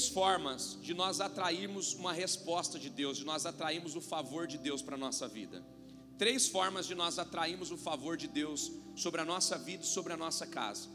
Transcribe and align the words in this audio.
Três 0.00 0.14
formas 0.14 0.78
de 0.80 0.94
nós 0.94 1.20
atrairmos 1.20 1.92
uma 1.92 2.10
resposta 2.10 2.78
de 2.78 2.88
Deus, 2.88 3.18
de 3.18 3.24
nós 3.26 3.44
atrairmos 3.44 3.94
o 3.96 4.00
favor 4.00 4.46
de 4.46 4.56
Deus 4.56 4.80
para 4.80 4.94
a 4.94 4.98
nossa 4.98 5.28
vida. 5.28 5.62
Três 6.16 6.48
formas 6.48 6.86
de 6.86 6.94
nós 6.94 7.18
atrairmos 7.18 7.70
o 7.70 7.76
favor 7.76 8.16
de 8.16 8.26
Deus 8.26 8.72
sobre 8.96 9.20
a 9.20 9.26
nossa 9.26 9.58
vida 9.58 9.84
e 9.84 9.86
sobre 9.86 10.14
a 10.14 10.16
nossa 10.16 10.46
casa. 10.46 10.88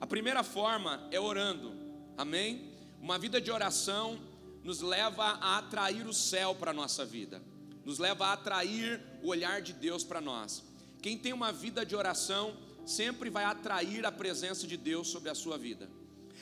A 0.00 0.06
primeira 0.08 0.42
forma 0.42 1.06
é 1.12 1.20
orando, 1.20 1.72
amém? 2.16 2.72
Uma 3.00 3.16
vida 3.16 3.40
de 3.40 3.48
oração 3.48 4.18
nos 4.64 4.80
leva 4.80 5.22
a 5.22 5.58
atrair 5.58 6.04
o 6.04 6.12
céu 6.12 6.52
para 6.52 6.72
a 6.72 6.74
nossa 6.74 7.04
vida, 7.04 7.40
nos 7.84 8.00
leva 8.00 8.26
a 8.26 8.32
atrair 8.32 9.00
o 9.22 9.28
olhar 9.28 9.62
de 9.62 9.72
Deus 9.72 10.02
para 10.02 10.20
nós. 10.20 10.64
Quem 11.00 11.16
tem 11.16 11.32
uma 11.32 11.52
vida 11.52 11.86
de 11.86 11.94
oração 11.94 12.56
sempre 12.84 13.30
vai 13.30 13.44
atrair 13.44 14.04
a 14.04 14.10
presença 14.10 14.66
de 14.66 14.76
Deus 14.76 15.06
sobre 15.06 15.30
a 15.30 15.34
sua 15.36 15.56
vida. 15.56 15.88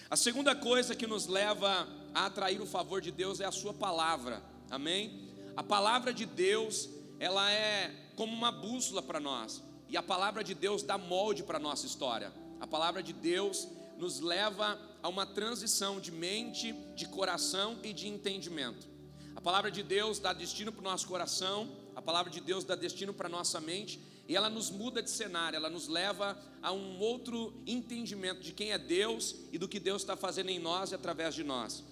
A 0.09 0.15
segunda 0.15 0.55
coisa 0.55 0.95
que 0.95 1.07
nos 1.07 1.27
leva 1.27 1.87
atrair 2.25 2.63
o 2.63 2.67
favor 2.67 3.01
de 3.03 3.11
Deus 3.11 3.41
é 3.41 3.45
a 3.45 3.53
sua 3.53 3.75
palavra. 3.75 4.43
Amém? 4.71 5.29
A 5.55 5.63
palavra 5.63 6.15
de 6.15 6.25
Deus, 6.25 6.89
ela 7.21 7.51
é 7.51 7.95
como 8.17 8.33
uma 8.33 8.51
bússola 8.51 9.03
para 9.03 9.21
nós. 9.21 9.63
E 9.89 9.97
a 9.97 10.03
palavra 10.03 10.43
de 10.43 10.55
Deus 10.55 10.83
dá 10.83 10.97
molde 10.97 11.43
para 11.43 11.59
a 11.59 11.61
nossa 11.61 11.87
história. 11.87 12.33
A 12.59 12.67
palavra 12.67 13.03
de 13.03 13.13
Deus 13.13 13.69
nos 13.99 14.21
leva 14.21 14.79
a 15.03 15.09
uma 15.09 15.27
transição 15.27 16.01
de 16.01 16.11
mente, 16.11 16.73
de 16.95 17.07
coração 17.07 17.79
e 17.83 17.93
de 17.93 18.09
entendimento. 18.09 18.87
A 19.35 19.41
palavra 19.41 19.71
de 19.71 19.83
Deus 19.83 20.19
dá 20.19 20.33
destino 20.33 20.73
para 20.73 20.81
o 20.81 20.85
nosso 20.85 21.07
coração, 21.07 21.71
a 21.95 22.03
palavra 22.03 22.31
de 22.31 22.41
Deus 22.41 22.65
dá 22.65 22.75
destino 22.75 23.13
para 23.13 23.27
a 23.27 23.31
nossa 23.31 23.61
mente, 23.61 24.01
e 24.29 24.35
ela 24.35 24.51
nos 24.51 24.71
muda 24.71 25.03
de 25.03 25.11
cenário, 25.11 25.57
ela 25.57 25.71
nos 25.71 25.87
leva 25.87 26.37
a 26.61 26.73
um 26.73 26.99
outro 26.99 27.55
entendimento 27.67 28.41
de 28.41 28.53
quem 28.53 28.73
é 28.73 28.79
Deus 28.79 29.37
e 29.53 29.59
do 29.59 29.69
que 29.69 29.79
Deus 29.79 30.03
está 30.03 30.17
fazendo 30.17 30.51
em 30.51 30.59
nós 30.59 30.91
e 30.91 30.95
através 30.95 31.35
de 31.35 31.45
nós. 31.45 31.85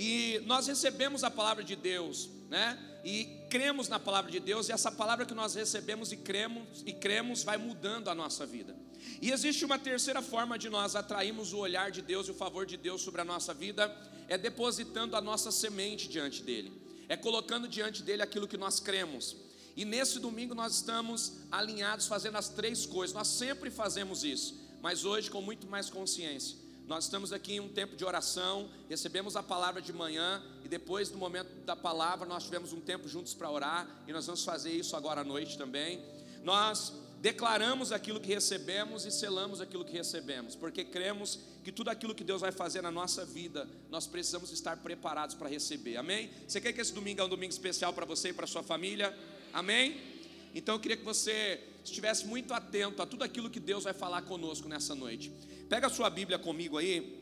E 0.00 0.40
nós 0.46 0.68
recebemos 0.68 1.24
a 1.24 1.30
palavra 1.30 1.64
de 1.64 1.74
Deus, 1.74 2.30
né? 2.48 2.78
E 3.04 3.24
cremos 3.50 3.88
na 3.88 3.98
palavra 3.98 4.30
de 4.30 4.38
Deus, 4.38 4.68
e 4.68 4.72
essa 4.72 4.92
palavra 4.92 5.26
que 5.26 5.34
nós 5.34 5.56
recebemos 5.56 6.12
e 6.12 6.16
cremos 6.16 6.84
e 6.86 6.92
cremos 6.92 7.42
vai 7.42 7.56
mudando 7.56 8.08
a 8.08 8.14
nossa 8.14 8.46
vida. 8.46 8.76
E 9.20 9.32
existe 9.32 9.64
uma 9.64 9.76
terceira 9.76 10.22
forma 10.22 10.56
de 10.56 10.68
nós 10.68 10.94
atrairmos 10.94 11.52
o 11.52 11.58
olhar 11.58 11.90
de 11.90 12.00
Deus 12.00 12.28
e 12.28 12.30
o 12.30 12.34
favor 12.34 12.64
de 12.64 12.76
Deus 12.76 13.02
sobre 13.02 13.22
a 13.22 13.24
nossa 13.24 13.52
vida, 13.52 13.92
é 14.28 14.38
depositando 14.38 15.16
a 15.16 15.20
nossa 15.20 15.50
semente 15.50 16.08
diante 16.08 16.44
dele. 16.44 16.72
É 17.08 17.16
colocando 17.16 17.66
diante 17.66 18.00
dele 18.00 18.22
aquilo 18.22 18.46
que 18.46 18.56
nós 18.56 18.78
cremos. 18.78 19.34
E 19.76 19.84
nesse 19.84 20.20
domingo 20.20 20.54
nós 20.54 20.76
estamos 20.76 21.38
alinhados 21.50 22.06
fazendo 22.06 22.38
as 22.38 22.48
três 22.48 22.86
coisas. 22.86 23.12
Nós 23.12 23.26
sempre 23.26 23.68
fazemos 23.68 24.22
isso, 24.22 24.54
mas 24.80 25.04
hoje 25.04 25.28
com 25.28 25.42
muito 25.42 25.66
mais 25.66 25.90
consciência. 25.90 26.67
Nós 26.88 27.04
estamos 27.04 27.34
aqui 27.34 27.56
em 27.56 27.60
um 27.60 27.68
tempo 27.68 27.94
de 27.94 28.02
oração, 28.02 28.66
recebemos 28.88 29.36
a 29.36 29.42
palavra 29.42 29.82
de 29.82 29.92
manhã 29.92 30.42
e 30.64 30.68
depois 30.68 31.10
do 31.10 31.18
momento 31.18 31.50
da 31.66 31.76
palavra 31.76 32.26
nós 32.26 32.44
tivemos 32.44 32.72
um 32.72 32.80
tempo 32.80 33.06
juntos 33.06 33.34
para 33.34 33.50
orar 33.50 33.86
e 34.06 34.12
nós 34.12 34.24
vamos 34.24 34.42
fazer 34.42 34.70
isso 34.72 34.96
agora 34.96 35.20
à 35.20 35.24
noite 35.24 35.58
também. 35.58 36.02
Nós 36.42 36.94
declaramos 37.20 37.92
aquilo 37.92 38.18
que 38.18 38.32
recebemos 38.32 39.04
e 39.04 39.10
selamos 39.10 39.60
aquilo 39.60 39.84
que 39.84 39.92
recebemos, 39.92 40.56
porque 40.56 40.82
cremos 40.82 41.38
que 41.62 41.70
tudo 41.70 41.90
aquilo 41.90 42.14
que 42.14 42.24
Deus 42.24 42.40
vai 42.40 42.52
fazer 42.52 42.80
na 42.80 42.90
nossa 42.90 43.22
vida, 43.22 43.68
nós 43.90 44.06
precisamos 44.06 44.50
estar 44.50 44.78
preparados 44.78 45.34
para 45.34 45.46
receber. 45.46 45.98
Amém? 45.98 46.30
Você 46.46 46.58
quer 46.58 46.72
que 46.72 46.80
esse 46.80 46.94
domingo 46.94 47.20
é 47.20 47.24
um 47.24 47.28
domingo 47.28 47.52
especial 47.52 47.92
para 47.92 48.06
você 48.06 48.30
e 48.30 48.32
para 48.32 48.46
sua 48.46 48.62
família? 48.62 49.14
Amém? 49.52 50.17
Então 50.54 50.74
eu 50.74 50.80
queria 50.80 50.96
que 50.96 51.04
você 51.04 51.60
estivesse 51.84 52.26
muito 52.26 52.52
atento 52.54 53.02
a 53.02 53.06
tudo 53.06 53.24
aquilo 53.24 53.50
que 53.50 53.60
Deus 53.60 53.84
vai 53.84 53.92
falar 53.92 54.22
conosco 54.22 54.68
nessa 54.68 54.94
noite. 54.94 55.32
Pega 55.68 55.86
a 55.86 55.90
sua 55.90 56.08
Bíblia 56.10 56.38
comigo 56.38 56.78
aí 56.78 57.18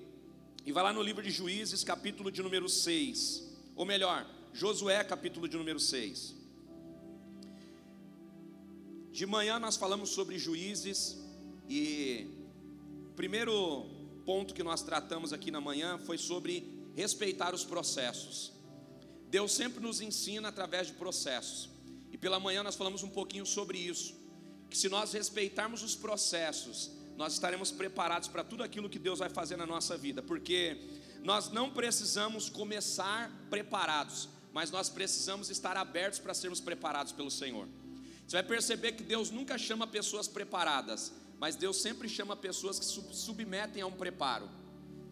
e 0.65 0.73
vai 0.73 0.83
lá 0.83 0.93
no 0.93 1.03
livro 1.03 1.23
de 1.23 1.31
Juízes, 1.31 1.85
capítulo 1.85 2.31
de 2.31 2.43
número 2.43 2.69
6. 2.69 3.45
Ou 3.75 3.85
melhor, 3.85 4.27
Josué, 4.53 5.03
capítulo 5.05 5.49
de 5.49 5.57
número 5.57 5.79
6. 5.79 6.35
De 9.13 9.27
manhã 9.27 9.59
nós 9.59 9.77
falamos 9.77 10.11
sobre 10.11 10.39
juízes 10.39 11.17
e 11.69 12.27
o 13.11 13.15
primeiro 13.17 13.87
ponto 14.27 14.53
que 14.53 14.63
nós 14.63 14.83
tratamos 14.83 15.33
aqui 15.33 15.51
na 15.51 15.61
manhã 15.61 15.99
foi 15.99 16.19
sobre 16.19 16.71
respeitar 16.95 17.55
os 17.55 17.65
processos. 17.65 18.53
Deus 19.29 19.53
sempre 19.53 19.81
nos 19.81 20.01
ensina 20.01 20.49
através 20.49 20.89
de 20.89 20.95
processos. 20.95 21.76
E 22.17 22.19
pela 22.19 22.41
manhã 22.41 22.63
nós 22.63 22.75
falamos 22.75 23.03
um 23.03 23.11
pouquinho 23.11 23.45
sobre 23.45 23.77
isso. 23.77 24.15
Que 24.71 24.79
se 24.79 24.89
nós 24.89 25.13
respeitarmos 25.13 25.83
os 25.83 25.95
processos, 25.95 26.91
nós 27.15 27.35
estaremos 27.35 27.71
preparados 27.71 28.27
para 28.27 28.43
tudo 28.43 28.63
aquilo 28.63 28.89
que 28.89 28.99
Deus 28.99 29.19
vai 29.19 29.29
fazer 29.29 29.55
na 29.57 29.67
nossa 29.67 29.99
vida, 29.99 30.23
porque 30.23 30.79
nós 31.23 31.51
não 31.51 31.71
precisamos 31.71 32.49
começar 32.49 33.31
preparados, 33.51 34.31
mas 34.51 34.71
nós 34.71 34.89
precisamos 34.89 35.51
estar 35.51 35.77
abertos 35.77 36.19
para 36.19 36.33
sermos 36.33 36.59
preparados 36.59 37.13
pelo 37.13 37.31
Senhor. 37.31 37.69
Você 38.27 38.37
vai 38.37 38.43
perceber 38.43 38.93
que 38.93 39.03
Deus 39.03 39.31
nunca 39.31 39.59
chama 39.59 39.87
pessoas 39.87 40.27
preparadas, 40.27 41.13
mas 41.39 41.55
Deus 41.55 41.83
sempre 41.83 42.09
chama 42.09 42.35
pessoas 42.35 42.79
que 42.79 42.87
submetem 43.15 43.83
a 43.83 43.87
um 43.87 43.93
preparo. 43.93 44.49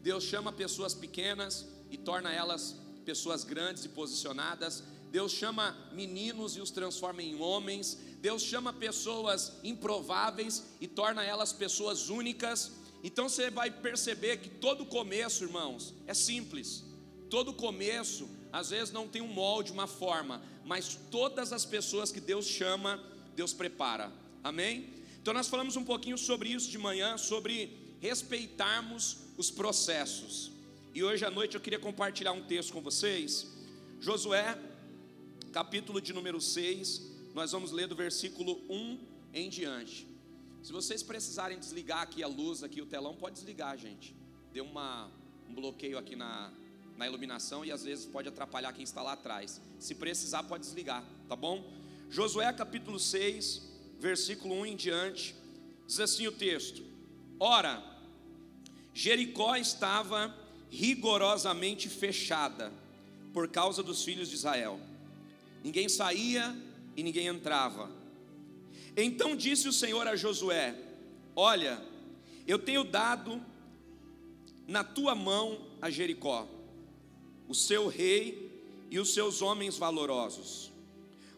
Deus 0.01 0.25
chama 0.25 0.51
pessoas 0.51 0.95
pequenas 0.95 1.67
e 1.91 1.99
torna 1.99 2.33
elas 2.33 2.77
pessoas 3.05 3.45
grandes 3.45 3.85
e 3.85 3.91
posicionadas. 3.91 4.83
Deus 5.15 5.31
chama 5.31 5.77
meninos 5.93 6.57
e 6.57 6.61
os 6.61 6.73
transforma 6.73 7.23
em 7.23 7.41
homens. 7.41 7.97
Deus 8.21 8.43
chama 8.43 8.73
pessoas 8.73 9.53
improváveis 9.63 10.65
e 10.81 10.89
torna 10.89 11.23
elas 11.23 11.53
pessoas 11.53 12.09
únicas. 12.09 12.73
Então 13.01 13.29
você 13.29 13.49
vai 13.49 13.71
perceber 13.71 14.39
que 14.39 14.49
todo 14.49 14.85
começo, 14.85 15.45
irmãos, 15.45 15.95
é 16.09 16.15
simples. 16.15 16.83
Todo 17.31 17.53
começo, 17.53 18.29
às 18.53 18.71
vezes 18.71 18.93
não 18.93 19.07
tem 19.07 19.23
um 19.23 19.29
molde, 19.29 19.71
uma 19.71 19.87
forma, 19.87 20.43
mas 20.65 20.99
todas 21.13 21.53
as 21.53 21.65
pessoas 21.65 22.11
que 22.11 22.21
Deus 22.21 22.45
chama, 22.45 23.01
Deus 23.37 23.53
prepara. 23.53 24.13
Amém? 24.43 24.93
Então 25.23 25.33
nós 25.33 25.47
falamos 25.47 25.77
um 25.77 25.85
pouquinho 25.85 26.19
sobre 26.19 26.49
isso 26.49 26.69
de 26.69 26.77
manhã, 26.77 27.17
sobre 27.17 27.97
respeitarmos 28.01 29.19
os 29.39 29.49
processos. 29.49 30.51
E 30.93 31.05
hoje 31.05 31.25
à 31.25 31.31
noite 31.31 31.55
eu 31.55 31.61
queria 31.61 31.79
compartilhar 31.79 32.33
um 32.33 32.43
texto 32.43 32.73
com 32.73 32.81
vocês. 32.81 33.47
Josué 34.01 34.59
capítulo 35.55 36.01
de 36.01 36.13
número 36.13 36.41
6, 36.41 37.01
nós 37.33 37.53
vamos 37.53 37.71
ler 37.71 37.87
do 37.87 37.95
versículo 37.95 38.61
1 38.69 38.99
em 39.33 39.49
diante. 39.49 40.05
Se 40.61 40.73
vocês 40.73 41.01
precisarem 41.01 41.61
desligar 41.61 42.03
aqui 42.03 42.25
a 42.25 42.27
luz, 42.27 42.65
aqui 42.65 42.83
o 42.83 42.87
telão, 42.87 43.15
pode 43.15 43.37
desligar, 43.37 43.79
gente. 43.79 44.17
Deu 44.53 44.65
uma, 44.65 45.09
um 45.49 45.55
bloqueio 45.55 45.97
aqui 45.97 46.17
na, 46.17 46.53
na 46.97 47.07
iluminação 47.07 47.65
e 47.65 47.71
às 47.71 47.85
vezes 47.85 48.05
pode 48.05 48.29
atrapalhar 48.29 48.73
quem 48.73 48.83
está 48.83 49.01
lá 49.01 49.13
atrás. 49.13 49.63
Se 49.79 49.95
precisar, 49.95 50.43
pode 50.43 50.65
desligar, 50.65 51.05
tá 51.29 51.37
bom? 51.37 51.65
Josué 52.11 52.53
capítulo 52.53 52.99
6, 52.99 53.63
versículo 54.01 54.57
1 54.57 54.67
em 54.67 54.75
diante, 54.75 55.37
diz 55.87 56.01
assim 56.01 56.27
o 56.27 56.33
texto: 56.33 56.83
Ora, 57.39 57.81
Jericó 58.93 59.55
estava 59.55 60.37
rigorosamente 60.69 61.89
fechada 61.89 62.73
por 63.33 63.49
causa 63.49 63.85
dos 63.85 64.03
filhos 64.03 64.29
de 64.29 64.35
Israel 64.35 64.81
ninguém 65.65 65.89
saía 65.89 66.55
e 66.95 67.03
ninguém 67.03 67.27
entrava. 67.27 67.91
Então 68.97 69.35
disse 69.35 69.67
o 69.67 69.73
Senhor 69.73 70.07
a 70.07 70.15
Josué: 70.15 70.77
Olha, 71.35 71.83
eu 72.47 72.59
tenho 72.59 72.85
dado 72.85 73.43
na 74.69 74.85
tua 74.85 75.15
mão 75.15 75.67
a 75.81 75.91
Jericó, 75.91 76.47
o 77.49 77.55
seu 77.55 77.89
rei 77.89 78.51
e 78.91 78.99
os 78.99 79.13
seus 79.13 79.43
homens 79.43 79.77
valorosos. 79.77 80.71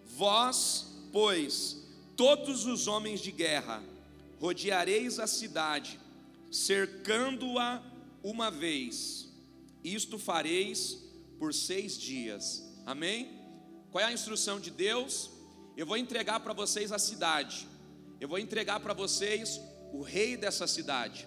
Vós, 0.05 0.87
pois, 1.13 1.85
todos 2.17 2.67
os 2.67 2.87
homens 2.87 3.21
de 3.21 3.31
guerra, 3.31 3.83
rodeareis 4.41 5.19
a 5.19 5.27
cidade, 5.27 5.99
cercando-a 6.51 7.83
uma 8.23 8.51
vez. 8.51 9.29
Isto 9.85 10.19
fareis 10.19 10.99
por 11.39 11.55
seis 11.55 11.99
dias. 11.99 12.63
Amém? 12.85 13.46
Qual 13.97 14.05
é 14.05 14.09
a 14.11 14.13
instrução 14.13 14.61
de 14.61 14.71
Deus? 14.71 15.31
Eu 15.75 15.87
vou 15.87 15.97
entregar 15.97 16.41
para 16.41 16.53
vocês 16.53 16.93
a 16.93 16.99
cidade. 16.99 17.67
Eu 18.21 18.29
vou 18.29 18.39
entregar 18.39 18.79
para 18.79 18.93
vocês 18.93 19.59
o 19.91 20.03
rei 20.03 20.37
dessa 20.37 20.67
cidade. 20.67 21.27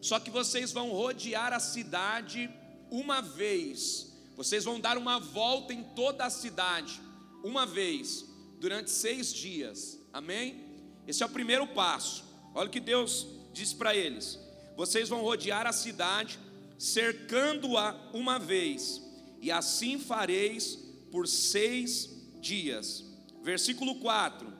Só 0.00 0.20
que 0.20 0.30
vocês 0.30 0.70
vão 0.70 0.92
rodear 0.92 1.52
a 1.52 1.58
cidade 1.58 2.48
uma 2.88 3.20
vez. 3.20 4.12
Vocês 4.36 4.62
vão 4.62 4.78
dar 4.78 4.96
uma 4.96 5.18
volta 5.18 5.74
em 5.74 5.82
toda 5.82 6.24
a 6.24 6.30
cidade, 6.30 7.00
uma 7.42 7.66
vez, 7.66 8.24
durante 8.60 8.92
seis 8.92 9.34
dias. 9.34 9.98
Amém? 10.12 10.64
Esse 11.08 11.24
é 11.24 11.26
o 11.26 11.30
primeiro 11.30 11.66
passo. 11.66 12.24
Olha 12.54 12.68
o 12.68 12.70
que 12.70 12.78
Deus 12.78 13.26
diz 13.52 13.72
para 13.72 13.92
eles: 13.92 14.38
vocês 14.76 15.08
vão 15.08 15.20
rodear 15.20 15.66
a 15.66 15.72
cidade, 15.72 16.38
cercando-a 16.78 17.92
uma 18.12 18.38
vez, 18.38 19.02
e 19.40 19.50
assim 19.50 19.98
fareis 19.98 20.83
por 21.14 21.28
seis 21.28 22.10
dias. 22.40 23.04
Versículo 23.40 24.00
4: 24.00 24.52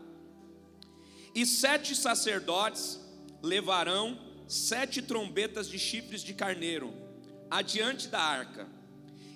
E 1.34 1.44
sete 1.44 1.96
sacerdotes 1.96 3.00
levarão 3.42 4.16
sete 4.46 5.02
trombetas 5.02 5.68
de 5.68 5.80
chifres 5.80 6.22
de 6.22 6.32
carneiro, 6.32 6.94
adiante 7.50 8.06
da 8.06 8.20
arca, 8.20 8.68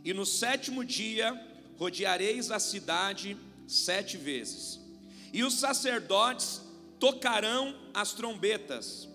e 0.05 0.15
no 0.15 0.25
sétimo 0.25 0.85
dia 0.85 1.35
rodeareis 1.77 2.53
a 2.53 2.61
cidade 2.61 3.37
sete 3.67 4.17
vezes, 4.17 4.79
e 5.33 5.43
os 5.43 5.55
sacerdotes 5.55 6.63
tocarão 7.01 7.77
as 7.93 8.13
trombetas, 8.13 9.09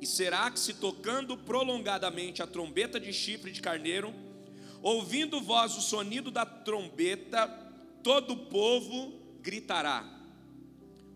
e 0.00 0.06
será 0.06 0.50
que 0.50 0.58
se 0.58 0.72
tocando 0.72 1.36
prolongadamente 1.36 2.42
a 2.42 2.46
trombeta 2.46 2.98
de 2.98 3.12
chifre 3.12 3.52
de 3.52 3.60
carneiro, 3.60 4.14
ouvindo 4.82 5.40
vós 5.40 5.76
o 5.76 5.80
sonido 5.80 6.30
da 6.30 6.46
trombeta, 6.46 7.48
todo 8.02 8.32
o 8.32 8.46
povo 8.46 9.12
gritará, 9.42 10.04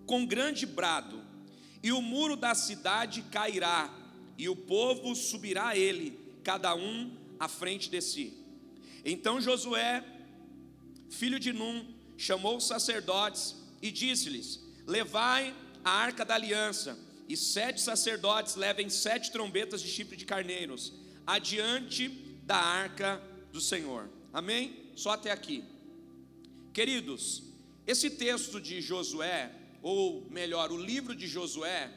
com 0.06 0.26
grande 0.26 0.66
brado, 0.66 1.22
e 1.82 1.93
o 1.93 2.00
muro 2.00 2.37
da 2.37 2.55
cidade 2.55 3.22
cairá, 3.31 3.93
e 4.37 4.49
o 4.49 4.56
povo 4.56 5.14
subirá 5.14 5.69
a 5.69 5.76
ele, 5.76 6.19
cada 6.43 6.75
um 6.75 7.11
à 7.38 7.49
frente 7.49 7.88
de 7.88 8.00
si. 8.00 8.34
Então 9.05 9.40
Josué, 9.40 10.05
filho 11.10 11.38
de 11.38 11.52
Num, 11.52 11.87
chamou 12.17 12.56
os 12.56 12.67
sacerdotes 12.67 13.55
e 13.81 13.90
disse-lhes: 13.90 14.60
Levai 14.87 15.55
a 15.84 15.90
arca 15.90 16.25
da 16.25 16.34
aliança, 16.34 16.99
e 17.28 17.37
sete 17.37 17.81
sacerdotes 17.81 18.55
levem 18.55 18.88
sete 18.88 19.31
trombetas 19.31 19.81
de 19.81 19.88
chifre 19.88 20.17
de 20.17 20.26
carneiros, 20.26 20.93
adiante 21.26 22.08
da 22.44 22.56
arca 22.56 23.22
do 23.54 23.60
Senhor. 23.60 24.10
Amém? 24.32 24.90
Só 24.96 25.10
até 25.10 25.30
aqui. 25.30 25.62
Queridos, 26.72 27.44
esse 27.86 28.10
texto 28.10 28.60
de 28.60 28.80
Josué, 28.80 29.54
ou 29.80 30.26
melhor, 30.28 30.72
o 30.72 30.76
livro 30.76 31.14
de 31.14 31.28
Josué, 31.28 31.88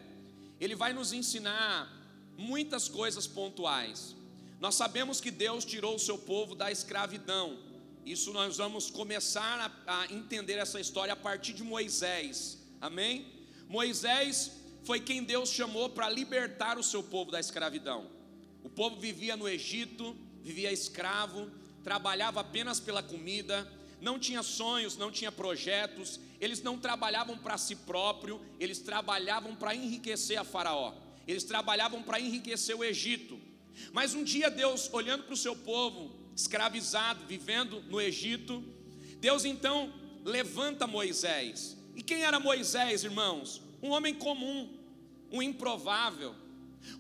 ele 0.59 0.75
vai 0.75 0.93
nos 0.93 1.11
ensinar 1.13 1.91
muitas 2.37 2.87
coisas 2.87 3.25
pontuais. 3.25 4.15
Nós 4.59 4.75
sabemos 4.75 5.19
que 5.19 5.31
Deus 5.31 5.65
tirou 5.65 5.95
o 5.95 5.99
seu 5.99 6.15
povo 6.15 6.53
da 6.53 6.71
escravidão. 6.71 7.57
Isso 8.05 8.31
nós 8.31 8.57
vamos 8.57 8.91
começar 8.91 9.73
a, 9.87 10.01
a 10.01 10.13
entender 10.13 10.59
essa 10.59 10.79
história 10.79 11.13
a 11.13 11.15
partir 11.15 11.53
de 11.53 11.63
Moisés. 11.63 12.59
Amém? 12.79 13.25
Moisés 13.67 14.51
foi 14.83 14.99
quem 14.99 15.23
Deus 15.23 15.49
chamou 15.49 15.89
para 15.89 16.07
libertar 16.07 16.77
o 16.77 16.83
seu 16.83 17.01
povo 17.01 17.31
da 17.31 17.39
escravidão. 17.39 18.11
O 18.63 18.69
povo 18.69 18.99
vivia 18.99 19.35
no 19.35 19.49
Egito, 19.49 20.15
vivia 20.47 20.71
escravo, 20.71 21.51
trabalhava 21.83 22.39
apenas 22.39 22.79
pela 22.79 23.03
comida, 23.03 23.69
não 23.99 24.17
tinha 24.17 24.41
sonhos, 24.41 24.95
não 24.95 25.11
tinha 25.11 25.29
projetos, 25.29 26.21
eles 26.39 26.61
não 26.61 26.77
trabalhavam 26.77 27.37
para 27.37 27.57
si 27.57 27.75
próprio, 27.75 28.39
eles 28.57 28.79
trabalhavam 28.79 29.53
para 29.55 29.75
enriquecer 29.75 30.39
a 30.39 30.45
Faraó, 30.45 30.93
eles 31.27 31.43
trabalhavam 31.43 32.01
para 32.01 32.21
enriquecer 32.21 32.77
o 32.77 32.83
Egito. 32.83 33.37
Mas 33.91 34.13
um 34.13 34.23
dia 34.23 34.49
Deus, 34.49 34.89
olhando 34.93 35.23
para 35.23 35.33
o 35.33 35.43
seu 35.45 35.53
povo 35.53 36.15
escravizado, 36.33 37.25
vivendo 37.25 37.81
no 37.81 37.99
Egito, 37.99 38.63
Deus 39.19 39.43
então 39.43 39.93
levanta 40.23 40.87
Moisés. 40.87 41.75
E 41.93 42.01
quem 42.01 42.23
era 42.23 42.39
Moisés, 42.39 43.03
irmãos? 43.03 43.61
Um 43.83 43.89
homem 43.89 44.13
comum, 44.13 44.69
um 45.29 45.41
improvável, 45.41 46.33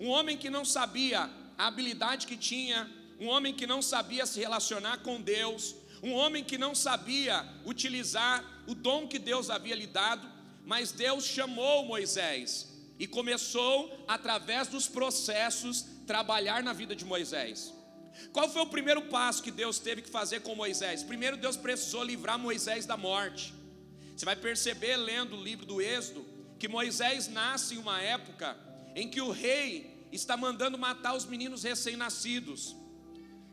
um 0.01 0.09
homem 0.09 0.35
que 0.35 0.49
não 0.49 0.65
sabia 0.65 1.29
a 1.57 1.67
habilidade 1.67 2.27
que 2.27 2.35
tinha, 2.35 2.96
um 3.19 3.27
homem 3.27 3.53
que 3.53 3.67
não 3.67 3.81
sabia 3.81 4.25
se 4.25 4.39
relacionar 4.39 4.97
com 4.97 5.21
Deus, 5.21 5.75
um 6.03 6.13
homem 6.13 6.43
que 6.43 6.57
não 6.57 6.75
sabia 6.75 7.45
utilizar 7.65 8.63
o 8.67 8.75
dom 8.75 9.07
que 9.07 9.17
Deus 9.17 9.49
havia 9.49 9.75
lhe 9.75 9.87
dado, 9.87 10.29
mas 10.65 10.91
Deus 10.91 11.23
chamou 11.23 11.85
Moisés 11.85 12.67
e 12.99 13.07
começou, 13.07 14.05
através 14.07 14.67
dos 14.67 14.87
processos, 14.87 15.85
trabalhar 16.05 16.63
na 16.63 16.73
vida 16.73 16.95
de 16.95 17.05
Moisés. 17.05 17.73
Qual 18.33 18.49
foi 18.49 18.61
o 18.61 18.67
primeiro 18.67 19.03
passo 19.03 19.43
que 19.43 19.51
Deus 19.51 19.79
teve 19.79 20.01
que 20.01 20.09
fazer 20.09 20.41
com 20.41 20.55
Moisés? 20.55 21.03
Primeiro, 21.03 21.37
Deus 21.37 21.55
precisou 21.55 22.03
livrar 22.03 22.39
Moisés 22.39 22.85
da 22.85 22.97
morte. 22.97 23.53
Você 24.15 24.25
vai 24.25 24.35
perceber, 24.35 24.95
lendo 24.95 25.35
o 25.35 25.43
livro 25.43 25.65
do 25.65 25.79
Êxodo, 25.79 26.25
que 26.57 26.67
Moisés 26.67 27.27
nasce 27.27 27.75
em 27.75 27.77
uma 27.77 28.01
época 28.01 28.57
em 28.95 29.07
que 29.07 29.21
o 29.21 29.29
rei 29.29 30.07
está 30.11 30.35
mandando 30.35 30.77
matar 30.77 31.15
os 31.15 31.25
meninos 31.25 31.63
recém-nascidos. 31.63 32.75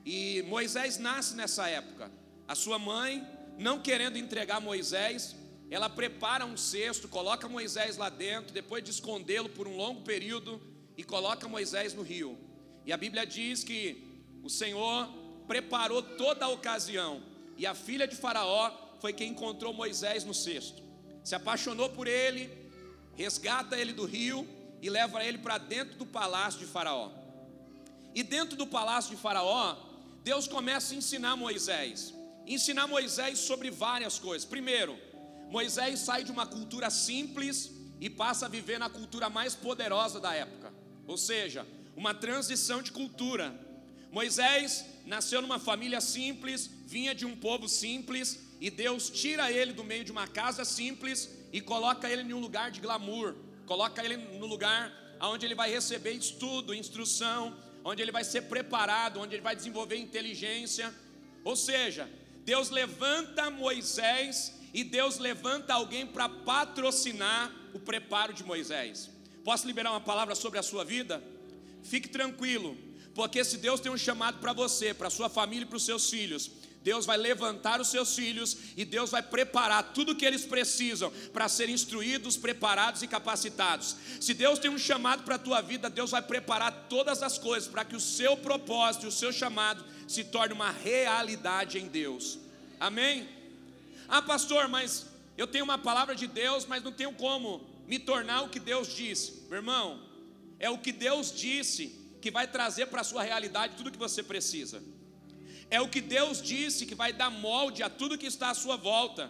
E 0.05 0.43
Moisés 0.43 0.99
nasce 0.99 1.35
nessa 1.35 1.69
época. 1.69 2.11
A 2.47 2.55
sua 2.55 2.79
mãe, 2.79 3.27
não 3.59 3.81
querendo 3.81 4.19
entregar 4.19 4.61
Moisés, 4.61 5.35
ela 5.71 5.89
prepara 5.89 6.45
um 6.45 6.57
cesto, 6.57 7.09
coloca 7.09 7.49
Moisés 7.49 7.97
lá 7.97 8.11
dentro, 8.11 8.53
depois 8.53 8.85
de 8.85 8.91
escondê-lo 8.91 9.49
por 9.49 9.67
um 9.67 9.77
longo 9.77 10.03
período, 10.03 10.61
e 10.97 11.03
coloca 11.03 11.49
Moisés 11.49 11.95
no 11.95 12.03
rio. 12.03 12.39
E 12.85 12.93
a 12.93 12.97
Bíblia 12.97 13.27
diz 13.27 13.65
que 13.65 14.23
o 14.43 14.51
Senhor 14.51 15.09
preparou 15.49 16.03
toda 16.03 16.45
a 16.45 16.49
ocasião, 16.49 17.23
e 17.57 17.67
a 17.67 17.75
filha 17.75 18.07
de 18.07 18.15
Faraó 18.15 18.71
foi 19.01 19.13
quem 19.13 19.31
encontrou 19.31 19.73
Moisés 19.73 20.25
no 20.25 20.35
cesto, 20.35 20.83
se 21.23 21.35
apaixonou 21.35 21.89
por 21.91 22.07
ele, 22.07 22.51
resgata 23.17 23.79
ele 23.79 23.93
do 23.93 24.05
rio 24.05 24.47
e 24.83 24.91
leva 24.91 25.25
ele 25.25 25.39
para 25.39 25.57
dentro 25.57 25.97
do 25.97 26.05
palácio 26.05 26.61
de 26.61 26.67
Faraó. 26.67 27.11
E 28.15 28.23
dentro 28.23 28.57
do 28.57 28.67
palácio 28.67 29.15
de 29.15 29.21
Faraó, 29.21 29.77
Deus 30.25 30.49
começa 30.49 30.93
a 30.93 30.97
ensinar 30.97 31.37
Moisés 31.37 32.15
ensinar 32.47 32.87
Moisés 32.87 33.39
sobre 33.39 33.71
várias 33.71 34.19
coisas. 34.19 34.47
Primeiro, 34.47 34.99
Moisés 35.49 36.01
sai 36.01 36.25
de 36.25 36.33
uma 36.33 36.47
cultura 36.47 36.91
simples 36.91 37.71
e 38.01 38.11
passa 38.11 38.47
a 38.47 38.49
viver 38.49 38.79
na 38.79 38.91
cultura 38.91 39.31
mais 39.31 39.55
poderosa 39.55 40.21
da 40.21 40.35
época, 40.35 40.73
ou 41.07 41.17
seja, 41.17 41.67
uma 41.97 42.13
transição 42.13 42.83
de 42.83 42.93
cultura. 42.93 43.55
Moisés 44.11 44.85
nasceu 45.07 45.41
numa 45.41 45.59
família 45.59 46.01
simples, 46.01 46.71
vinha 46.87 47.15
de 47.15 47.25
um 47.25 47.37
povo 47.37 47.69
simples, 47.69 48.41
e 48.61 48.71
Deus 48.71 49.11
tira 49.11 49.51
ele 49.51 49.73
do 49.73 49.85
meio 49.85 50.05
de 50.05 50.13
uma 50.13 50.27
casa 50.27 50.65
simples 50.65 51.29
e 51.53 51.61
coloca 51.61 52.09
ele 52.09 52.23
em 52.23 52.33
um 52.33 52.41
lugar 52.41 52.71
de 52.71 52.81
glamour, 52.81 53.35
coloca 53.67 54.05
ele 54.05 54.17
no 54.17 54.47
lugar 54.47 54.93
onde 55.21 55.47
ele 55.47 55.55
vai 55.55 55.71
receber 55.71 56.13
estudo, 56.13 56.75
instrução, 56.75 57.57
onde 57.85 58.01
ele 58.01 58.11
vai 58.11 58.25
ser 58.25 58.43
preparado, 58.43 59.21
onde 59.21 59.35
ele 59.35 59.43
vai 59.43 59.55
desenvolver 59.55 59.97
inteligência. 59.97 60.93
Ou 61.45 61.55
seja, 61.55 62.09
Deus 62.45 62.71
levanta 62.71 63.51
Moisés 63.51 64.55
e 64.73 64.83
Deus 64.83 65.19
levanta 65.19 65.75
alguém 65.75 66.07
para 66.07 66.29
patrocinar 66.29 67.53
o 67.75 67.79
preparo 67.79 68.33
de 68.33 68.43
Moisés. 68.43 69.11
Posso 69.45 69.67
liberar 69.67 69.91
uma 69.91 70.01
palavra 70.01 70.35
sobre 70.35 70.59
a 70.59 70.63
sua 70.63 70.85
vida? 70.85 71.23
Fique 71.83 72.09
tranquilo, 72.09 72.77
porque 73.15 73.45
se 73.45 73.59
Deus 73.59 73.79
tem 73.79 73.93
um 73.93 73.99
chamado 73.99 74.39
para 74.39 74.55
você, 74.55 74.95
para 74.95 75.11
sua 75.11 75.29
família 75.29 75.65
e 75.65 75.69
para 75.69 75.77
os 75.77 75.85
seus 75.85 76.09
filhos, 76.09 76.51
Deus 76.85 77.07
vai 77.07 77.17
levantar 77.17 77.81
os 77.81 77.89
seus 77.89 78.15
filhos 78.15 78.59
e 78.77 78.85
Deus 78.85 79.11
vai 79.11 79.23
preparar 79.23 79.95
tudo 79.95 80.13
o 80.13 80.15
que 80.15 80.27
eles 80.27 80.45
precisam 80.45 81.11
para 81.33 81.49
serem 81.49 81.75
instruídos, 81.75 82.37
preparados 82.37 83.03
e 83.03 83.09
capacitados. 83.09 83.97
Se 84.21 84.35
Deus 84.35 84.59
tem 84.59 84.71
um 84.71 84.79
chamado 84.79 85.23
para 85.23 85.37
a 85.37 85.39
tua 85.39 85.63
vida, 85.63 85.89
Deus 85.89 86.11
vai 86.11 86.21
preparar 86.21 86.87
todas 86.91 87.23
as 87.23 87.39
coisas 87.39 87.67
para 87.67 87.87
que 87.87 87.97
o 87.97 88.01
seu 88.01 88.37
propósito, 88.37 89.07
o 89.07 89.11
seu 89.11 89.33
chamado 89.33 89.83
se 90.07 90.25
torne 90.25 90.53
uma 90.53 90.71
realidade 90.71 91.79
em 91.79 91.89
Deus. 91.89 92.39
Amém? 92.79 93.27
Ah, 94.07 94.21
pastor, 94.21 94.69
mas 94.69 95.07
eu 95.39 95.47
tenho 95.47 95.65
uma 95.65 95.79
palavra 95.79 96.15
de 96.15 96.27
Deus, 96.27 96.67
mas 96.67 96.83
não 96.83 96.93
tenho 96.93 97.15
como 97.15 97.67
me 97.89 97.99
tornar 97.99 98.43
o 98.43 98.51
que 98.51 98.61
Deus 98.61 98.95
disse. 98.95 99.47
Meu 99.49 99.57
irmão, 99.57 100.03
é 100.59 100.69
o 100.69 100.77
que 100.77 100.93
Deus 100.93 101.33
disse 101.35 101.99
que 102.21 102.31
vai 102.31 102.47
trazer 102.47 102.89
para 102.89 103.01
a 103.01 103.05
sua 103.05 103.23
realidade 103.23 103.75
tudo 103.75 103.87
o 103.87 103.91
que 103.91 103.99
você 103.99 104.23
precisa. 104.23 104.83
É 105.77 105.81
o 105.81 105.89
que 105.95 106.01
Deus 106.01 106.41
disse 106.41 106.87
que 106.89 106.95
vai 106.95 107.13
dar 107.13 107.31
molde 107.31 107.83
a 107.83 107.91
tudo 108.01 108.17
que 108.23 108.31
está 108.33 108.51
à 108.51 108.55
sua 108.55 108.77
volta, 108.77 109.23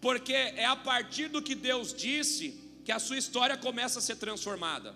porque 0.00 0.32
é 0.32 0.64
a 0.64 0.74
partir 0.74 1.28
do 1.34 1.40
que 1.40 1.54
Deus 1.54 1.94
disse 1.94 2.46
que 2.84 2.90
a 2.90 2.98
sua 2.98 3.16
história 3.16 3.56
começa 3.56 4.00
a 4.00 4.02
ser 4.02 4.16
transformada. 4.16 4.92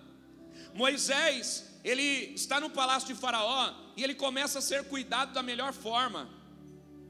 Moisés, 0.75 1.45
ele 1.85 2.09
está 2.40 2.59
no 2.64 2.71
palácio 2.78 3.07
de 3.11 3.21
Faraó 3.21 3.73
e 3.97 4.02
ele 4.02 4.17
começa 4.25 4.59
a 4.59 4.62
ser 4.71 4.81
cuidado 4.93 5.33
da 5.33 5.40
melhor 5.50 5.73
forma. 5.73 6.28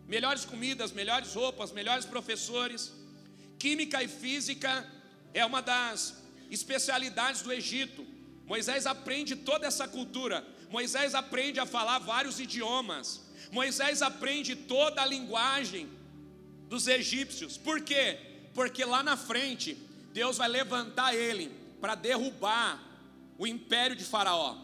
Melhores 0.06 0.44
comidas, 0.44 0.92
melhores 0.92 1.32
roupas, 1.32 1.72
melhores 1.72 2.04
professores. 2.04 2.92
Química 3.58 4.02
e 4.02 4.08
física 4.08 4.86
é 5.32 5.46
uma 5.46 5.62
das 5.62 6.14
especialidades 6.50 7.40
do 7.40 7.50
Egito. 7.50 8.06
Moisés 8.44 8.84
aprende 8.84 9.34
toda 9.34 9.66
essa 9.66 9.88
cultura. 9.88 10.46
Moisés 10.68 11.14
aprende 11.14 11.58
a 11.58 11.64
falar 11.64 11.98
vários 12.00 12.38
idiomas. 12.38 13.26
Moisés 13.50 14.02
aprende 14.02 14.54
toda 14.54 15.02
a 15.02 15.06
linguagem 15.06 15.88
dos 16.68 16.86
egípcios. 16.86 17.56
Por 17.56 17.80
quê? 17.80 18.18
Porque 18.54 18.84
lá 18.84 19.02
na 19.02 19.16
frente, 19.16 19.74
Deus 20.12 20.36
vai 20.36 20.48
levantar 20.48 21.14
ele 21.14 21.50
para 21.80 21.94
derrubar 21.94 22.82
o 23.38 23.46
império 23.46 23.96
de 23.96 24.04
Faraó. 24.04 24.56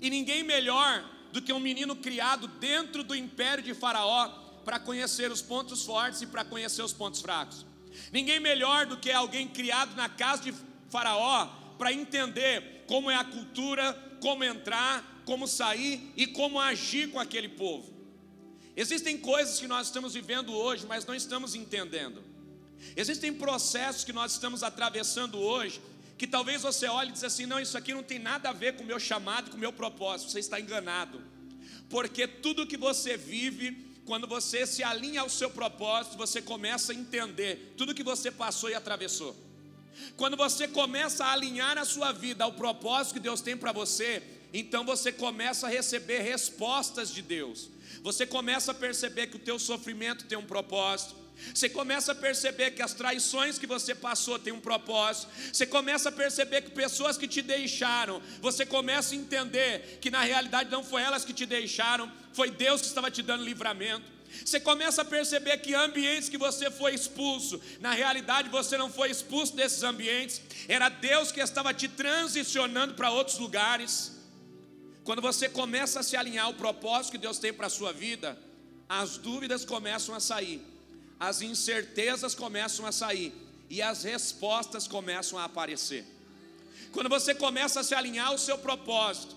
E 0.00 0.08
ninguém 0.08 0.42
melhor 0.42 1.04
do 1.32 1.42
que 1.42 1.52
um 1.52 1.60
menino 1.60 1.94
criado 1.94 2.46
dentro 2.46 3.02
do 3.02 3.14
império 3.14 3.62
de 3.62 3.74
Faraó 3.74 4.28
para 4.64 4.78
conhecer 4.78 5.30
os 5.30 5.42
pontos 5.42 5.84
fortes 5.84 6.22
e 6.22 6.26
para 6.26 6.44
conhecer 6.44 6.82
os 6.82 6.92
pontos 6.92 7.20
fracos. 7.20 7.66
Ninguém 8.12 8.40
melhor 8.40 8.86
do 8.86 8.96
que 8.96 9.10
alguém 9.10 9.48
criado 9.48 9.94
na 9.96 10.08
casa 10.08 10.42
de 10.44 10.54
Faraó 10.88 11.46
para 11.76 11.92
entender 11.92 12.84
como 12.86 13.10
é 13.10 13.16
a 13.16 13.24
cultura, 13.24 13.92
como 14.20 14.44
entrar, 14.44 15.22
como 15.24 15.46
sair 15.46 16.12
e 16.16 16.26
como 16.26 16.60
agir 16.60 17.10
com 17.10 17.18
aquele 17.18 17.48
povo. 17.48 17.99
Existem 18.80 19.18
coisas 19.18 19.60
que 19.60 19.68
nós 19.68 19.88
estamos 19.88 20.14
vivendo 20.14 20.54
hoje, 20.54 20.86
mas 20.86 21.04
não 21.04 21.14
estamos 21.14 21.54
entendendo. 21.54 22.22
Existem 22.96 23.30
processos 23.30 24.04
que 24.04 24.12
nós 24.20 24.32
estamos 24.32 24.62
atravessando 24.62 25.38
hoje, 25.38 25.82
que 26.16 26.26
talvez 26.26 26.62
você 26.62 26.86
olhe 26.86 27.10
e 27.10 27.12
diz 27.12 27.22
assim: 27.22 27.44
não, 27.44 27.60
isso 27.60 27.76
aqui 27.76 27.92
não 27.92 28.02
tem 28.02 28.18
nada 28.18 28.48
a 28.48 28.54
ver 28.54 28.76
com 28.76 28.82
o 28.82 28.86
meu 28.86 28.98
chamado 28.98 29.50
com 29.50 29.58
o 29.58 29.60
meu 29.60 29.70
propósito. 29.70 30.30
Você 30.30 30.38
está 30.38 30.58
enganado, 30.58 31.20
porque 31.90 32.26
tudo 32.26 32.66
que 32.66 32.78
você 32.78 33.18
vive, 33.18 33.76
quando 34.06 34.26
você 34.26 34.66
se 34.66 34.82
alinha 34.82 35.20
ao 35.20 35.28
seu 35.28 35.50
propósito, 35.50 36.16
você 36.16 36.40
começa 36.40 36.92
a 36.92 36.96
entender 36.96 37.74
tudo 37.76 37.94
que 37.94 38.02
você 38.02 38.30
passou 38.30 38.70
e 38.70 38.74
atravessou. 38.74 39.36
Quando 40.16 40.38
você 40.38 40.66
começa 40.66 41.26
a 41.26 41.32
alinhar 41.32 41.76
a 41.76 41.84
sua 41.84 42.12
vida 42.12 42.44
ao 42.44 42.54
propósito 42.54 43.12
que 43.12 43.20
Deus 43.20 43.42
tem 43.42 43.58
para 43.58 43.72
você, 43.72 44.22
então 44.54 44.86
você 44.86 45.12
começa 45.12 45.66
a 45.66 45.70
receber 45.70 46.20
respostas 46.20 47.12
de 47.12 47.20
Deus. 47.20 47.68
Você 48.02 48.26
começa 48.26 48.72
a 48.72 48.74
perceber 48.74 49.26
que 49.26 49.36
o 49.36 49.40
teu 49.40 49.58
sofrimento 49.58 50.24
tem 50.24 50.38
um 50.38 50.46
propósito. 50.46 51.14
Você 51.54 51.68
começa 51.68 52.12
a 52.12 52.14
perceber 52.14 52.72
que 52.72 52.82
as 52.82 52.92
traições 52.92 53.58
que 53.58 53.66
você 53.66 53.94
passou 53.94 54.38
têm 54.38 54.52
um 54.52 54.60
propósito. 54.60 55.28
Você 55.52 55.66
começa 55.66 56.10
a 56.10 56.12
perceber 56.12 56.62
que 56.62 56.70
pessoas 56.70 57.16
que 57.16 57.26
te 57.26 57.40
deixaram, 57.42 58.20
você 58.40 58.66
começa 58.66 59.14
a 59.14 59.16
entender 59.16 59.98
que 60.00 60.10
na 60.10 60.20
realidade 60.20 60.70
não 60.70 60.84
foi 60.84 61.02
elas 61.02 61.24
que 61.24 61.32
te 61.32 61.46
deixaram, 61.46 62.10
foi 62.32 62.50
Deus 62.50 62.82
que 62.82 62.88
estava 62.88 63.10
te 63.10 63.22
dando 63.22 63.44
livramento. 63.44 64.20
Você 64.44 64.60
começa 64.60 65.02
a 65.02 65.04
perceber 65.04 65.58
que 65.58 65.74
ambientes 65.74 66.28
que 66.28 66.38
você 66.38 66.70
foi 66.70 66.94
expulso, 66.94 67.60
na 67.80 67.92
realidade 67.92 68.48
você 68.48 68.76
não 68.78 68.90
foi 68.90 69.10
expulso 69.10 69.56
desses 69.56 69.82
ambientes, 69.82 70.40
era 70.68 70.88
Deus 70.88 71.32
que 71.32 71.40
estava 71.40 71.74
te 71.74 71.88
transicionando 71.88 72.94
para 72.94 73.10
outros 73.10 73.38
lugares. 73.38 74.19
Quando 75.10 75.22
você 75.22 75.48
começa 75.48 75.98
a 75.98 76.02
se 76.04 76.16
alinhar 76.16 76.44
ao 76.44 76.54
propósito 76.54 77.10
que 77.10 77.18
Deus 77.18 77.36
tem 77.36 77.52
para 77.52 77.66
a 77.66 77.68
sua 77.68 77.92
vida, 77.92 78.38
as 78.88 79.18
dúvidas 79.18 79.64
começam 79.64 80.14
a 80.14 80.20
sair, 80.20 80.64
as 81.18 81.42
incertezas 81.42 82.32
começam 82.32 82.86
a 82.86 82.92
sair 82.92 83.34
e 83.68 83.82
as 83.82 84.04
respostas 84.04 84.86
começam 84.86 85.36
a 85.36 85.46
aparecer. 85.46 86.06
Quando 86.92 87.08
você 87.08 87.34
começa 87.34 87.80
a 87.80 87.82
se 87.82 87.92
alinhar 87.92 88.28
ao 88.28 88.38
seu 88.38 88.56
propósito, 88.56 89.34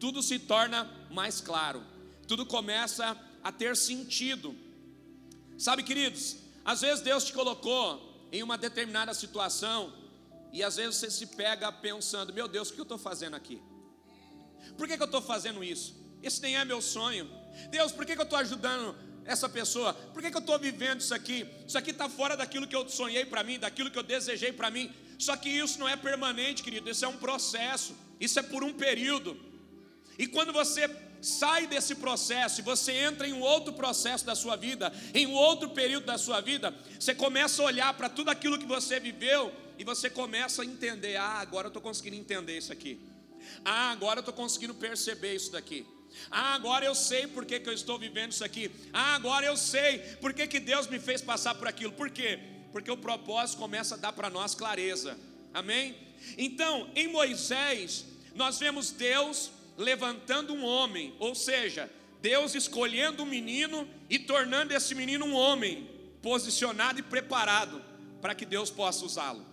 tudo 0.00 0.24
se 0.24 0.40
torna 0.40 0.90
mais 1.08 1.40
claro, 1.40 1.84
tudo 2.26 2.44
começa 2.44 3.16
a 3.44 3.52
ter 3.52 3.76
sentido. 3.76 4.56
Sabe, 5.56 5.84
queridos, 5.84 6.38
às 6.64 6.80
vezes 6.80 7.00
Deus 7.00 7.22
te 7.22 7.32
colocou 7.32 8.26
em 8.32 8.42
uma 8.42 8.58
determinada 8.58 9.14
situação 9.14 9.92
e 10.52 10.64
às 10.64 10.74
vezes 10.74 10.96
você 10.96 11.12
se 11.12 11.28
pega 11.28 11.70
pensando: 11.70 12.32
meu 12.32 12.48
Deus, 12.48 12.70
o 12.70 12.74
que 12.74 12.80
eu 12.80 12.82
estou 12.82 12.98
fazendo 12.98 13.36
aqui? 13.36 13.62
Por 14.76 14.86
que, 14.88 14.96
que 14.96 15.02
eu 15.02 15.06
estou 15.06 15.22
fazendo 15.22 15.62
isso? 15.62 15.94
Esse 16.22 16.40
nem 16.40 16.56
é 16.56 16.64
meu 16.64 16.80
sonho. 16.80 17.30
Deus, 17.70 17.92
por 17.92 18.06
que, 18.06 18.14
que 18.14 18.20
eu 18.20 18.24
estou 18.24 18.38
ajudando 18.38 18.94
essa 19.24 19.48
pessoa? 19.48 19.92
Por 19.92 20.22
que, 20.22 20.30
que 20.30 20.36
eu 20.36 20.40
estou 20.40 20.58
vivendo 20.58 21.00
isso 21.00 21.14
aqui? 21.14 21.46
Isso 21.66 21.76
aqui 21.76 21.90
está 21.90 22.08
fora 22.08 22.36
daquilo 22.36 22.66
que 22.66 22.76
eu 22.76 22.88
sonhei 22.88 23.24
para 23.24 23.42
mim, 23.42 23.58
daquilo 23.58 23.90
que 23.90 23.98
eu 23.98 24.02
desejei 24.02 24.52
para 24.52 24.70
mim. 24.70 24.92
Só 25.18 25.36
que 25.36 25.48
isso 25.48 25.78
não 25.78 25.88
é 25.88 25.96
permanente, 25.96 26.62
querido. 26.62 26.90
Isso 26.90 27.04
é 27.04 27.08
um 27.08 27.16
processo. 27.16 27.94
Isso 28.20 28.38
é 28.38 28.42
por 28.42 28.64
um 28.64 28.72
período. 28.72 29.36
E 30.18 30.26
quando 30.26 30.52
você 30.52 30.88
sai 31.20 31.66
desse 31.66 31.94
processo 31.94 32.60
e 32.60 32.64
você 32.64 32.92
entra 32.92 33.26
em 33.28 33.32
um 33.32 33.40
outro 33.40 33.72
processo 33.72 34.26
da 34.26 34.34
sua 34.34 34.56
vida, 34.56 34.92
em 35.14 35.26
um 35.26 35.32
outro 35.32 35.70
período 35.70 36.06
da 36.06 36.18
sua 36.18 36.40
vida, 36.40 36.74
você 36.98 37.14
começa 37.14 37.62
a 37.62 37.64
olhar 37.64 37.94
para 37.94 38.08
tudo 38.08 38.30
aquilo 38.30 38.58
que 38.58 38.66
você 38.66 38.98
viveu 38.98 39.52
e 39.78 39.84
você 39.84 40.10
começa 40.10 40.62
a 40.62 40.64
entender: 40.64 41.16
ah, 41.16 41.38
agora 41.38 41.66
eu 41.66 41.68
estou 41.68 41.82
conseguindo 41.82 42.16
entender 42.16 42.58
isso 42.58 42.72
aqui. 42.72 43.00
Ah, 43.64 43.90
agora 43.90 44.18
eu 44.18 44.22
estou 44.22 44.34
conseguindo 44.34 44.74
perceber 44.74 45.34
isso 45.34 45.52
daqui. 45.52 45.86
Ah, 46.30 46.54
agora 46.54 46.84
eu 46.84 46.94
sei 46.94 47.26
por 47.26 47.44
que, 47.44 47.62
eu 47.64 47.72
estou 47.72 47.98
vivendo 47.98 48.32
isso 48.32 48.44
aqui. 48.44 48.70
Ah, 48.92 49.14
agora 49.14 49.46
eu 49.46 49.56
sei 49.56 49.98
por 50.20 50.32
que, 50.32 50.46
que 50.46 50.60
Deus 50.60 50.86
me 50.86 50.98
fez 50.98 51.22
passar 51.22 51.54
por 51.54 51.68
aquilo. 51.68 51.92
Por 51.92 52.10
quê? 52.10 52.38
Porque 52.70 52.90
o 52.90 52.96
propósito 52.96 53.58
começa 53.58 53.94
a 53.94 53.98
dar 53.98 54.12
para 54.12 54.30
nós 54.30 54.54
clareza. 54.54 55.18
Amém? 55.52 55.96
Então, 56.38 56.90
em 56.94 57.08
Moisés, 57.08 58.04
nós 58.34 58.58
vemos 58.58 58.90
Deus 58.90 59.50
levantando 59.76 60.54
um 60.54 60.64
homem, 60.64 61.14
ou 61.18 61.34
seja, 61.34 61.90
Deus 62.20 62.54
escolhendo 62.54 63.22
um 63.22 63.26
menino 63.26 63.88
e 64.08 64.18
tornando 64.18 64.72
esse 64.72 64.94
menino 64.94 65.26
um 65.26 65.34
homem, 65.34 65.90
posicionado 66.22 67.00
e 67.00 67.02
preparado 67.02 67.82
para 68.20 68.34
que 68.34 68.46
Deus 68.46 68.70
possa 68.70 69.04
usá-lo. 69.04 69.44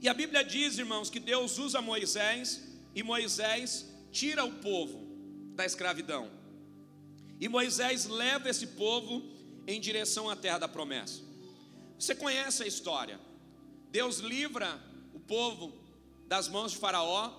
E 0.00 0.08
a 0.08 0.12
Bíblia 0.12 0.44
diz, 0.44 0.76
irmãos, 0.76 1.08
que 1.08 1.18
Deus 1.18 1.58
usa 1.58 1.80
Moisés 1.80 2.60
e 2.94 3.02
Moisés 3.02 3.86
tira 4.10 4.44
o 4.44 4.52
povo 4.52 5.04
da 5.54 5.64
escravidão. 5.66 6.30
E 7.40 7.48
Moisés 7.48 8.06
leva 8.06 8.48
esse 8.48 8.68
povo 8.68 9.22
em 9.66 9.80
direção 9.80 10.30
à 10.30 10.36
terra 10.36 10.58
da 10.58 10.68
promessa. 10.68 11.20
Você 11.98 12.14
conhece 12.14 12.62
a 12.62 12.66
história? 12.66 13.18
Deus 13.90 14.18
livra 14.18 14.80
o 15.12 15.20
povo 15.20 15.72
das 16.26 16.48
mãos 16.48 16.72
de 16.72 16.78
Faraó, 16.78 17.32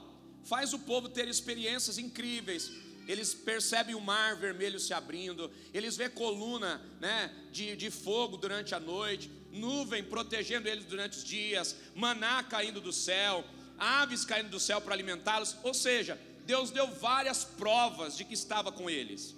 faz 0.43 0.73
o 0.73 0.79
povo 0.79 1.09
ter 1.09 1.27
experiências 1.27 1.97
incríveis. 1.97 2.71
Eles 3.07 3.33
percebem 3.33 3.93
o 3.93 4.01
mar 4.01 4.35
vermelho 4.35 4.79
se 4.79 4.93
abrindo, 4.93 5.51
eles 5.73 5.95
vê 5.95 6.09
coluna 6.09 6.81
né, 6.99 7.31
de, 7.51 7.75
de 7.75 7.91
fogo 7.91 8.35
durante 8.35 8.73
a 8.73 8.79
noite, 8.79 9.29
nuvem 9.51 10.03
protegendo 10.03 10.67
eles 10.67 10.85
durante 10.85 11.17
os 11.19 11.23
dias, 11.23 11.75
maná 11.93 12.41
caindo 12.43 12.81
do 12.81 12.91
céu, 12.91 13.45
aves 13.77 14.25
caindo 14.25 14.49
do 14.49 14.59
céu 14.59 14.81
para 14.81 14.93
alimentá-los. 14.93 15.55
Ou 15.63 15.73
seja, 15.73 16.19
Deus 16.45 16.71
deu 16.71 16.87
várias 16.87 17.43
provas 17.43 18.15
de 18.15 18.23
que 18.23 18.33
estava 18.33 18.71
com 18.71 18.89
eles. 18.89 19.35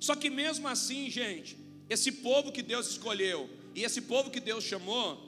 Só 0.00 0.14
que 0.14 0.30
mesmo 0.30 0.68
assim, 0.68 1.10
gente, 1.10 1.56
esse 1.88 2.12
povo 2.12 2.52
que 2.52 2.62
Deus 2.62 2.88
escolheu 2.88 3.50
e 3.74 3.82
esse 3.82 4.02
povo 4.02 4.30
que 4.30 4.40
Deus 4.40 4.64
chamou, 4.64 5.22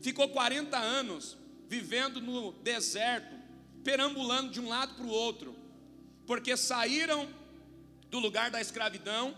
ficou 0.00 0.28
40 0.28 0.76
anos 0.76 1.36
vivendo 1.68 2.20
no 2.20 2.52
deserto, 2.52 3.34
perambulando 3.82 4.50
de 4.50 4.60
um 4.60 4.68
lado 4.68 4.94
para 4.94 5.04
o 5.04 5.10
outro, 5.10 5.54
porque 6.26 6.56
saíram 6.56 7.28
do 8.10 8.18
lugar 8.18 8.50
da 8.50 8.60
escravidão 8.60 9.36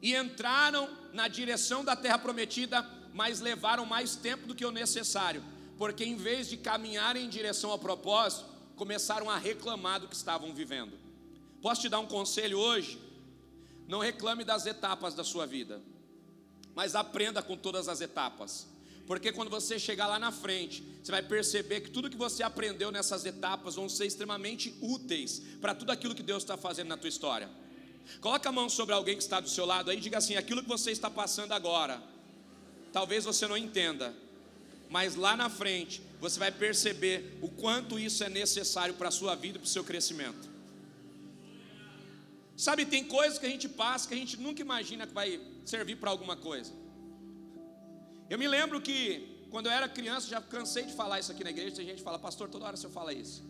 e 0.00 0.14
entraram 0.14 0.88
na 1.12 1.28
direção 1.28 1.84
da 1.84 1.96
terra 1.96 2.18
prometida, 2.18 2.82
mas 3.12 3.40
levaram 3.40 3.84
mais 3.84 4.16
tempo 4.16 4.46
do 4.46 4.54
que 4.54 4.64
o 4.64 4.70
necessário 4.70 5.42
porque 5.78 6.04
em 6.04 6.16
vez 6.16 6.48
de 6.48 6.56
caminharem 6.56 7.24
em 7.24 7.28
direção 7.28 7.70
ao 7.70 7.78
propósito, 7.78 8.44
começaram 8.76 9.30
a 9.30 9.38
reclamar 9.38 10.00
do 10.00 10.08
que 10.08 10.16
estavam 10.16 10.52
vivendo. 10.52 10.98
Posso 11.62 11.82
te 11.82 11.88
dar 11.88 12.00
um 12.00 12.06
conselho 12.06 12.58
hoje? 12.58 13.00
Não 13.86 14.00
reclame 14.00 14.44
das 14.44 14.66
etapas 14.66 15.14
da 15.14 15.24
sua 15.24 15.46
vida, 15.46 15.80
mas 16.74 16.94
aprenda 16.94 17.42
com 17.42 17.56
todas 17.56 17.88
as 17.88 18.00
etapas. 18.00 18.68
Porque 19.06 19.32
quando 19.32 19.48
você 19.48 19.78
chegar 19.78 20.06
lá 20.06 20.18
na 20.18 20.30
frente, 20.30 20.84
você 21.02 21.10
vai 21.10 21.22
perceber 21.22 21.80
que 21.80 21.90
tudo 21.90 22.10
que 22.10 22.16
você 22.16 22.42
aprendeu 22.42 22.92
nessas 22.92 23.24
etapas 23.24 23.76
vão 23.76 23.88
ser 23.88 24.04
extremamente 24.04 24.76
úteis 24.82 25.40
para 25.60 25.74
tudo 25.74 25.90
aquilo 25.90 26.14
que 26.14 26.22
Deus 26.22 26.42
está 26.42 26.58
fazendo 26.58 26.88
na 26.88 26.96
tua 26.96 27.08
história. 27.08 27.48
Coloca 28.20 28.48
a 28.48 28.52
mão 28.52 28.68
sobre 28.68 28.94
alguém 28.94 29.16
que 29.16 29.22
está 29.22 29.40
do 29.40 29.48
seu 29.48 29.64
lado 29.64 29.90
aí 29.90 29.96
e 29.96 30.00
diga 30.00 30.18
assim: 30.18 30.36
aquilo 30.36 30.62
que 30.62 30.68
você 30.68 30.90
está 30.90 31.08
passando 31.08 31.52
agora, 31.52 32.02
talvez 32.92 33.24
você 33.24 33.46
não 33.46 33.56
entenda, 33.56 34.14
mas 34.90 35.14
lá 35.14 35.36
na 35.36 35.48
frente 35.50 36.02
você 36.20 36.38
vai 36.38 36.50
perceber 36.50 37.38
o 37.40 37.48
quanto 37.48 37.98
isso 37.98 38.24
é 38.24 38.28
necessário 38.28 38.94
para 38.94 39.08
a 39.08 39.10
sua 39.10 39.34
vida 39.34 39.58
e 39.58 39.60
para 39.60 39.66
o 39.66 39.70
seu 39.70 39.84
crescimento. 39.84 40.48
Sabe, 42.56 42.84
tem 42.84 43.04
coisas 43.04 43.38
que 43.38 43.46
a 43.46 43.48
gente 43.48 43.68
passa 43.68 44.08
que 44.08 44.14
a 44.14 44.16
gente 44.16 44.36
nunca 44.36 44.60
imagina 44.60 45.06
que 45.06 45.14
vai 45.14 45.40
servir 45.64 45.96
para 45.96 46.10
alguma 46.10 46.36
coisa. 46.36 46.72
Eu 48.28 48.36
me 48.38 48.48
lembro 48.48 48.80
que 48.80 49.46
quando 49.50 49.66
eu 49.66 49.72
era 49.72 49.88
criança, 49.88 50.28
já 50.28 50.40
cansei 50.40 50.84
de 50.84 50.92
falar 50.92 51.20
isso 51.20 51.30
aqui 51.30 51.44
na 51.44 51.50
igreja, 51.50 51.76
tem 51.76 51.86
gente 51.86 51.98
que 51.98 52.02
fala, 52.02 52.18
pastor, 52.18 52.48
toda 52.48 52.66
hora 52.66 52.76
você 52.76 52.88
fala 52.88 53.12
isso. 53.12 53.44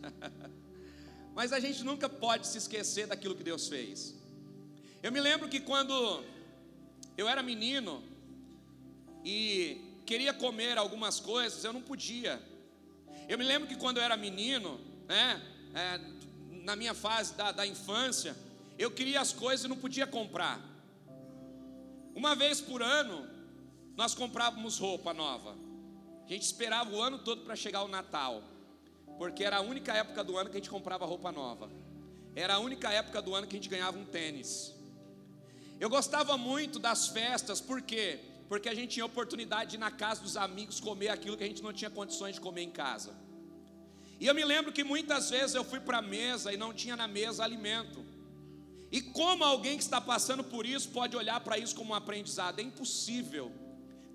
Mas 1.33 1.51
a 1.51 1.59
gente 1.59 1.83
nunca 1.83 2.07
pode 2.07 2.47
se 2.47 2.57
esquecer 2.57 3.07
daquilo 3.07 3.35
que 3.35 3.43
Deus 3.43 3.67
fez. 3.67 4.15
Eu 5.01 5.11
me 5.11 5.19
lembro 5.19 5.49
que 5.49 5.59
quando 5.59 6.23
eu 7.17 7.27
era 7.27 7.41
menino 7.41 8.03
e 9.25 9.88
queria 10.09 10.33
comer 10.33 10.75
algumas 10.75 11.19
coisas, 11.19 11.63
eu 11.63 11.71
não 11.71 11.83
podia. 11.83 12.41
Eu 13.27 13.37
me 13.37 13.43
lembro 13.43 13.67
que 13.67 13.75
quando 13.75 13.97
eu 13.97 14.03
era 14.03 14.17
menino, 14.17 14.81
né, 15.07 15.39
é, 15.75 15.99
na 16.63 16.75
minha 16.75 16.95
fase 16.95 17.35
da, 17.35 17.51
da 17.51 17.67
infância, 17.67 18.35
eu 18.75 18.89
queria 18.89 19.21
as 19.21 19.31
coisas 19.31 19.65
e 19.65 19.67
não 19.67 19.77
podia 19.77 20.07
comprar. 20.07 20.59
Uma 22.15 22.33
vez 22.33 22.59
por 22.59 22.81
ano, 22.81 23.29
nós 23.95 24.15
comprávamos 24.15 24.79
roupa 24.79 25.13
nova. 25.13 25.55
A 26.25 26.27
gente 26.27 26.41
esperava 26.41 26.89
o 26.89 26.99
ano 26.99 27.19
todo 27.19 27.43
para 27.43 27.55
chegar 27.55 27.83
o 27.83 27.87
Natal, 27.87 28.43
porque 29.19 29.43
era 29.43 29.57
a 29.57 29.61
única 29.61 29.93
época 29.93 30.23
do 30.23 30.35
ano 30.37 30.49
que 30.49 30.57
a 30.57 30.59
gente 30.59 30.71
comprava 30.71 31.05
roupa 31.05 31.31
nova. 31.31 31.69
Era 32.35 32.55
a 32.55 32.59
única 32.59 32.91
época 32.91 33.21
do 33.21 33.35
ano 33.35 33.45
que 33.45 33.55
a 33.55 33.59
gente 33.59 33.69
ganhava 33.69 33.95
um 33.95 34.05
tênis. 34.05 34.73
Eu 35.79 35.87
gostava 35.87 36.35
muito 36.35 36.79
das 36.79 37.09
festas, 37.09 37.61
por 37.61 37.79
quê? 37.83 38.28
Porque 38.49 38.67
a 38.67 38.73
gente 38.73 38.95
tinha 38.95 39.05
oportunidade 39.05 39.69
de 39.69 39.75
ir 39.77 39.79
na 39.79 39.91
casa 39.91 40.21
dos 40.21 40.35
amigos 40.35 40.79
comer 40.79 41.09
aquilo 41.09 41.37
que 41.37 41.43
a 41.43 41.47
gente 41.47 41.61
não 41.61 41.71
tinha 41.71 41.91
condições 41.91 42.33
de 42.35 42.41
comer 42.41 42.63
em 42.63 42.71
casa. 42.71 43.15
E 44.19 44.25
eu 44.25 44.33
me 44.33 44.43
lembro 44.43 44.73
que 44.73 44.83
muitas 44.83 45.29
vezes 45.29 45.55
eu 45.55 45.63
fui 45.63 45.79
para 45.79 45.99
a 45.99 46.01
mesa 46.01 46.51
e 46.51 46.57
não 46.57 46.73
tinha 46.73 46.95
na 46.95 47.07
mesa 47.07 47.43
alimento. 47.43 48.03
E 48.91 49.01
como 49.01 49.43
alguém 49.43 49.77
que 49.77 49.83
está 49.83 50.01
passando 50.01 50.43
por 50.43 50.65
isso 50.65 50.89
pode 50.89 51.15
olhar 51.15 51.39
para 51.41 51.59
isso 51.59 51.75
como 51.75 51.91
um 51.91 51.95
aprendizado? 51.95 52.59
É 52.59 52.63
impossível 52.63 53.51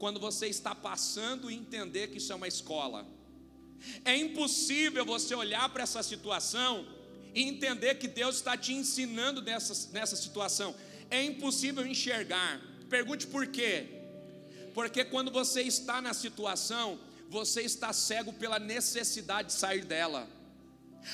quando 0.00 0.18
você 0.18 0.48
está 0.48 0.74
passando 0.74 1.48
e 1.48 1.54
entender 1.54 2.08
que 2.08 2.18
isso 2.18 2.32
é 2.32 2.34
uma 2.34 2.48
escola. 2.48 3.06
É 4.04 4.16
impossível 4.16 5.04
você 5.04 5.32
olhar 5.32 5.68
para 5.68 5.84
essa 5.84 6.02
situação 6.02 6.84
e 7.32 7.42
entender 7.42 7.94
que 7.94 8.08
Deus 8.08 8.34
está 8.34 8.56
te 8.56 8.72
ensinando 8.72 9.40
nessa, 9.40 9.92
nessa 9.92 10.16
situação. 10.16 10.74
É 11.08 11.22
impossível 11.22 11.86
enxergar. 11.86 12.60
Pergunte 12.90 13.28
por 13.28 13.46
quê? 13.46 13.93
Porque 14.74 15.04
quando 15.04 15.30
você 15.30 15.62
está 15.62 16.02
na 16.02 16.12
situação, 16.12 16.98
você 17.30 17.62
está 17.62 17.92
cego 17.92 18.32
pela 18.32 18.58
necessidade 18.58 19.48
de 19.48 19.54
sair 19.54 19.84
dela. 19.84 20.28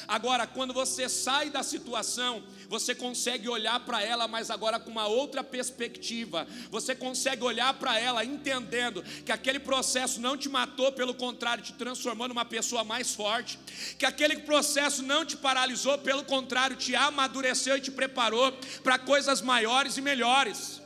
Agora, 0.07 0.47
quando 0.47 0.73
você 0.73 1.09
sai 1.09 1.51
da 1.51 1.63
situação, 1.63 2.43
você 2.69 2.95
consegue 2.95 3.49
olhar 3.49 3.81
para 3.81 4.03
ela, 4.03 4.29
mas 4.29 4.51
agora 4.51 4.79
com 4.79 4.91
uma 4.91 5.07
outra 5.07 5.43
perspectiva. 5.43 6.47
Você 6.71 6.95
consegue 6.95 7.43
olhar 7.43 7.75
para 7.75 7.99
ela 7.99 8.25
entendendo 8.25 9.03
que 9.25 9.33
aquele 9.33 9.59
processo 9.59 10.21
não 10.21 10.37
te 10.37 10.49
matou, 10.49 10.93
pelo 10.93 11.15
contrário, 11.15 11.65
te 11.65 11.73
transformou 11.73 12.29
numa 12.29 12.45
pessoa 12.45 12.85
mais 12.85 13.15
forte. 13.15 13.59
Que 13.99 14.07
aquele 14.07 14.39
processo 14.41 15.03
não 15.03 15.25
te 15.25 15.37
paralisou, 15.37 15.99
pelo 15.99 16.25
contrário, 16.25 16.77
te 16.77 16.95
amadureceu 16.95 17.77
e 17.77 17.81
te 17.81 17.91
preparou 17.91 18.53
para 18.83 18.99
coisas 18.99 19.43
maiores 19.43 19.97
e 19.97 20.01
melhores. 20.01 20.80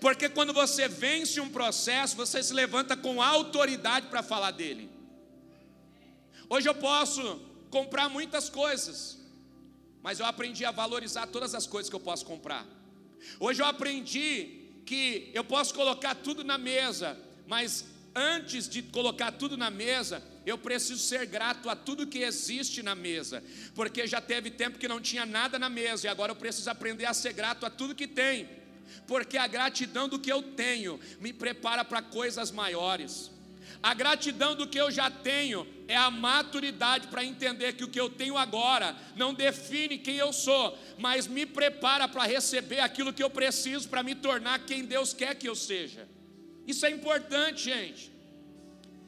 Porque 0.00 0.28
quando 0.28 0.52
você 0.52 0.88
vence 0.88 1.40
um 1.40 1.48
processo, 1.48 2.16
você 2.16 2.42
se 2.42 2.52
levanta 2.52 2.96
com 2.96 3.22
autoridade 3.22 4.08
para 4.08 4.22
falar 4.22 4.50
dele. 4.50 4.90
Hoje 6.48 6.68
eu 6.68 6.74
posso 6.74 7.40
comprar 7.70 8.08
muitas 8.08 8.48
coisas, 8.48 9.18
mas 10.02 10.20
eu 10.20 10.26
aprendi 10.26 10.64
a 10.64 10.70
valorizar 10.70 11.26
todas 11.26 11.54
as 11.54 11.66
coisas 11.66 11.90
que 11.90 11.96
eu 11.96 12.00
posso 12.00 12.24
comprar. 12.24 12.66
Hoje 13.40 13.62
eu 13.62 13.66
aprendi 13.66 14.66
que 14.84 15.30
eu 15.34 15.42
posso 15.42 15.74
colocar 15.74 16.14
tudo 16.14 16.44
na 16.44 16.56
mesa, 16.56 17.18
mas 17.46 17.84
antes 18.14 18.68
de 18.68 18.82
colocar 18.82 19.32
tudo 19.32 19.56
na 19.56 19.70
mesa, 19.70 20.22
eu 20.46 20.56
preciso 20.56 21.00
ser 21.00 21.26
grato 21.26 21.68
a 21.68 21.74
tudo 21.74 22.06
que 22.06 22.20
existe 22.20 22.82
na 22.82 22.94
mesa, 22.94 23.42
porque 23.74 24.06
já 24.06 24.20
teve 24.20 24.50
tempo 24.50 24.78
que 24.78 24.86
não 24.86 25.00
tinha 25.00 25.26
nada 25.26 25.58
na 25.58 25.68
mesa 25.68 26.06
e 26.06 26.08
agora 26.08 26.30
eu 26.30 26.36
preciso 26.36 26.70
aprender 26.70 27.04
a 27.04 27.12
ser 27.12 27.32
grato 27.32 27.66
a 27.66 27.70
tudo 27.70 27.94
que 27.94 28.06
tem, 28.06 28.48
porque 29.06 29.36
a 29.36 29.46
gratidão 29.46 30.08
do 30.08 30.18
que 30.18 30.32
eu 30.32 30.42
tenho 30.42 30.98
me 31.20 31.32
prepara 31.32 31.84
para 31.84 32.02
coisas 32.02 32.50
maiores. 32.50 33.30
A 33.82 33.94
gratidão 33.94 34.54
do 34.54 34.66
que 34.66 34.78
eu 34.78 34.90
já 34.90 35.10
tenho 35.10 35.66
é 35.86 35.96
a 35.96 36.10
maturidade 36.10 37.08
para 37.08 37.24
entender 37.24 37.74
que 37.74 37.84
o 37.84 37.88
que 37.88 38.00
eu 38.00 38.08
tenho 38.08 38.36
agora 38.36 38.96
não 39.14 39.34
define 39.34 39.98
quem 39.98 40.16
eu 40.16 40.32
sou, 40.32 40.76
mas 40.98 41.26
me 41.26 41.44
prepara 41.46 42.08
para 42.08 42.24
receber 42.24 42.80
aquilo 42.80 43.12
que 43.12 43.22
eu 43.22 43.30
preciso 43.30 43.88
para 43.88 44.02
me 44.02 44.14
tornar 44.14 44.60
quem 44.60 44.84
Deus 44.84 45.12
quer 45.12 45.34
que 45.34 45.48
eu 45.48 45.54
seja. 45.54 46.08
Isso 46.66 46.84
é 46.84 46.90
importante, 46.90 47.64
gente. 47.64 48.10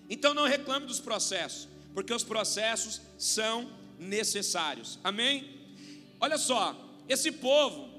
Então 0.09 0.33
não 0.33 0.47
reclame 0.47 0.87
dos 0.87 1.00
processos, 1.00 1.69
porque 1.93 2.14
os 2.14 2.23
processos 2.23 3.00
são 3.19 3.71
necessários. 3.99 4.99
Amém? 5.02 5.59
Olha 6.21 6.38
só, 6.38 6.76
esse 7.09 7.33
povo 7.33 7.98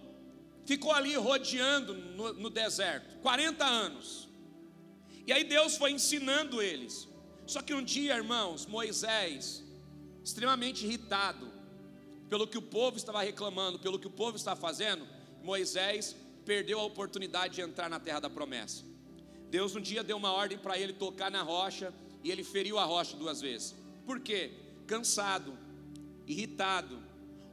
ficou 0.69 0.91
ali 0.91 1.15
rodeando 1.15 1.96
no, 1.96 2.31
no 2.33 2.50
deserto 2.51 3.17
40 3.22 3.65
anos. 3.65 4.29
E 5.25 5.33
aí 5.33 5.44
Deus 5.44 5.75
foi 5.75 5.91
ensinando 5.91 6.61
eles. 6.61 7.07
Só 7.48 7.59
que 7.63 7.74
um 7.74 7.83
dia, 7.83 8.15
irmãos, 8.15 8.67
Moisés, 8.67 9.63
extremamente 10.24 10.85
irritado 10.85 11.51
pelo 12.29 12.46
que 12.48 12.59
o 12.59 12.61
povo 12.61 12.98
estava 12.98 13.24
reclamando, 13.24 13.79
pelo 13.79 13.98
que 13.98 14.05
o 14.05 14.11
povo 14.11 14.37
estava 14.37 14.59
fazendo, 14.59 15.07
Moisés 15.41 16.15
perdeu 16.46 16.79
a 16.79 16.83
oportunidade 16.83 17.55
de 17.55 17.61
entrar 17.61 17.89
na 17.89 18.00
terra 18.00 18.20
da 18.20 18.29
promessa. 18.29 18.83
Deus 19.50 19.75
um 19.75 19.81
dia 19.81 20.03
deu 20.03 20.17
uma 20.17 20.31
ordem 20.31 20.59
para 20.59 20.77
ele 20.77 20.94
tocar 20.94 21.31
na 21.31 21.41
rocha 21.41 21.91
e 22.24 22.29
ele 22.29 22.44
feriu 22.44 22.77
a 22.77 22.85
rocha 22.85 23.17
duas 23.17 23.41
vezes. 23.41 23.75
Por 24.05 24.20
quê? 24.20 24.51
Cansado, 24.85 25.57
irritado, 26.27 27.01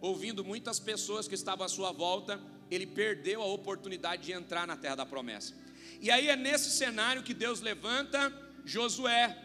ouvindo 0.03 0.45
muitas 0.45 0.79
pessoas 0.79 1.27
que 1.27 1.35
estavam 1.35 1.65
à 1.65 1.69
sua 1.71 1.93
volta, 1.93 2.39
ele 2.71 2.87
perdeu 2.87 3.43
a 3.43 3.47
oportunidade 3.47 4.25
de 4.25 4.33
entrar 4.33 4.67
na 4.67 4.77
terra 4.77 4.97
da 4.97 5.07
promessa. 5.07 5.55
E 6.01 6.11
aí 6.11 6.29
é 6.29 6.37
nesse 6.37 6.71
cenário 6.71 7.23
que 7.23 7.33
Deus 7.35 7.61
levanta 7.61 8.33
Josué, 8.65 9.37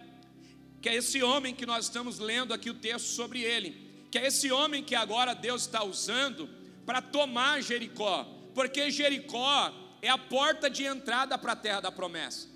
que 0.82 0.90
é 0.90 0.96
esse 0.96 1.22
homem 1.22 1.54
que 1.54 1.66
nós 1.66 1.86
estamos 1.86 2.20
lendo 2.20 2.54
aqui 2.54 2.70
o 2.70 2.74
texto 2.74 3.06
sobre 3.06 3.42
ele, 3.42 3.90
que 4.10 4.18
é 4.18 4.28
esse 4.28 4.52
homem 4.52 4.84
que 4.84 4.96
agora 4.96 5.34
Deus 5.34 5.62
está 5.62 5.84
usando 5.84 6.50
para 6.86 7.02
tomar 7.02 7.62
Jericó, 7.62 8.24
porque 8.54 8.90
Jericó 8.90 9.74
é 10.02 10.10
a 10.10 10.18
porta 10.18 10.70
de 10.70 10.84
entrada 10.84 11.38
para 11.38 11.54
a 11.54 11.56
terra 11.56 11.82
da 11.82 11.92
promessa. 11.92 12.50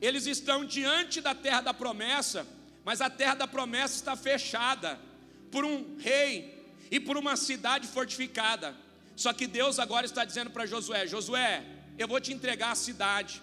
Eles 0.00 0.26
estão 0.26 0.64
diante 0.64 1.20
da 1.20 1.34
terra 1.34 1.60
da 1.60 1.74
promessa, 1.74 2.46
mas 2.84 3.00
a 3.00 3.10
terra 3.10 3.34
da 3.34 3.46
promessa 3.46 3.94
está 3.94 4.16
fechada 4.16 4.98
por 5.50 5.64
um 5.64 5.96
rei 5.98 6.72
e 6.90 6.98
por 6.98 7.16
uma 7.16 7.36
cidade 7.36 7.86
fortificada. 7.86 8.76
Só 9.16 9.32
que 9.32 9.46
Deus 9.46 9.78
agora 9.78 10.04
está 10.04 10.24
dizendo 10.24 10.50
para 10.50 10.66
Josué: 10.66 11.06
Josué, 11.06 11.64
eu 11.98 12.06
vou 12.06 12.20
te 12.20 12.32
entregar 12.32 12.72
a 12.72 12.74
cidade, 12.74 13.42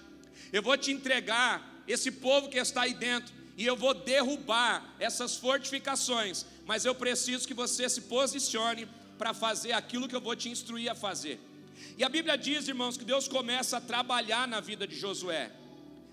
eu 0.52 0.62
vou 0.62 0.78
te 0.78 0.92
entregar 0.92 1.84
esse 1.88 2.12
povo 2.12 2.48
que 2.48 2.58
está 2.58 2.84
aí 2.84 2.94
dentro, 2.94 3.34
e 3.58 3.66
eu 3.66 3.76
vou 3.76 3.94
derrubar 3.94 4.96
essas 5.00 5.36
fortificações, 5.36 6.46
mas 6.66 6.86
eu 6.86 6.96
preciso 6.96 7.48
que 7.48 7.54
você 7.54 7.90
se 7.90 8.02
posicione 8.02 8.88
para 9.18 9.34
fazer 9.34 9.74
aquilo 9.74 10.08
que 10.08 10.16
eu 10.16 10.22
vou 10.22 10.36
te 10.36 10.50
instruir 10.50 10.90
a 10.90 10.96
fazer. 10.96 11.40
E 11.98 12.04
a 12.04 12.10
Bíblia 12.10 12.38
diz, 12.38 12.68
irmãos, 12.68 12.98
que 12.98 13.06
Deus 13.06 13.28
começa 13.28 13.78
a 13.78 13.82
trabalhar 13.82 14.48
na 14.48 14.60
vida 14.60 14.88
de 14.88 14.96
Josué. 14.96 15.52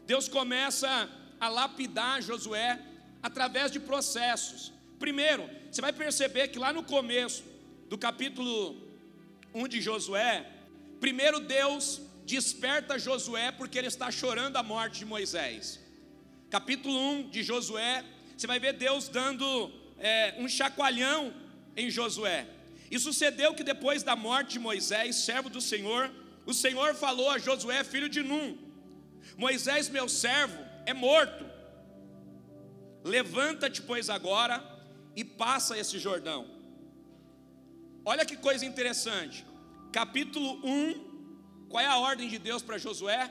Deus 0.06 0.28
começa 0.28 1.08
a 1.38 1.48
lapidar 1.48 2.20
Josué 2.22 2.80
através 3.22 3.70
de 3.70 3.78
processos. 3.78 4.72
Primeiro, 4.98 5.48
você 5.70 5.80
vai 5.80 5.92
perceber 5.92 6.48
que 6.48 6.58
lá 6.58 6.72
no 6.72 6.82
começo 6.82 7.44
do 7.88 7.96
capítulo 7.96 8.89
1 9.54 9.68
de 9.68 9.80
Josué, 9.80 10.46
primeiro 11.00 11.40
Deus 11.40 12.00
desperta 12.24 12.98
Josué 12.98 13.50
porque 13.52 13.78
ele 13.78 13.88
está 13.88 14.10
chorando 14.10 14.56
a 14.56 14.62
morte 14.62 15.00
de 15.00 15.04
Moisés. 15.04 15.80
Capítulo 16.48 16.96
1 16.96 17.30
de 17.30 17.42
Josué, 17.42 18.04
você 18.36 18.46
vai 18.46 18.58
ver 18.58 18.74
Deus 18.74 19.08
dando 19.08 19.72
é, 19.98 20.34
um 20.38 20.48
chacoalhão 20.48 21.34
em 21.76 21.90
Josué. 21.90 22.46
E 22.90 22.98
sucedeu 22.98 23.54
que 23.54 23.62
depois 23.62 24.02
da 24.02 24.16
morte 24.16 24.52
de 24.52 24.58
Moisés, 24.58 25.16
servo 25.16 25.48
do 25.48 25.60
Senhor, 25.60 26.10
o 26.44 26.52
Senhor 26.52 26.94
falou 26.94 27.30
a 27.30 27.38
Josué, 27.38 27.84
filho 27.84 28.08
de 28.08 28.22
Num: 28.22 28.58
Moisés, 29.36 29.88
meu 29.88 30.08
servo, 30.08 30.58
é 30.86 30.92
morto. 30.92 31.44
Levanta-te, 33.04 33.80
pois, 33.82 34.10
agora 34.10 34.62
e 35.14 35.24
passa 35.24 35.78
esse 35.78 35.98
Jordão. 35.98 36.59
Olha 38.04 38.24
que 38.24 38.36
coisa 38.36 38.64
interessante. 38.64 39.44
Capítulo 39.92 40.60
1 40.64 41.10
qual 41.70 41.84
é 41.84 41.86
a 41.86 41.98
ordem 41.98 42.28
de 42.28 42.36
Deus 42.36 42.62
para 42.62 42.78
Josué? 42.78 43.30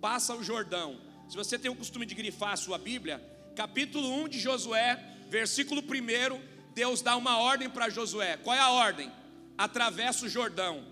Passa 0.00 0.34
o 0.34 0.42
Jordão. 0.42 1.00
Se 1.28 1.36
você 1.36 1.56
tem 1.56 1.70
o 1.70 1.76
costume 1.76 2.04
de 2.04 2.12
grifar 2.12 2.54
a 2.54 2.56
sua 2.56 2.76
Bíblia, 2.76 3.22
capítulo 3.54 4.12
1 4.24 4.28
de 4.30 4.40
Josué, 4.40 4.98
versículo 5.28 5.80
1, 5.80 6.74
Deus 6.74 7.02
dá 7.02 7.16
uma 7.16 7.38
ordem 7.38 7.70
para 7.70 7.88
Josué. 7.88 8.36
Qual 8.36 8.56
é 8.56 8.58
a 8.58 8.72
ordem? 8.72 9.12
Atravessa 9.56 10.26
o 10.26 10.28
Jordão. 10.28 10.84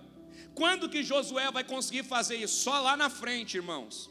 Quando 0.55 0.89
que 0.89 1.03
Josué 1.03 1.51
vai 1.51 1.65
conseguir 1.65 2.05
fazer 2.05 2.37
isso? 2.37 2.63
Só 2.63 2.79
lá 2.79 2.97
na 2.97 3.11
frente, 3.11 3.57
irmãos. 3.57 4.09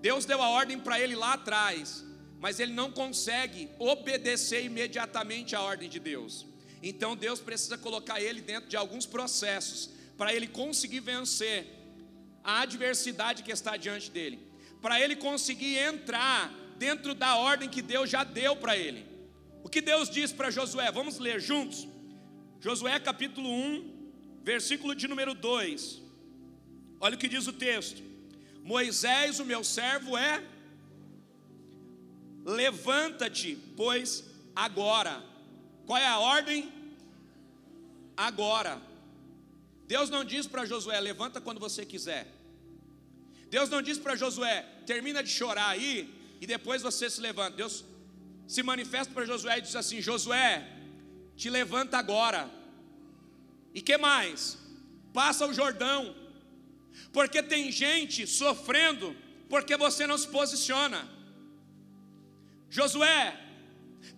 Deus 0.00 0.24
deu 0.24 0.42
a 0.42 0.48
ordem 0.48 0.76
para 0.76 0.98
ele 0.98 1.14
lá 1.14 1.34
atrás, 1.34 2.04
mas 2.40 2.58
ele 2.58 2.72
não 2.72 2.90
consegue 2.90 3.70
obedecer 3.78 4.64
imediatamente 4.64 5.54
à 5.54 5.62
ordem 5.62 5.88
de 5.88 6.00
Deus. 6.00 6.49
Então 6.82 7.16
Deus 7.16 7.40
precisa 7.40 7.76
colocar 7.76 8.20
ele 8.20 8.40
dentro 8.40 8.68
de 8.68 8.76
alguns 8.76 9.06
processos 9.06 9.90
para 10.16 10.34
ele 10.34 10.46
conseguir 10.46 11.00
vencer 11.00 11.66
a 12.42 12.60
adversidade 12.60 13.42
que 13.42 13.52
está 13.52 13.76
diante 13.76 14.10
dele, 14.10 14.38
para 14.80 15.00
ele 15.00 15.16
conseguir 15.16 15.76
entrar 15.76 16.52
dentro 16.78 17.14
da 17.14 17.36
ordem 17.36 17.68
que 17.68 17.82
Deus 17.82 18.08
já 18.08 18.24
deu 18.24 18.56
para 18.56 18.76
ele. 18.76 19.06
O 19.62 19.68
que 19.68 19.80
Deus 19.80 20.08
diz 20.08 20.32
para 20.32 20.50
Josué? 20.50 20.90
Vamos 20.90 21.18
ler 21.18 21.40
juntos? 21.40 21.86
Josué 22.60 22.98
capítulo 22.98 23.48
1, 23.48 24.42
versículo 24.42 24.94
de 24.94 25.06
número 25.06 25.34
2. 25.34 26.02
Olha 26.98 27.14
o 27.14 27.18
que 27.18 27.28
diz 27.28 27.46
o 27.46 27.52
texto: 27.52 28.02
Moisés, 28.62 29.38
o 29.40 29.44
meu 29.44 29.62
servo, 29.62 30.16
é. 30.16 30.42
Levanta-te, 32.44 33.56
pois 33.76 34.24
agora. 34.54 35.29
Qual 35.90 36.00
é 36.00 36.06
a 36.06 36.20
ordem? 36.20 36.72
Agora. 38.16 38.80
Deus 39.88 40.08
não 40.08 40.22
diz 40.24 40.46
para 40.46 40.64
Josué, 40.64 41.00
levanta 41.00 41.40
quando 41.40 41.58
você 41.58 41.84
quiser. 41.84 42.28
Deus 43.54 43.68
não 43.68 43.82
diz 43.82 43.98
para 43.98 44.14
Josué, 44.14 44.56
termina 44.86 45.20
de 45.20 45.30
chorar 45.30 45.70
aí 45.70 46.08
e 46.40 46.46
depois 46.46 46.80
você 46.80 47.10
se 47.10 47.20
levanta. 47.20 47.56
Deus, 47.56 47.84
se 48.46 48.62
manifesta 48.62 49.12
para 49.12 49.24
Josué 49.24 49.58
e 49.58 49.62
diz 49.62 49.74
assim: 49.74 50.00
Josué, 50.00 50.64
te 51.34 51.50
levanta 51.50 51.98
agora. 51.98 52.48
E 53.74 53.82
que 53.82 53.98
mais? 53.98 54.58
Passa 55.12 55.44
o 55.44 55.52
Jordão, 55.52 56.14
porque 57.12 57.42
tem 57.42 57.72
gente 57.72 58.28
sofrendo 58.28 59.16
porque 59.48 59.76
você 59.76 60.06
não 60.06 60.16
se 60.16 60.28
posiciona. 60.28 61.02
Josué, 62.78 63.49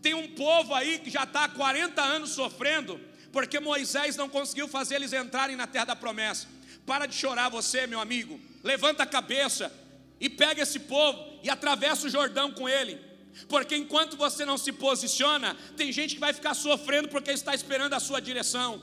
tem 0.02 0.14
um 0.14 0.28
povo 0.28 0.74
aí 0.74 0.98
que 0.98 1.08
já 1.08 1.22
está 1.22 1.44
há 1.44 1.48
40 1.48 2.02
anos 2.02 2.30
sofrendo, 2.30 3.00
porque 3.32 3.60
Moisés 3.60 4.16
não 4.16 4.28
conseguiu 4.28 4.66
fazer 4.66 4.96
eles 4.96 5.12
entrarem 5.12 5.56
na 5.56 5.66
terra 5.66 5.86
da 5.86 5.96
promessa. 5.96 6.48
Para 6.84 7.06
de 7.06 7.14
chorar 7.14 7.48
você, 7.48 7.86
meu 7.86 8.00
amigo. 8.00 8.38
Levanta 8.64 9.04
a 9.04 9.06
cabeça 9.06 9.72
e 10.20 10.28
pega 10.28 10.62
esse 10.62 10.80
povo 10.80 11.38
e 11.42 11.48
atravessa 11.48 12.06
o 12.06 12.10
Jordão 12.10 12.50
com 12.50 12.68
ele. 12.68 13.00
Porque 13.48 13.76
enquanto 13.76 14.16
você 14.16 14.44
não 14.44 14.58
se 14.58 14.72
posiciona, 14.72 15.56
tem 15.76 15.92
gente 15.92 16.14
que 16.14 16.20
vai 16.20 16.32
ficar 16.32 16.54
sofrendo 16.54 17.08
porque 17.08 17.30
está 17.30 17.54
esperando 17.54 17.94
a 17.94 18.00
sua 18.00 18.20
direção. 18.20 18.82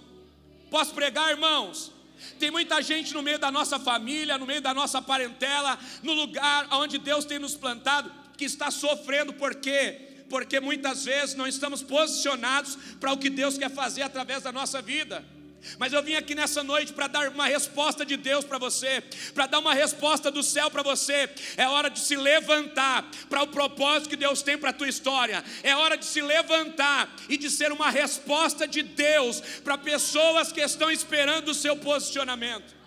Posso 0.72 0.94
pregar, 0.94 1.30
irmãos? 1.30 1.92
Tem 2.40 2.50
muita 2.50 2.82
gente 2.82 3.14
no 3.14 3.22
meio 3.22 3.40
da 3.40 3.52
nossa 3.52 3.80
família, 3.80 4.38
no 4.38 4.46
meio 4.46 4.62
da 4.62 4.74
nossa 4.74 5.02
parentela, 5.02 5.78
no 6.02 6.14
lugar 6.14 6.68
onde 6.72 6.98
Deus 6.98 7.26
tem 7.26 7.40
nos 7.40 7.56
plantado, 7.56 8.12
que 8.38 8.46
está 8.46 8.72
sofrendo 8.72 9.34
porque 9.34 10.09
porque 10.30 10.60
muitas 10.60 11.06
vezes 11.06 11.36
não 11.36 11.48
estamos 11.48 11.82
posicionados 11.82 12.78
para 13.00 13.12
o 13.12 13.18
que 13.18 13.30
Deus 13.30 13.58
quer 13.58 13.72
fazer 13.72 14.04
através 14.04 14.44
da 14.44 14.52
nossa 14.52 14.82
vida. 14.82 15.24
Mas 15.78 15.92
eu 15.92 16.02
vim 16.02 16.16
aqui 16.16 16.34
nessa 16.34 16.64
noite 16.64 16.94
para 16.94 17.08
dar 17.08 17.30
uma 17.30 17.46
resposta 17.46 18.06
de 18.06 18.16
Deus 18.16 18.46
para 18.46 18.58
você, 18.58 19.04
para 19.34 19.46
dar 19.46 19.60
uma 19.60 19.74
resposta 19.74 20.32
do 20.32 20.42
céu 20.42 20.72
para 20.72 20.82
você. 20.82 21.30
É 21.58 21.68
hora 21.68 21.90
de 21.90 22.00
se 22.00 22.16
levantar 22.16 23.10
para 23.30 23.44
o 23.44 23.48
propósito 23.48 24.10
que 24.10 24.16
Deus 24.16 24.42
tem 24.42 24.58
para 24.58 24.70
a 24.70 24.74
tua 24.74 24.88
história. 24.88 25.44
É 25.64 25.76
hora 25.76 25.98
de 25.98 26.06
se 26.06 26.22
levantar 26.22 27.14
e 27.28 27.38
de 27.38 27.50
ser 27.50 27.72
uma 27.72 27.90
resposta 27.90 28.68
de 28.68 28.82
Deus 28.82 29.42
para 29.64 29.78
pessoas 29.78 30.52
que 30.52 30.62
estão 30.62 30.90
esperando 30.90 31.50
o 31.50 31.54
seu 31.54 31.76
posicionamento. 31.76 32.80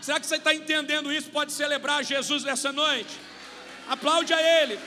Será 0.00 0.20
que 0.20 0.26
você 0.26 0.36
está 0.36 0.54
entendendo 0.54 1.12
isso? 1.12 1.30
Pode 1.30 1.52
celebrar 1.52 2.04
Jesus 2.04 2.44
nessa 2.44 2.70
noite? 2.72 3.10
Aplaude 3.88 4.32
a 4.32 4.62
Ele. 4.62 4.78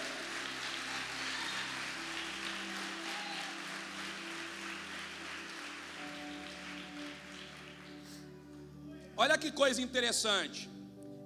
Olha 9.22 9.38
que 9.38 9.52
coisa 9.52 9.82
interessante. 9.82 10.70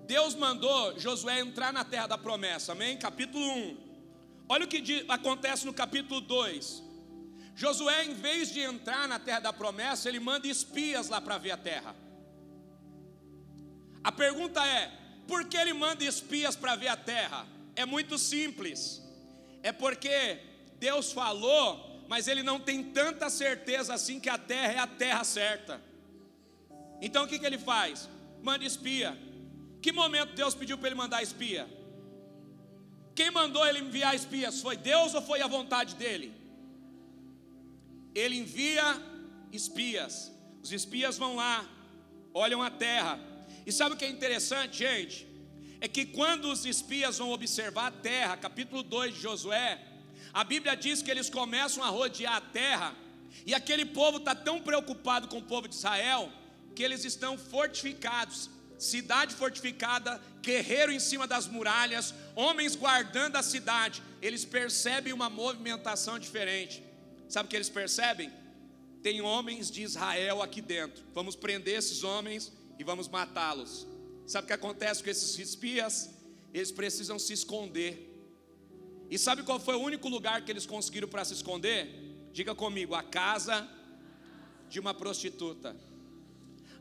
Deus 0.07 0.33
mandou 0.33 0.99
Josué 0.99 1.41
entrar 1.41 1.71
na 1.71 1.85
terra 1.85 2.07
da 2.07 2.17
promessa, 2.17 2.71
amém? 2.71 2.97
Capítulo 2.97 3.45
1. 3.45 3.77
Olha 4.49 4.65
o 4.65 4.67
que 4.67 5.05
acontece 5.07 5.63
no 5.63 5.71
capítulo 5.71 6.19
2. 6.19 6.81
Josué, 7.55 8.03
em 8.05 8.15
vez 8.15 8.51
de 8.51 8.61
entrar 8.61 9.07
na 9.07 9.19
terra 9.19 9.41
da 9.41 9.53
promessa, 9.53 10.09
ele 10.09 10.19
manda 10.19 10.47
espias 10.47 11.07
lá 11.07 11.21
para 11.21 11.37
ver 11.37 11.51
a 11.51 11.57
terra. 11.57 11.95
A 14.03 14.11
pergunta 14.11 14.65
é: 14.65 14.91
por 15.27 15.45
que 15.45 15.55
ele 15.55 15.73
manda 15.73 16.03
espias 16.03 16.55
para 16.55 16.75
ver 16.75 16.87
a 16.87 16.97
terra? 16.97 17.45
É 17.75 17.85
muito 17.85 18.17
simples. 18.17 19.03
É 19.61 19.71
porque 19.71 20.39
Deus 20.79 21.11
falou, 21.11 22.03
mas 22.09 22.27
ele 22.27 22.41
não 22.41 22.59
tem 22.59 22.85
tanta 22.85 23.29
certeza 23.29 23.93
assim 23.93 24.19
que 24.19 24.29
a 24.29 24.37
terra 24.39 24.73
é 24.73 24.79
a 24.79 24.87
terra 24.87 25.23
certa. 25.23 25.92
Então 27.05 27.25
o 27.25 27.27
que, 27.27 27.37
que 27.37 27.45
ele 27.45 27.57
faz? 27.57 28.09
Manda 28.41 28.63
espia. 28.63 29.09
Que 29.81 29.91
momento 29.91 30.35
Deus 30.41 30.55
pediu 30.55 30.77
para 30.77 30.87
ele 30.87 30.95
mandar 30.95 31.21
espia? 31.21 31.63
Quem 33.13 33.29
mandou 33.29 33.67
ele 33.67 33.79
enviar 33.79 34.15
espias? 34.15 34.61
Foi 34.61 34.77
Deus 34.77 35.13
ou 35.13 35.21
foi 35.21 35.41
a 35.41 35.47
vontade 35.47 35.95
dele? 35.95 36.33
Ele 38.15 38.37
envia 38.37 38.85
espias. 39.51 40.31
Os 40.63 40.71
espias 40.71 41.17
vão 41.17 41.35
lá, 41.35 41.69
olham 42.33 42.61
a 42.61 42.71
terra. 42.71 43.19
E 43.65 43.71
sabe 43.71 43.95
o 43.95 43.97
que 43.97 44.05
é 44.05 44.09
interessante, 44.09 44.77
gente? 44.77 45.27
É 45.81 45.89
que 45.89 46.05
quando 46.05 46.45
os 46.45 46.65
espias 46.65 47.17
vão 47.17 47.31
observar 47.31 47.87
a 47.87 47.91
terra, 47.91 48.37
capítulo 48.37 48.81
2 48.81 49.15
de 49.15 49.19
Josué, 49.19 49.77
a 50.31 50.45
Bíblia 50.45 50.73
diz 50.75 51.01
que 51.01 51.11
eles 51.11 51.29
começam 51.29 51.83
a 51.83 51.89
rodear 51.89 52.37
a 52.37 52.41
terra, 52.41 52.95
e 53.45 53.53
aquele 53.53 53.83
povo 53.83 54.19
está 54.19 54.33
tão 54.33 54.61
preocupado 54.61 55.27
com 55.27 55.39
o 55.39 55.43
povo 55.43 55.67
de 55.67 55.75
Israel, 55.75 56.31
que 56.75 56.83
eles 56.83 57.05
estão 57.05 57.37
fortificados, 57.37 58.49
cidade 58.77 59.33
fortificada, 59.35 60.21
guerreiro 60.41 60.91
em 60.91 60.99
cima 60.99 61.25
das 61.25 61.47
muralhas, 61.47 62.13
homens 62.35 62.75
guardando 62.75 63.35
a 63.35 63.43
cidade. 63.43 64.01
Eles 64.21 64.43
percebem 64.43 65.13
uma 65.13 65.29
movimentação 65.29 66.19
diferente. 66.19 66.83
Sabe 67.29 67.47
o 67.47 67.49
que 67.49 67.55
eles 67.55 67.69
percebem? 67.69 68.31
Tem 69.01 69.21
homens 69.21 69.69
de 69.69 69.83
Israel 69.83 70.41
aqui 70.41 70.61
dentro. 70.61 71.03
Vamos 71.13 71.35
prender 71.35 71.77
esses 71.77 72.03
homens 72.03 72.51
e 72.79 72.83
vamos 72.83 73.07
matá-los. 73.07 73.87
Sabe 74.25 74.45
o 74.45 74.47
que 74.47 74.53
acontece 74.53 75.03
com 75.03 75.09
esses 75.09 75.37
espias? 75.37 76.09
Eles 76.53 76.71
precisam 76.71 77.19
se 77.19 77.33
esconder. 77.33 78.09
E 79.09 79.17
sabe 79.17 79.43
qual 79.43 79.59
foi 79.59 79.75
o 79.75 79.81
único 79.81 80.07
lugar 80.07 80.43
que 80.43 80.51
eles 80.51 80.65
conseguiram 80.65 81.07
para 81.07 81.25
se 81.25 81.33
esconder? 81.33 82.29
Diga 82.31 82.55
comigo, 82.55 82.95
a 82.95 83.03
casa 83.03 83.69
de 84.69 84.79
uma 84.79 84.93
prostituta. 84.93 85.75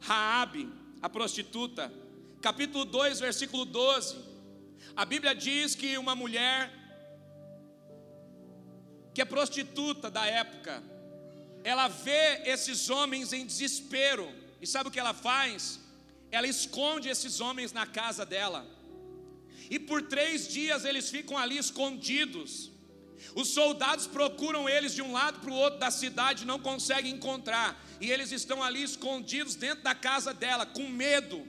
Raabe, 0.03 0.69
a 1.01 1.09
prostituta, 1.09 1.93
capítulo 2.41 2.85
2, 2.85 3.21
versículo 3.21 3.65
12. 3.65 4.17
A 4.97 5.05
Bíblia 5.05 5.33
diz 5.33 5.77
que 5.77 5.97
uma 5.97 6.17
mulher 6.17 6.71
que 9.15 9.23
é 9.23 9.25
prostituta 9.25 10.11
da 10.11 10.27
época, 10.27 10.83
ela 11.63 11.87
vê 11.87 12.43
esses 12.45 12.91
homens 12.91 13.33
em 13.33 13.47
desespero, 13.47 14.29
e 14.61 14.67
sabe 14.67 14.89
o 14.89 14.93
que 14.93 14.99
ela 14.99 15.15
faz? 15.15 15.79
Ela 16.33 16.49
esconde 16.49 17.09
esses 17.09 17.41
homens 17.41 17.73
na 17.73 17.87
casa 17.87 18.27
dela, 18.27 18.67
e 19.71 19.79
por 19.79 20.03
três 20.03 20.49
dias 20.49 20.85
eles 20.85 21.11
ficam 21.11 21.39
ali 21.39 21.57
escondidos. 21.57 22.72
Os 23.35 23.49
soldados 23.49 24.07
procuram 24.07 24.69
eles 24.69 24.95
de 24.95 25.03
um 25.03 25.13
lado 25.13 25.41
para 25.41 25.51
o 25.51 25.55
outro 25.55 25.79
da 25.79 25.91
cidade, 25.91 26.45
não 26.45 26.59
conseguem 26.59 27.13
encontrar, 27.13 27.83
e 28.01 28.11
eles 28.11 28.33
estão 28.33 28.63
ali 28.63 28.83
escondidos 28.83 29.55
dentro 29.55 29.85
da 29.85 29.95
casa 29.95 30.35
dela, 30.35 30.67
com 30.67 30.89
medo. 30.89 31.47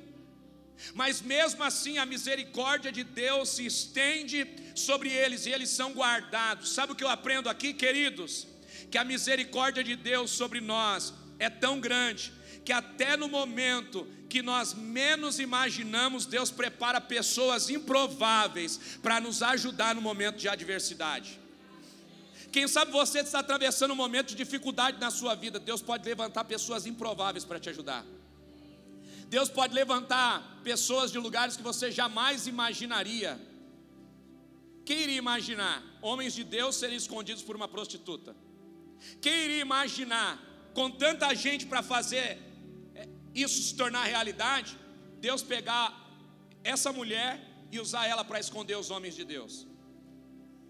Mas 0.94 1.22
mesmo 1.22 1.64
assim, 1.64 1.98
a 1.98 2.06
misericórdia 2.06 2.92
de 2.92 3.04
Deus 3.04 3.50
se 3.50 3.66
estende 3.66 4.48
sobre 4.76 5.10
eles 5.10 5.46
e 5.46 5.52
eles 5.52 5.70
são 5.70 5.94
guardados. 5.94 6.74
Sabe 6.74 6.94
o 6.94 6.96
que 6.96 7.04
eu 7.04 7.10
aprendo 7.10 7.50
aqui, 7.50 7.74
queridos? 7.74 8.48
Que 8.92 8.98
a 8.98 9.04
misericórdia 9.04 9.84
de 9.84 9.96
Deus 9.96 10.32
sobre 10.32 10.60
nós 10.60 11.14
é 11.40 11.50
tão 11.50 11.80
grande 11.80 12.34
que 12.66 12.72
até 12.72 13.18
no 13.18 13.28
momento 13.28 14.08
que 14.30 14.42
nós 14.42 14.74
menos 14.74 15.40
imaginamos, 15.40 16.26
Deus 16.26 16.50
prepara 16.50 17.00
pessoas 17.00 17.70
improváveis 17.70 18.98
para 19.02 19.20
nos 19.20 19.44
ajudar 19.44 19.94
no 19.94 20.02
momento 20.02 20.38
de 20.38 20.50
adversidade. 20.50 21.40
Quem 22.56 22.68
sabe 22.68 22.92
você 22.92 23.20
está 23.22 23.40
atravessando 23.40 23.94
um 23.94 23.96
momento 23.96 24.28
de 24.28 24.36
dificuldade 24.36 25.00
na 25.00 25.10
sua 25.10 25.34
vida, 25.34 25.60
Deus 25.60 25.82
pode 25.82 26.08
levantar 26.08 26.44
pessoas 26.44 26.86
improváveis 26.86 27.44
para 27.44 27.60
te 27.60 27.68
ajudar. 27.72 28.06
Deus 29.28 29.50
pode 29.50 29.74
levantar 29.74 30.62
pessoas 30.64 31.12
de 31.12 31.18
lugares 31.18 31.58
que 31.58 31.64
você 31.64 31.90
jamais 31.92 32.46
imaginaria. 32.46 33.42
Quem 34.86 35.00
iria 35.00 35.18
imaginar 35.18 35.84
homens 36.00 36.36
de 36.36 36.44
Deus 36.44 36.76
serem 36.76 36.96
escondidos 36.96 37.42
por 37.42 37.56
uma 37.56 37.68
prostituta? 37.68 38.36
Quem 39.20 39.34
iria 39.46 39.62
imaginar, 39.62 40.40
com 40.76 40.92
tanta 40.92 41.34
gente 41.34 41.66
para 41.66 41.82
fazer 41.82 42.38
é, 42.94 43.10
isso 43.34 43.64
se 43.64 43.76
tornar 43.76 44.04
realidade, 44.04 44.78
Deus 45.20 45.42
pegar 45.42 45.88
essa 46.64 46.94
mulher 46.94 47.32
e 47.72 47.80
usar 47.80 48.06
ela 48.06 48.24
para 48.24 48.40
esconder 48.40 48.78
os 48.78 48.92
homens 48.92 49.16
de 49.16 49.24
Deus? 49.24 49.73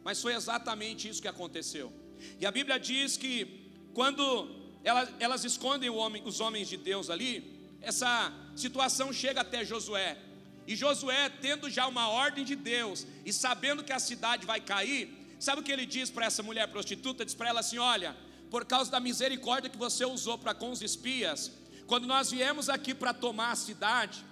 Mas 0.03 0.21
foi 0.21 0.33
exatamente 0.33 1.07
isso 1.07 1.21
que 1.21 1.27
aconteceu. 1.27 1.91
E 2.39 2.45
a 2.45 2.51
Bíblia 2.51 2.79
diz 2.79 3.17
que 3.17 3.71
quando 3.93 4.49
elas, 4.83 5.09
elas 5.19 5.43
escondem 5.43 5.89
homem, 5.89 6.21
os 6.25 6.39
homens 6.39 6.67
de 6.67 6.77
Deus 6.77 7.09
ali, 7.09 7.53
essa 7.81 8.33
situação 8.55 9.11
chega 9.13 9.41
até 9.41 9.63
Josué. 9.63 10.17
E 10.65 10.75
Josué, 10.75 11.29
tendo 11.29 11.69
já 11.69 11.87
uma 11.87 12.07
ordem 12.09 12.45
de 12.45 12.55
Deus 12.55 13.05
e 13.25 13.33
sabendo 13.33 13.83
que 13.83 13.91
a 13.93 13.99
cidade 13.99 14.45
vai 14.45 14.59
cair, 14.61 15.35
sabe 15.39 15.61
o 15.61 15.63
que 15.63 15.71
ele 15.71 15.85
diz 15.85 16.09
para 16.09 16.25
essa 16.25 16.41
mulher 16.41 16.67
prostituta? 16.67 17.25
Diz 17.25 17.33
para 17.33 17.49
ela 17.49 17.59
assim: 17.59 17.77
Olha, 17.77 18.15
por 18.49 18.65
causa 18.65 18.89
da 18.89 18.99
misericórdia 18.99 19.69
que 19.69 19.77
você 19.77 20.05
usou 20.05 20.37
para 20.37 20.53
com 20.53 20.71
os 20.71 20.81
espias, 20.81 21.51
quando 21.85 22.07
nós 22.07 22.31
viemos 22.31 22.69
aqui 22.69 22.93
para 22.93 23.13
tomar 23.13 23.51
a 23.51 23.55
cidade, 23.55 24.23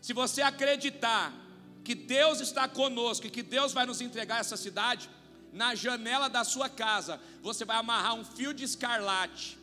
se 0.00 0.12
você 0.12 0.42
acreditar 0.42 1.32
que 1.84 1.94
Deus 1.94 2.40
está 2.40 2.68
conosco 2.68 3.26
e 3.26 3.30
que 3.30 3.42
Deus 3.42 3.72
vai 3.72 3.86
nos 3.86 4.00
entregar 4.00 4.40
essa 4.40 4.56
cidade, 4.56 5.08
na 5.52 5.74
janela 5.74 6.28
da 6.28 6.44
sua 6.44 6.68
casa, 6.68 7.20
você 7.42 7.64
vai 7.64 7.76
amarrar 7.76 8.14
um 8.14 8.24
fio 8.24 8.52
de 8.52 8.64
escarlate. 8.64 9.58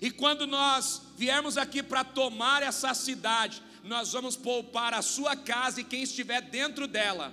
E 0.00 0.10
quando 0.10 0.46
nós 0.46 1.02
viermos 1.16 1.56
aqui 1.56 1.82
para 1.82 2.04
tomar 2.04 2.62
essa 2.62 2.94
cidade, 2.94 3.62
nós 3.82 4.12
vamos 4.12 4.36
poupar 4.36 4.94
a 4.94 5.02
sua 5.02 5.36
casa 5.36 5.80
e 5.80 5.84
quem 5.84 6.02
estiver 6.02 6.40
dentro 6.40 6.86
dela. 6.86 7.32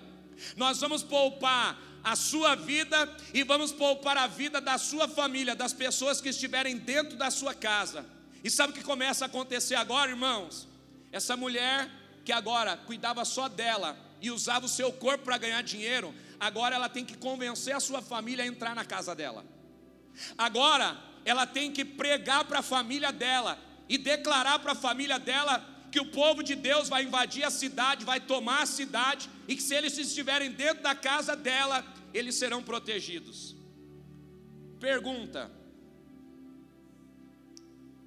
Nós 0.57 0.79
vamos 0.79 1.01
poupar 1.01 1.79
a 2.03 2.15
sua 2.15 2.55
vida 2.55 3.09
e 3.33 3.43
vamos 3.43 3.71
poupar 3.71 4.17
a 4.17 4.27
vida 4.27 4.59
da 4.59 4.77
sua 4.77 5.07
família, 5.07 5.55
das 5.55 5.73
pessoas 5.73 6.19
que 6.19 6.29
estiverem 6.29 6.77
dentro 6.77 7.17
da 7.17 7.31
sua 7.31 7.53
casa. 7.53 8.05
E 8.43 8.49
sabe 8.49 8.73
o 8.73 8.75
que 8.75 8.83
começa 8.83 9.25
a 9.25 9.27
acontecer 9.27 9.75
agora, 9.75 10.09
irmãos? 10.09 10.67
Essa 11.11 11.37
mulher 11.37 11.89
que 12.25 12.31
agora 12.31 12.75
cuidava 12.75 13.23
só 13.23 13.47
dela 13.47 13.97
e 14.21 14.29
usava 14.31 14.65
o 14.65 14.69
seu 14.69 14.91
corpo 14.91 15.25
para 15.25 15.37
ganhar 15.37 15.61
dinheiro, 15.61 16.13
agora 16.41 16.75
ela 16.75 16.89
tem 16.89 17.05
que 17.05 17.15
convencer 17.15 17.75
a 17.75 17.79
sua 17.79 18.01
família 18.01 18.43
a 18.43 18.47
entrar 18.47 18.75
na 18.75 18.83
casa 18.83 19.13
dela. 19.13 19.45
Agora 20.35 20.99
ela 21.23 21.45
tem 21.45 21.71
que 21.71 21.85
pregar 21.85 22.45
para 22.45 22.59
a 22.59 22.63
família 22.63 23.11
dela 23.11 23.59
e 23.87 23.95
declarar 23.95 24.57
para 24.57 24.71
a 24.71 24.75
família 24.75 25.19
dela 25.19 25.63
que 25.91 25.99
o 25.99 26.09
povo 26.09 26.41
de 26.41 26.55
Deus 26.55 26.89
vai 26.89 27.03
invadir 27.03 27.43
a 27.43 27.51
cidade, 27.51 28.03
vai 28.03 28.19
tomar 28.19 28.63
a 28.63 28.65
cidade 28.65 29.29
e 29.47 29.55
que 29.55 29.61
se 29.61 29.75
eles 29.75 29.95
estiverem 29.99 30.51
dentro 30.51 30.81
da 30.81 30.95
casa 30.95 31.35
dela, 31.35 31.85
eles 32.11 32.33
serão 32.33 32.63
protegidos. 32.63 33.55
Pergunta: 34.79 35.51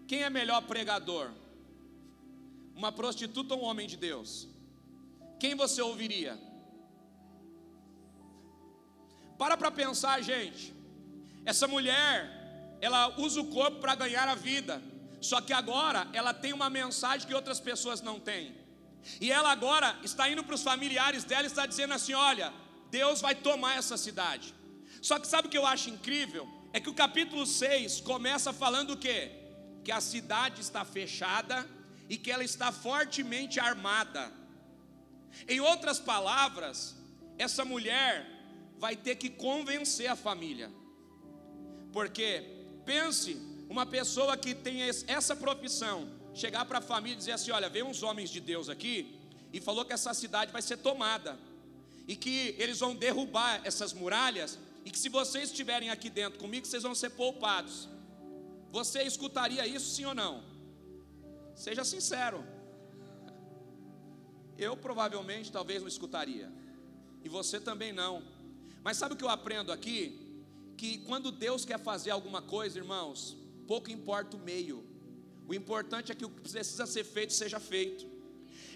quem 0.09 0.25
é 0.25 0.31
melhor 0.31 0.63
pregador? 0.63 1.31
Uma 2.75 2.91
prostituta 2.91 3.55
ou 3.55 3.61
um 3.61 3.65
homem 3.65 3.87
de 3.87 3.97
Deus? 3.97 4.49
Quem 5.39 5.55
você 5.55 5.81
ouviria? 5.81 6.37
Para 9.39 9.57
para 9.57 9.71
pensar, 9.71 10.23
gente. 10.23 10.73
Essa 11.45 11.67
mulher, 11.67 12.79
ela 12.81 13.19
usa 13.21 13.41
o 13.41 13.47
corpo 13.47 13.79
para 13.81 13.95
ganhar 13.95 14.29
a 14.29 14.35
vida. 14.35 14.83
Só 15.21 15.41
que 15.41 15.53
agora 15.53 16.07
ela 16.13 16.35
tem 16.35 16.53
uma 16.53 16.69
mensagem 16.69 17.27
que 17.27 17.35
outras 17.35 17.61
pessoas 17.61 18.01
não 18.01 18.21
têm. 18.21 18.55
E 19.21 19.31
ela 19.31 19.51
agora 19.51 19.99
está 20.03 20.29
indo 20.29 20.43
para 20.43 20.55
os 20.55 20.63
familiares 20.63 21.25
dela 21.25 21.45
e 21.45 21.47
está 21.47 21.67
dizendo 21.67 21.95
assim: 21.95 22.15
olha, 22.15 22.53
Deus 22.91 23.21
vai 23.21 23.35
tomar 23.35 23.77
essa 23.77 23.97
cidade. 23.97 24.55
Só 25.03 25.19
que 25.19 25.27
sabe 25.27 25.49
o 25.49 25.51
que 25.51 25.59
eu 25.59 25.67
acho 25.67 25.91
incrível? 25.91 26.49
É 26.73 26.81
que 26.81 26.91
o 26.91 26.95
capítulo 26.95 27.47
6 27.47 28.01
começa 28.01 28.53
falando 28.53 28.93
o 28.93 28.97
quê? 28.97 29.31
Que 29.85 29.93
a 29.93 30.01
cidade 30.01 30.61
está 30.61 30.85
fechada 30.85 31.69
e 32.09 32.17
que 32.17 32.31
ela 32.31 32.45
está 32.45 32.73
fortemente 32.73 33.61
armada. 33.61 34.33
Em 35.49 35.61
outras 35.61 35.99
palavras, 35.99 36.97
essa 37.39 37.65
mulher 37.65 38.34
vai 38.79 38.97
ter 38.97 39.17
que 39.17 39.31
convencer 39.31 40.09
a 40.09 40.17
família. 40.17 40.71
Porque 41.93 42.43
pense, 42.85 43.37
uma 43.69 43.87
pessoa 43.87 44.37
que 44.37 44.55
tem 44.55 44.83
essa 44.83 45.37
profissão, 45.37 46.09
chegar 46.35 46.65
para 46.65 46.79
a 46.79 46.83
família 46.83 47.15
e 47.15 47.19
dizer 47.19 47.33
assim: 47.33 47.51
olha, 47.51 47.69
veio 47.69 47.87
uns 47.87 48.03
homens 48.03 48.31
de 48.31 48.41
Deus 48.41 48.69
aqui 48.69 49.21
e 49.53 49.61
falou 49.61 49.85
que 49.85 49.93
essa 49.93 50.13
cidade 50.13 50.53
vai 50.53 50.61
ser 50.61 50.79
tomada 50.79 51.39
e 52.07 52.17
que 52.17 52.55
eles 52.59 52.81
vão 52.81 52.95
derrubar 52.95 53.61
essas 53.65 53.93
muralhas 53.93 54.59
e 54.85 54.91
que 54.91 54.99
se 54.99 55.09
vocês 55.09 55.51
estiverem 55.51 55.91
aqui 55.91 56.11
dentro 56.11 56.39
comigo, 56.39 56.67
vocês 56.67 56.83
vão 56.83 56.95
ser 56.95 57.11
poupados. 57.11 57.89
Você 58.71 59.03
escutaria 59.03 59.67
isso 59.67 59.95
sim 59.95 60.05
ou 60.05 60.15
não? 60.15 60.43
Seja 61.55 61.85
sincero. 61.85 62.45
Eu 64.59 64.77
provavelmente 64.77 65.51
talvez 65.51 65.81
não 65.81 65.89
escutaria. 65.89 66.53
E 67.23 67.29
você 67.29 67.59
também 67.59 67.93
não. 67.93 68.23
Mas 68.85 68.99
sabe 68.99 69.15
o 69.15 69.17
que 69.17 69.25
eu 69.25 69.31
aprendo 69.31 69.73
aqui? 69.73 70.21
Que 70.77 70.99
quando 70.99 71.33
Deus 71.33 71.65
quer 71.65 71.81
fazer 71.81 72.11
alguma 72.11 72.43
coisa, 72.43 72.79
irmãos, 72.79 73.35
pouco 73.67 73.91
importa 73.91 74.37
o 74.37 74.41
meio. 74.41 74.85
O 75.49 75.55
importante 75.55 76.13
é 76.13 76.15
que 76.15 76.25
o 76.25 76.29
que 76.29 76.43
precisa 76.43 76.87
ser 76.87 77.05
feito 77.05 77.33
seja 77.33 77.59
feito. 77.59 78.13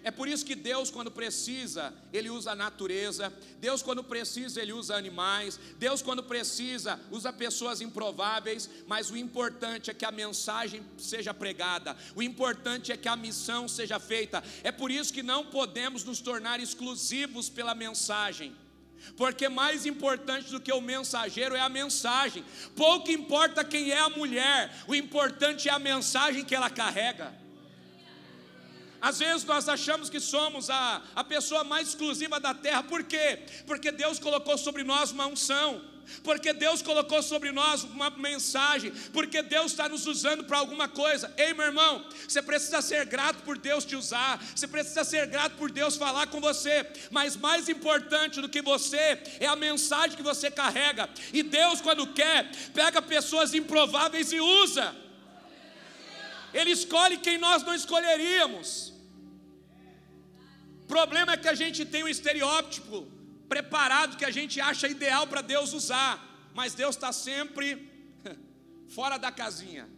É 0.02 0.10
por 0.10 0.28
isso 0.28 0.46
que 0.46 0.54
Deus, 0.54 0.90
quando 0.90 1.10
precisa, 1.10 1.92
Ele 2.12 2.30
usa 2.30 2.52
a 2.52 2.56
natureza, 2.56 3.32
Deus, 3.58 3.82
quando 3.82 4.02
precisa, 4.02 4.62
Ele 4.62 4.72
usa 4.72 4.96
animais, 4.96 5.58
Deus, 5.76 6.00
quando 6.00 6.22
precisa, 6.22 7.00
usa 7.10 7.32
pessoas 7.32 7.80
improváveis, 7.80 8.70
mas 8.86 9.10
o 9.10 9.16
importante 9.16 9.90
é 9.90 9.94
que 9.94 10.04
a 10.04 10.12
mensagem 10.12 10.82
seja 10.96 11.34
pregada, 11.34 11.96
o 12.14 12.22
importante 12.22 12.92
é 12.92 12.96
que 12.96 13.08
a 13.08 13.16
missão 13.16 13.66
seja 13.66 13.98
feita. 13.98 14.42
É 14.62 14.70
por 14.70 14.90
isso 14.90 15.12
que 15.12 15.22
não 15.22 15.46
podemos 15.46 16.04
nos 16.04 16.20
tornar 16.20 16.60
exclusivos 16.60 17.50
pela 17.50 17.74
mensagem. 17.74 18.54
Porque 19.16 19.48
mais 19.48 19.86
importante 19.86 20.50
do 20.50 20.60
que 20.60 20.72
o 20.72 20.80
mensageiro 20.80 21.54
é 21.54 21.60
a 21.60 21.68
mensagem. 21.68 22.44
Pouco 22.76 23.10
importa 23.10 23.64
quem 23.64 23.90
é 23.90 23.98
a 23.98 24.10
mulher, 24.10 24.72
o 24.86 24.94
importante 24.94 25.68
é 25.68 25.72
a 25.72 25.78
mensagem 25.78 26.44
que 26.44 26.54
ela 26.54 26.70
carrega. 26.70 27.34
Às 29.00 29.20
vezes 29.20 29.44
nós 29.44 29.68
achamos 29.68 30.10
que 30.10 30.18
somos 30.18 30.68
a, 30.70 31.02
a 31.14 31.22
pessoa 31.22 31.62
mais 31.62 31.88
exclusiva 31.88 32.40
da 32.40 32.52
terra, 32.52 32.82
por 32.82 33.04
quê? 33.04 33.40
Porque 33.66 33.92
Deus 33.92 34.18
colocou 34.18 34.58
sobre 34.58 34.82
nós 34.82 35.12
uma 35.12 35.26
unção, 35.26 35.80
porque 36.22 36.52
Deus 36.52 36.82
colocou 36.82 37.22
sobre 37.22 37.52
nós 37.52 37.84
uma 37.84 38.10
mensagem, 38.10 38.90
porque 39.12 39.42
Deus 39.42 39.72
está 39.72 39.88
nos 39.88 40.06
usando 40.06 40.44
para 40.44 40.58
alguma 40.58 40.88
coisa. 40.88 41.32
Ei, 41.36 41.54
meu 41.54 41.66
irmão, 41.66 42.04
você 42.26 42.42
precisa 42.42 42.80
ser 42.82 43.04
grato 43.06 43.42
por 43.42 43.58
Deus 43.58 43.84
te 43.84 43.96
usar, 43.96 44.42
você 44.54 44.66
precisa 44.66 45.04
ser 45.04 45.26
grato 45.26 45.56
por 45.56 45.70
Deus 45.70 45.96
falar 45.96 46.26
com 46.28 46.40
você, 46.40 46.86
mas 47.10 47.36
mais 47.36 47.68
importante 47.68 48.40
do 48.40 48.48
que 48.48 48.62
você 48.62 49.22
é 49.40 49.46
a 49.46 49.56
mensagem 49.56 50.16
que 50.16 50.22
você 50.22 50.50
carrega, 50.50 51.08
e 51.32 51.42
Deus, 51.42 51.80
quando 51.80 52.06
quer, 52.12 52.50
pega 52.72 53.00
pessoas 53.02 53.54
improváveis 53.54 54.32
e 54.32 54.40
usa. 54.40 54.94
Ele 56.52 56.70
escolhe 56.70 57.18
quem 57.18 57.38
nós 57.38 57.62
não 57.62 57.74
escolheríamos. 57.74 58.92
O 60.84 60.86
problema 60.86 61.34
é 61.34 61.36
que 61.36 61.48
a 61.48 61.54
gente 61.54 61.84
tem 61.84 62.02
um 62.02 62.08
estereótipo 62.08 63.17
preparado 63.48 64.16
que 64.16 64.24
a 64.24 64.30
gente 64.30 64.60
acha 64.60 64.86
ideal 64.88 65.26
para 65.26 65.40
Deus 65.40 65.72
usar, 65.72 66.12
mas 66.54 66.74
Deus 66.74 66.94
está 66.96 67.12
sempre 67.12 67.90
fora 68.94 69.16
da 69.16 69.32
casinha. 69.32 69.88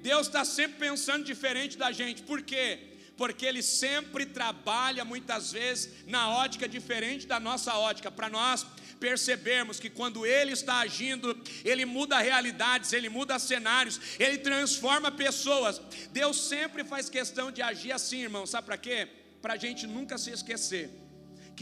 Deus 0.00 0.26
está 0.26 0.44
sempre 0.44 0.78
pensando 0.78 1.24
diferente 1.24 1.78
da 1.78 1.90
gente, 1.92 2.22
por 2.22 2.42
quê? 2.42 2.88
Porque 3.16 3.46
Ele 3.46 3.62
sempre 3.62 4.26
trabalha 4.26 5.04
muitas 5.04 5.52
vezes 5.52 6.04
na 6.06 6.28
ótica 6.30 6.68
diferente 6.68 7.26
da 7.26 7.38
nossa 7.38 7.74
ótica, 7.76 8.10
para 8.10 8.28
nós 8.28 8.66
percebermos 8.98 9.78
que 9.78 9.88
quando 9.88 10.26
Ele 10.26 10.52
está 10.52 10.78
agindo, 10.80 11.40
Ele 11.64 11.84
muda 11.84 12.18
realidades, 12.18 12.92
Ele 12.92 13.08
muda 13.08 13.38
cenários, 13.38 14.00
Ele 14.18 14.38
transforma 14.38 15.10
pessoas. 15.10 15.80
Deus 16.10 16.36
sempre 16.48 16.84
faz 16.84 17.08
questão 17.08 17.50
de 17.50 17.62
agir 17.62 17.92
assim, 17.92 18.22
irmão, 18.22 18.44
sabe 18.46 18.66
para 18.66 18.76
quê? 18.76 19.08
Para 19.40 19.54
a 19.54 19.56
gente 19.56 19.86
nunca 19.86 20.18
se 20.18 20.30
esquecer 20.30 20.90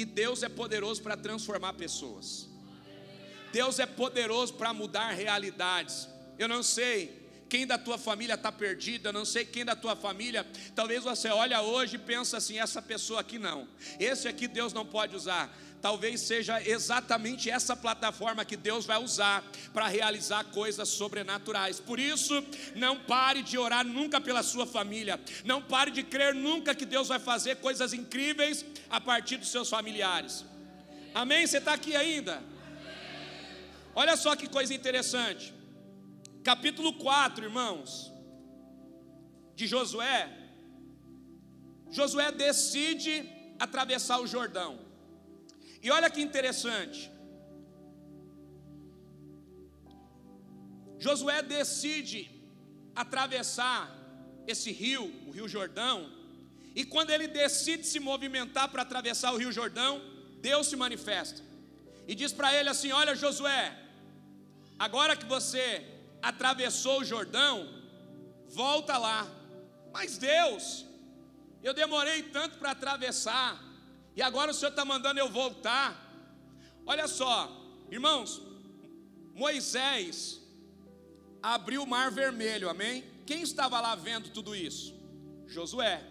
que 0.01 0.05
Deus 0.07 0.43
é 0.43 0.49
poderoso 0.49 1.03
para 1.03 1.15
transformar 1.15 1.75
pessoas. 1.75 2.49
Deus 3.53 3.79
é 3.79 3.85
poderoso 3.85 4.55
para 4.55 4.73
mudar 4.73 5.11
realidades. 5.11 6.09
Eu 6.39 6.49
não 6.49 6.63
sei 6.63 7.29
quem 7.51 7.67
da 7.67 7.77
tua 7.77 7.99
família 7.99 8.35
está 8.35 8.51
perdido, 8.51 9.11
eu 9.11 9.13
não 9.13 9.27
sei 9.27 9.45
quem 9.45 9.63
da 9.63 9.77
tua 9.77 9.95
família, 9.95 10.47
talvez 10.75 11.05
você 11.05 11.29
olha 11.29 11.61
hoje 11.61 11.97
e 11.97 11.99
pensa 11.99 12.39
assim: 12.39 12.59
essa 12.59 12.81
pessoa 12.81 13.21
aqui 13.21 13.39
não, 13.39 13.69
esse 13.99 14.27
aqui 14.27 14.49
Deus 14.49 14.73
não 14.73 14.87
pode 14.87 15.15
usar 15.15 15.55
talvez 15.81 16.21
seja 16.21 16.63
exatamente 16.63 17.51
essa 17.51 17.75
plataforma 17.77 18.45
que 18.45 18.57
Deus 18.57 18.85
vai 18.85 19.03
usar 19.03 19.45
para 19.73 19.89
realizar 19.89 20.45
coisas 20.45 20.89
sobrenaturais. 20.89 21.81
Por 21.81 21.99
isso, 21.99 22.45
não 22.75 22.99
pare 22.99 23.43
de 23.43 23.57
orar 23.59 23.85
nunca 23.85 24.21
pela 24.21 24.43
sua 24.43 24.67
família, 24.67 25.21
não 25.45 25.63
pare 25.63 25.91
de 25.91 26.03
crer 26.03 26.35
nunca 26.35 26.75
que 26.75 26.85
Deus 26.85 27.09
vai 27.09 27.19
fazer 27.19 27.57
coisas 27.57 27.93
incríveis 27.93 28.65
a 28.89 29.01
partir 29.01 29.37
dos 29.37 29.51
seus 29.51 29.69
familiares. 29.69 30.45
Amém? 31.15 31.47
Você 31.47 31.59
está 31.59 31.73
aqui 31.75 31.97
ainda? 31.97 32.43
Olha 33.95 34.17
só 34.17 34.37
que 34.37 34.49
coisa 34.49 34.73
interessante. 34.73 35.53
Capítulo 36.45 36.93
4, 36.95 37.45
irmãos, 37.45 38.11
de 39.55 39.67
Josué. 39.67 40.31
Josué 41.91 42.31
decide 42.31 43.29
atravessar 43.59 44.21
o 44.21 44.27
Jordão. 44.27 44.90
E 45.83 45.91
olha 45.91 46.11
que 46.11 46.21
interessante. 46.21 47.11
Josué 50.99 51.43
decide 51.43 52.31
atravessar 52.95 53.81
esse 54.47 54.71
rio, 54.71 55.05
o 55.27 55.31
Rio 55.31 55.49
Jordão, 55.49 56.11
e 56.75 56.85
quando 56.85 57.11
ele 57.11 57.27
decide 57.27 57.87
se 57.87 57.99
movimentar 57.99 58.69
para 58.69 58.83
atravessar 58.83 59.33
o 59.33 59.39
Rio 59.39 59.51
Jordão, 59.51 60.03
Deus 60.41 60.67
se 60.69 60.77
manifesta 60.77 61.43
e 62.11 62.15
diz 62.15 62.33
para 62.33 62.53
ele 62.55 62.69
assim: 62.69 62.91
Olha, 62.91 63.15
Josué, 63.15 63.65
agora 64.79 65.17
que 65.17 65.27
você 65.27 65.87
atravessou 66.21 67.01
o 67.01 67.05
Jordão, 67.05 67.55
volta 68.49 68.99
lá. 68.99 69.21
Mas 69.93 70.19
Deus, 70.19 70.85
eu 71.63 71.73
demorei 71.73 72.25
tanto 72.25 72.59
para 72.59 72.73
atravessar, 72.73 73.63
e 74.21 74.23
agora 74.23 74.51
o 74.51 74.55
Senhor 74.55 74.69
está 74.69 74.85
mandando 74.85 75.19
eu 75.19 75.31
voltar. 75.31 75.89
Olha 76.85 77.09
só, 77.09 77.51
irmãos, 77.91 78.43
Moisés 79.33 80.43
abriu 81.43 81.85
o 81.85 81.87
mar 81.87 82.11
vermelho, 82.11 82.69
amém? 82.69 83.03
Quem 83.25 83.41
estava 83.41 83.81
lá 83.81 83.95
vendo 83.95 84.29
tudo 84.29 84.55
isso? 84.55 84.95
Josué. 85.47 86.05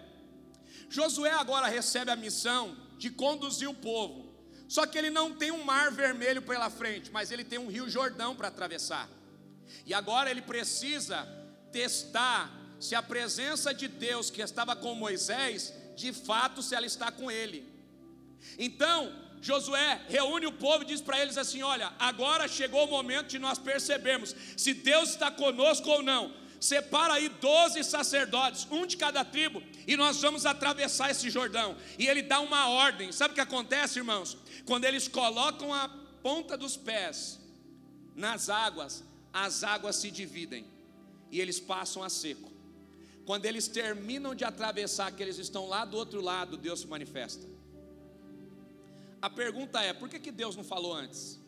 Josué 0.90 1.30
agora 1.34 1.68
recebe 1.68 2.10
a 2.10 2.16
missão 2.16 2.76
de 2.98 3.12
conduzir 3.12 3.70
o 3.70 3.76
povo. 3.76 4.34
Só 4.68 4.88
que 4.88 4.98
ele 4.98 5.12
não 5.12 5.36
tem 5.36 5.52
um 5.52 5.64
mar 5.64 5.92
vermelho 5.92 6.42
pela 6.42 6.72
frente, 6.72 7.12
mas 7.12 7.30
ele 7.30 7.44
tem 7.44 7.60
um 7.60 7.68
rio 7.68 7.88
Jordão 7.88 8.36
para 8.36 8.48
atravessar. 8.48 9.08
E 9.86 9.94
agora 9.94 10.32
ele 10.32 10.42
precisa 10.42 11.28
testar 11.72 12.52
se 12.80 12.96
a 12.96 13.04
presença 13.04 13.72
de 13.72 13.88
Deus 13.88 14.32
que 14.32 14.42
estava 14.42 14.76
com 14.76 14.96
Moisés, 14.96 15.72
de 15.96 16.12
fato, 16.12 16.64
se 16.64 16.74
ela 16.74 16.88
está 16.88 17.12
com 17.12 17.30
ele. 17.30 17.78
Então, 18.58 19.14
Josué 19.42 20.02
reúne 20.10 20.46
o 20.46 20.52
povo 20.52 20.84
e 20.84 20.88
diz 20.88 21.02
para 21.02 21.20
eles 21.22 21.38
assim: 21.38 21.62
Olha, 21.62 21.94
agora 22.00 22.48
chegou 22.48 22.86
o 22.86 22.90
momento 22.90 23.28
de 23.28 23.40
nós 23.40 23.58
percebermos 23.58 24.36
se 24.58 24.74
Deus 24.74 25.10
está 25.12 25.32
conosco 25.32 25.90
ou 25.90 26.04
não. 26.04 26.34
Separa 26.60 27.14
aí 27.14 27.30
doze 27.30 27.82
sacerdotes, 27.86 28.68
um 28.70 28.86
de 28.86 28.98
cada 28.98 29.24
tribo, 29.24 29.64
e 29.88 29.96
nós 29.96 30.22
vamos 30.22 30.46
atravessar 30.46 31.10
esse 31.10 31.30
Jordão. 31.30 31.78
E 31.98 32.06
ele 32.06 32.22
dá 32.22 32.42
uma 32.42 32.68
ordem. 32.68 33.14
Sabe 33.14 33.32
o 33.32 33.36
que 33.36 33.42
acontece, 33.42 34.00
irmãos? 34.00 34.38
Quando 34.66 34.84
eles 34.84 35.08
colocam 35.08 35.74
a 35.74 35.88
ponta 36.22 36.58
dos 36.58 36.76
pés 36.76 37.40
nas 38.14 38.50
águas, 38.50 39.06
as 39.32 39.64
águas 39.64 39.96
se 39.96 40.12
dividem 40.12 40.66
e 41.32 41.40
eles 41.40 41.62
passam 41.62 42.04
a 42.04 42.10
seco. 42.10 42.52
Quando 43.26 43.46
eles 43.46 43.68
terminam 43.68 44.36
de 44.36 44.44
atravessar, 44.44 45.12
que 45.12 45.24
eles 45.24 45.38
estão 45.38 45.68
lá 45.68 45.86
do 45.86 45.96
outro 45.96 46.20
lado, 46.20 46.58
Deus 46.58 46.82
se 46.82 46.88
manifesta. 46.88 47.46
A 49.22 49.30
pergunta 49.30 49.82
é: 49.82 49.94
por 49.94 50.10
que, 50.10 50.20
que 50.20 50.32
Deus 50.32 50.56
não 50.56 50.64
falou 50.64 50.94
antes? 50.94 51.40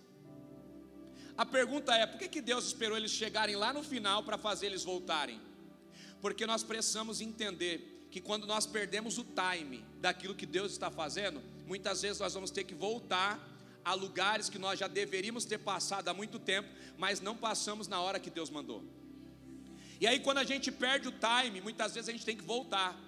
A 1.37 1.45
pergunta 1.45 1.93
é: 1.95 2.05
por 2.05 2.19
que, 2.19 2.27
que 2.27 2.41
Deus 2.41 2.65
esperou 2.65 2.97
eles 2.97 3.11
chegarem 3.11 3.55
lá 3.55 3.71
no 3.73 3.83
final 3.83 4.23
para 4.23 4.37
fazer 4.37 4.67
eles 4.67 4.83
voltarem? 4.83 5.39
Porque 6.21 6.45
nós 6.45 6.63
precisamos 6.63 7.21
entender 7.21 8.07
que 8.11 8.19
quando 8.19 8.45
nós 8.45 8.65
perdemos 8.65 9.17
o 9.17 9.23
time 9.23 9.83
daquilo 9.99 10.35
que 10.35 10.45
Deus 10.45 10.71
está 10.71 10.91
fazendo, 10.91 11.41
muitas 11.65 12.01
vezes 12.01 12.19
nós 12.19 12.33
vamos 12.33 12.51
ter 12.51 12.65
que 12.65 12.75
voltar 12.75 13.39
a 13.83 13.93
lugares 13.93 14.49
que 14.49 14.59
nós 14.59 14.77
já 14.77 14.87
deveríamos 14.87 15.45
ter 15.45 15.57
passado 15.57 16.09
há 16.09 16.13
muito 16.13 16.37
tempo, 16.37 16.69
mas 16.97 17.21
não 17.21 17.35
passamos 17.35 17.87
na 17.87 17.99
hora 18.01 18.19
que 18.19 18.29
Deus 18.29 18.49
mandou. 18.49 18.83
E 19.99 20.05
aí, 20.05 20.19
quando 20.19 20.39
a 20.39 20.43
gente 20.43 20.71
perde 20.71 21.07
o 21.07 21.11
time, 21.11 21.61
muitas 21.61 21.93
vezes 21.93 22.09
a 22.09 22.11
gente 22.11 22.25
tem 22.25 22.35
que 22.35 22.43
voltar. 22.43 22.99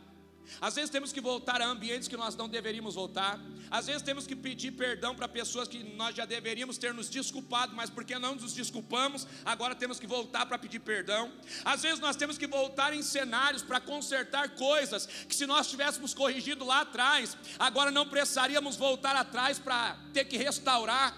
Às 0.59 0.75
vezes 0.75 0.89
temos 0.89 1.11
que 1.11 1.21
voltar 1.21 1.61
a 1.61 1.65
ambientes 1.65 2.07
que 2.07 2.17
nós 2.17 2.35
não 2.35 2.47
deveríamos 2.47 2.95
voltar. 2.95 3.39
Às 3.69 3.87
vezes 3.87 4.01
temos 4.01 4.27
que 4.27 4.35
pedir 4.35 4.71
perdão 4.71 5.15
para 5.15 5.27
pessoas 5.27 5.67
que 5.67 5.83
nós 5.83 6.15
já 6.15 6.25
deveríamos 6.25 6.77
ter 6.77 6.93
nos 6.93 7.09
desculpado, 7.09 7.75
mas 7.75 7.89
porque 7.89 8.17
não 8.19 8.35
nos 8.35 8.53
desculpamos, 8.53 9.27
agora 9.43 9.73
temos 9.75 9.99
que 9.99 10.07
voltar 10.07 10.45
para 10.45 10.57
pedir 10.57 10.79
perdão. 10.79 11.31
Às 11.65 11.81
vezes 11.81 11.99
nós 11.99 12.15
temos 12.15 12.37
que 12.37 12.47
voltar 12.47 12.93
em 12.93 13.01
cenários 13.01 13.63
para 13.63 13.79
consertar 13.79 14.49
coisas 14.55 15.05
que 15.05 15.35
se 15.35 15.45
nós 15.45 15.69
tivéssemos 15.69 16.13
corrigido 16.13 16.65
lá 16.65 16.81
atrás, 16.81 17.37
agora 17.57 17.91
não 17.91 18.07
precisaríamos 18.07 18.75
voltar 18.75 19.15
atrás 19.15 19.59
para 19.59 19.97
ter 20.13 20.25
que 20.25 20.37
restaurar. 20.37 21.17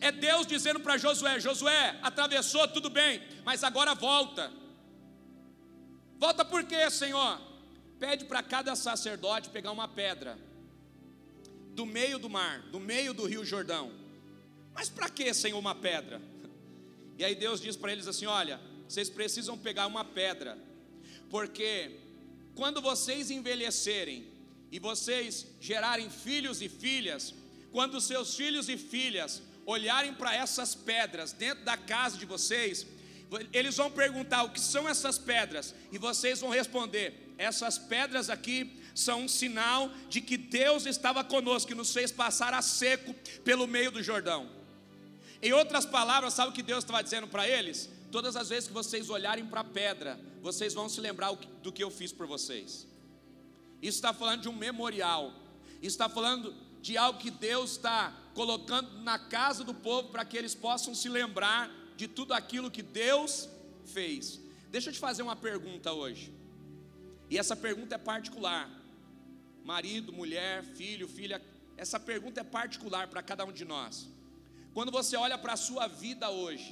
É 0.00 0.12
Deus 0.12 0.46
dizendo 0.46 0.80
para 0.80 0.98
Josué: 0.98 1.40
Josué, 1.40 1.98
atravessou 2.02 2.68
tudo 2.68 2.90
bem, 2.90 3.22
mas 3.44 3.64
agora 3.64 3.94
volta. 3.94 4.52
Volta 6.18 6.44
por 6.44 6.64
quê, 6.64 6.90
Senhor? 6.90 7.49
Pede 8.00 8.24
para 8.24 8.42
cada 8.42 8.74
sacerdote 8.74 9.50
pegar 9.50 9.70
uma 9.72 9.86
pedra 9.86 10.38
do 11.74 11.84
meio 11.84 12.18
do 12.18 12.30
mar, 12.30 12.62
do 12.72 12.80
meio 12.80 13.12
do 13.12 13.26
rio 13.26 13.44
Jordão. 13.44 13.92
Mas 14.72 14.88
para 14.88 15.10
que, 15.10 15.32
Senhor, 15.34 15.58
uma 15.58 15.74
pedra? 15.74 16.20
E 17.18 17.24
aí 17.24 17.34
Deus 17.34 17.60
diz 17.60 17.76
para 17.76 17.92
eles 17.92 18.08
assim: 18.08 18.24
Olha, 18.24 18.58
vocês 18.88 19.10
precisam 19.10 19.58
pegar 19.58 19.86
uma 19.86 20.02
pedra, 20.02 20.56
porque 21.28 21.98
quando 22.54 22.80
vocês 22.80 23.30
envelhecerem 23.30 24.26
e 24.72 24.78
vocês 24.78 25.46
gerarem 25.60 26.08
filhos 26.08 26.62
e 26.62 26.68
filhas, 26.70 27.34
quando 27.70 28.00
seus 28.00 28.34
filhos 28.34 28.70
e 28.70 28.78
filhas 28.78 29.42
olharem 29.66 30.14
para 30.14 30.34
essas 30.34 30.74
pedras 30.74 31.32
dentro 31.32 31.62
da 31.62 31.76
casa 31.76 32.16
de 32.16 32.24
vocês, 32.24 32.86
eles 33.52 33.76
vão 33.76 33.90
perguntar 33.90 34.42
o 34.42 34.50
que 34.50 34.60
são 34.60 34.88
essas 34.88 35.18
pedras, 35.18 35.74
e 35.92 35.98
vocês 35.98 36.40
vão 36.40 36.50
responder: 36.50 37.34
essas 37.38 37.78
pedras 37.78 38.28
aqui 38.28 38.80
são 38.94 39.22
um 39.22 39.28
sinal 39.28 39.90
de 40.08 40.20
que 40.20 40.36
Deus 40.36 40.86
estava 40.86 41.22
conosco, 41.22 41.68
que 41.68 41.74
nos 41.74 41.92
fez 41.92 42.10
passar 42.10 42.52
a 42.52 42.62
seco 42.62 43.14
pelo 43.44 43.66
meio 43.66 43.90
do 43.90 44.02
Jordão. 44.02 44.50
Em 45.42 45.52
outras 45.52 45.86
palavras, 45.86 46.34
sabe 46.34 46.50
o 46.50 46.52
que 46.52 46.62
Deus 46.62 46.84
estava 46.84 47.02
dizendo 47.02 47.26
para 47.26 47.48
eles? 47.48 47.88
Todas 48.12 48.36
as 48.36 48.48
vezes 48.48 48.68
que 48.68 48.74
vocês 48.74 49.08
olharem 49.08 49.46
para 49.46 49.60
a 49.60 49.64
pedra, 49.64 50.20
vocês 50.42 50.74
vão 50.74 50.88
se 50.88 51.00
lembrar 51.00 51.32
do 51.62 51.72
que 51.72 51.82
eu 51.82 51.90
fiz 51.90 52.12
por 52.12 52.26
vocês. 52.26 52.86
Isso 53.80 53.96
está 53.98 54.12
falando 54.12 54.42
de 54.42 54.48
um 54.48 54.52
memorial, 54.52 55.32
isso 55.80 55.94
está 55.94 56.08
falando 56.08 56.54
de 56.82 56.96
algo 56.96 57.18
que 57.18 57.30
Deus 57.30 57.72
está 57.72 58.14
colocando 58.34 58.98
na 59.02 59.18
casa 59.18 59.64
do 59.64 59.72
povo 59.72 60.08
para 60.08 60.24
que 60.24 60.36
eles 60.36 60.54
possam 60.54 60.94
se 60.94 61.08
lembrar 61.08 61.70
de 62.00 62.08
tudo 62.18 62.32
aquilo 62.40 62.70
que 62.76 62.84
Deus 63.04 63.32
fez. 63.94 64.40
Deixa 64.74 64.88
eu 64.88 64.94
te 64.96 65.02
fazer 65.06 65.22
uma 65.28 65.36
pergunta 65.48 65.92
hoje. 65.92 66.26
E 67.28 67.36
essa 67.42 67.56
pergunta 67.66 67.94
é 67.96 67.98
particular. 68.12 68.64
Marido, 69.72 70.10
mulher, 70.20 70.64
filho, 70.78 71.06
filha, 71.18 71.38
essa 71.76 71.98
pergunta 72.10 72.40
é 72.40 72.44
particular 72.60 73.04
para 73.08 73.22
cada 73.30 73.44
um 73.44 73.52
de 73.60 73.66
nós. 73.74 74.08
Quando 74.72 74.90
você 74.98 75.14
olha 75.24 75.36
para 75.36 75.52
a 75.54 75.62
sua 75.68 75.86
vida 75.88 76.30
hoje, 76.30 76.70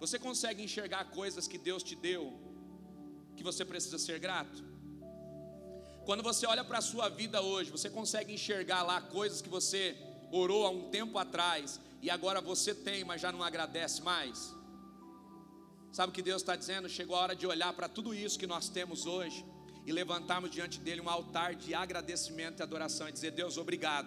você 0.00 0.18
consegue 0.18 0.60
enxergar 0.66 1.04
coisas 1.20 1.46
que 1.46 1.58
Deus 1.58 1.82
te 1.82 1.94
deu 2.08 2.24
que 3.36 3.44
você 3.48 3.64
precisa 3.64 3.98
ser 3.98 4.18
grato? 4.18 4.64
Quando 6.06 6.22
você 6.22 6.44
olha 6.46 6.64
para 6.64 6.78
a 6.78 6.88
sua 6.90 7.08
vida 7.08 7.40
hoje, 7.40 7.70
você 7.70 7.88
consegue 7.88 8.32
enxergar 8.32 8.82
lá 8.82 9.00
coisas 9.00 9.42
que 9.42 9.48
você 9.48 9.96
orou 10.32 10.66
há 10.66 10.70
um 10.70 10.88
tempo 10.90 11.18
atrás 11.18 11.80
e 12.02 12.10
agora 12.10 12.40
você 12.40 12.74
tem, 12.74 13.04
mas 13.04 13.20
já 13.20 13.30
não 13.30 13.42
agradece 13.42 14.02
mais? 14.02 14.55
Sabe 15.96 16.10
o 16.10 16.12
que 16.12 16.20
Deus 16.20 16.42
está 16.42 16.54
dizendo? 16.54 16.90
Chegou 16.90 17.16
a 17.16 17.20
hora 17.20 17.34
de 17.34 17.46
olhar 17.46 17.72
para 17.72 17.88
tudo 17.88 18.14
isso 18.14 18.38
que 18.38 18.46
nós 18.46 18.68
temos 18.68 19.06
hoje 19.06 19.46
e 19.86 19.90
levantarmos 19.90 20.50
diante 20.50 20.78
dele 20.78 21.00
um 21.00 21.08
altar 21.08 21.54
de 21.54 21.72
agradecimento 21.74 22.60
e 22.60 22.62
adoração 22.62 23.08
e 23.08 23.12
dizer: 23.12 23.30
Deus, 23.30 23.56
obrigado 23.56 24.06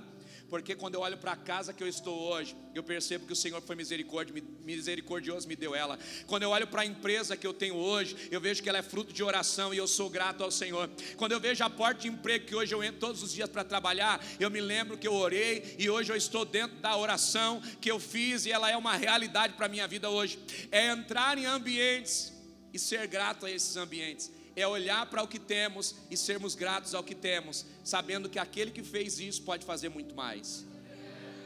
porque 0.50 0.76
quando 0.76 0.96
eu 0.96 1.02
olho 1.02 1.18
para 1.18 1.34
a 1.34 1.36
casa 1.36 1.72
que 1.72 1.84
eu 1.84 1.88
estou 1.88 2.18
hoje, 2.20 2.56
eu 2.74 2.84
percebo 2.84 3.26
que 3.26 3.34
o 3.34 3.36
Senhor 3.36 3.62
foi 3.62 3.76
misericordioso, 3.76 5.48
me 5.48 5.56
deu 5.56 5.76
ela. 5.76 6.00
Quando 6.26 6.44
eu 6.44 6.50
olho 6.50 6.68
para 6.68 6.82
a 6.82 6.86
empresa 6.86 7.38
que 7.38 7.46
eu 7.46 7.54
tenho 7.54 7.76
hoje, 7.76 8.16
eu 8.32 8.42
vejo 8.42 8.64
que 8.64 8.68
ela 8.68 8.80
é 8.80 8.82
fruto 8.82 9.14
de 9.14 9.24
oração 9.24 9.74
e 9.74 9.78
eu 9.78 9.88
sou 9.88 10.10
grato 10.10 10.44
ao 10.44 10.50
Senhor. 10.52 10.90
Quando 11.18 11.34
eu 11.34 11.40
vejo 11.40 11.64
a 11.64 11.70
porta 11.70 12.02
de 12.02 12.08
emprego 12.08 12.46
que 12.46 12.56
hoje 12.56 12.74
eu 12.74 12.84
entro 12.84 13.00
todos 13.00 13.22
os 13.22 13.32
dias 13.32 13.50
para 13.50 13.64
trabalhar, 13.64 14.24
eu 14.40 14.50
me 14.50 14.60
lembro 14.60 14.98
que 14.98 15.08
eu 15.08 15.14
orei 15.14 15.76
e 15.78 15.90
hoje 15.90 16.12
eu 16.12 16.16
estou 16.16 16.44
dentro 16.44 16.78
da 16.78 16.98
oração 16.98 17.62
que 17.80 17.92
eu 17.92 18.00
fiz 18.00 18.46
e 18.46 18.52
ela 18.52 18.70
é 18.70 18.76
uma 18.76 18.96
realidade 18.96 19.54
para 19.54 19.68
a 19.68 19.70
minha 19.70 19.88
vida 19.88 20.10
hoje. 20.10 20.40
É 20.72 20.88
entrar 20.88 21.38
em 21.38 21.46
ambientes 21.46 22.34
e 22.74 22.80
ser 22.80 23.08
grato 23.08 23.46
a 23.46 23.52
esses 23.52 23.78
ambientes 23.78 24.39
é 24.62 24.68
olhar 24.68 25.06
para 25.06 25.24
o 25.24 25.28
que 25.28 25.40
temos 25.40 25.96
e 26.10 26.18
sermos 26.18 26.56
gratos 26.56 26.94
ao 26.94 27.04
que 27.04 27.16
temos, 27.16 27.66
sabendo 27.84 28.30
que 28.30 28.40
aquele 28.40 28.72
que 28.72 28.84
fez 28.84 29.20
isso 29.20 29.42
pode 29.44 29.66
fazer 29.66 29.90
muito 29.90 30.16
mais. 30.16 30.66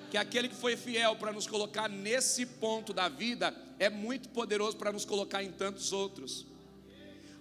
Que 0.09 0.17
aquele 0.17 0.47
que 0.47 0.55
foi 0.55 0.75
fiel 0.75 1.15
para 1.15 1.31
nos 1.31 1.47
colocar 1.47 1.89
nesse 1.89 2.45
ponto 2.45 2.93
da 2.93 3.09
vida 3.09 3.55
é 3.79 3.89
muito 3.89 4.29
poderoso 4.29 4.77
para 4.77 4.91
nos 4.91 5.05
colocar 5.05 5.43
em 5.43 5.51
tantos 5.51 5.91
outros. 5.91 6.45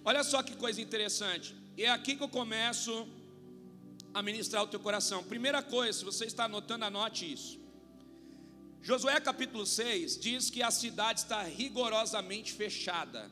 Olha 0.03 0.23
só 0.23 0.43
que 0.43 0.55
coisa 0.55 0.81
interessante. 0.81 1.55
E 1.77 1.83
é 1.83 1.89
aqui 1.89 2.15
que 2.15 2.23
eu 2.23 2.29
começo 2.29 3.07
a 4.13 4.21
ministrar 4.21 4.63
o 4.63 4.67
teu 4.67 4.79
coração. 4.79 5.23
Primeira 5.23 5.61
coisa, 5.61 5.99
se 5.99 6.05
você 6.05 6.25
está 6.25 6.45
anotando, 6.45 6.85
anote 6.85 7.31
isso. 7.31 7.59
Josué 8.81 9.19
capítulo 9.19 9.65
6 9.65 10.19
diz 10.19 10.49
que 10.49 10.61
a 10.61 10.69
cidade 10.69 11.21
está 11.21 11.41
rigorosamente 11.41 12.51
fechada. 12.51 13.31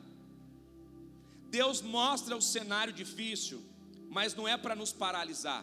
Deus 1.56 1.82
mostra 1.82 2.34
o 2.34 2.40
cenário 2.40 2.94
difícil, 2.94 3.62
mas 4.08 4.34
não 4.34 4.48
é 4.48 4.56
para 4.56 4.74
nos 4.74 4.90
paralisar. 4.90 5.62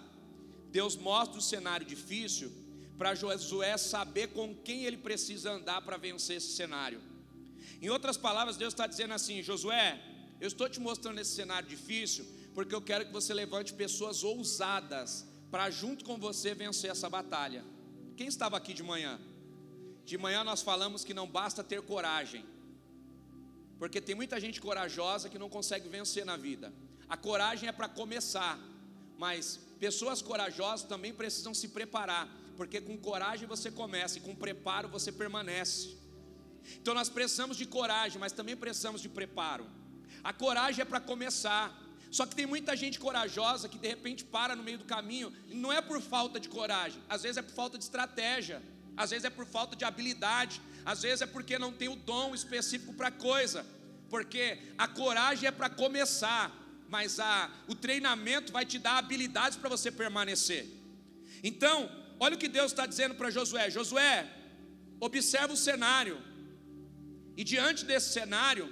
Deus 0.70 0.96
mostra 0.96 1.40
o 1.40 1.42
cenário 1.42 1.84
difícil 1.84 2.52
para 2.96 3.16
Josué 3.16 3.76
saber 3.76 4.28
com 4.28 4.56
quem 4.68 4.84
ele 4.84 4.98
precisa 4.98 5.52
andar 5.52 5.82
para 5.82 5.98
vencer 5.98 6.38
esse 6.38 6.52
cenário. 6.60 7.02
Em 7.82 7.90
outras 7.90 8.18
palavras, 8.18 8.56
Deus 8.56 8.72
está 8.72 8.86
dizendo 8.86 9.16
assim: 9.16 9.42
Josué, 9.42 10.00
eu 10.40 10.48
estou 10.48 10.70
te 10.70 10.80
mostrando 10.80 11.22
esse 11.22 11.34
cenário 11.34 11.68
difícil, 11.68 12.24
porque 12.54 12.76
eu 12.76 12.84
quero 12.84 13.08
que 13.08 13.12
você 13.12 13.34
levante 13.34 13.74
pessoas 13.74 14.24
ousadas 14.24 15.26
para, 15.50 15.72
junto 15.72 16.06
com 16.06 16.20
você, 16.20 16.54
vencer 16.54 16.92
essa 16.92 17.10
batalha. 17.10 17.66
Quem 18.16 18.28
estava 18.28 18.56
aqui 18.56 18.76
de 18.76 18.84
manhã? 18.84 19.20
De 20.06 20.20
manhã 20.20 20.44
nós 20.44 20.62
falamos 20.62 21.04
que 21.04 21.16
não 21.16 21.28
basta 21.28 21.64
ter 21.64 21.82
coragem, 21.82 22.46
porque 23.80 24.02
tem 24.02 24.14
muita 24.14 24.40
gente 24.40 24.60
corajosa 24.60 25.30
que 25.30 25.40
não 25.40 25.50
consegue 25.50 25.88
vencer 25.88 26.26
na 26.26 26.36
vida. 26.36 26.72
A 27.08 27.16
coragem 27.16 27.70
é 27.70 27.72
para 27.72 27.88
começar, 27.88 28.60
mas 29.18 29.58
pessoas 29.80 30.22
corajosas 30.22 30.86
também 30.86 31.14
precisam 31.14 31.54
se 31.54 31.70
preparar, 31.70 32.30
porque 32.58 32.82
com 32.82 32.98
coragem 32.98 33.48
você 33.48 33.72
começa 33.72 34.18
e 34.18 34.22
com 34.22 34.36
preparo 34.36 34.90
você 34.90 35.12
permanece. 35.12 35.98
Então 36.80 36.94
nós 36.94 37.10
precisamos 37.10 37.56
de 37.56 37.66
coragem, 37.66 38.20
mas 38.20 38.34
também 38.34 38.56
precisamos 38.56 39.02
de 39.02 39.08
preparo. 39.08 39.66
A 40.24 40.34
coragem 40.34 40.82
é 40.82 40.86
para 40.86 41.00
começar. 41.00 41.66
Só 42.12 42.26
que 42.26 42.36
tem 42.36 42.46
muita 42.46 42.76
gente 42.76 43.00
corajosa 43.00 43.70
que 43.70 43.78
de 43.78 43.88
repente 43.88 44.26
para 44.26 44.56
no 44.56 44.64
meio 44.64 44.80
do 44.80 44.86
caminho, 44.86 45.32
não 45.48 45.72
é 45.72 45.80
por 45.80 46.02
falta 46.02 46.40
de 46.40 46.50
coragem, 46.50 47.02
às 47.08 47.22
vezes 47.22 47.38
é 47.38 47.42
por 47.42 47.54
falta 47.54 47.78
de 47.78 47.84
estratégia. 47.84 48.62
às 48.98 49.12
vezes 49.12 49.24
é 49.24 49.30
por 49.30 49.46
falta 49.46 49.78
de 49.78 49.86
habilidade, 49.86 50.62
às 50.92 51.04
vezes 51.04 51.22
é 51.22 51.28
porque 51.28 51.60
não 51.60 51.72
tem 51.72 51.88
o 51.88 51.96
dom 51.96 52.34
específico 52.34 52.92
para 52.96 53.12
coisa, 53.12 53.64
porque 54.10 54.58
a 54.76 54.88
coragem 54.88 55.48
é 55.48 55.52
para 55.52 55.70
começar, 55.70 56.52
mas 56.88 57.20
a, 57.20 57.52
o 57.68 57.76
treinamento 57.76 58.52
vai 58.52 58.66
te 58.66 58.80
dar 58.80 58.98
habilidades 58.98 59.56
para 59.56 59.70
você 59.70 59.92
permanecer. 59.92 60.66
Então, 61.44 61.76
olha 62.20 62.34
o 62.36 62.40
que 62.40 62.48
Deus 62.48 62.72
está 62.72 62.88
dizendo 62.88 63.14
para 63.14 63.30
Josué: 63.30 63.70
Josué, 63.70 64.28
observa 65.00 65.54
o 65.54 65.58
cenário, 65.58 66.20
e 67.38 67.44
diante 67.44 67.86
desse 67.86 68.12
cenário, 68.12 68.68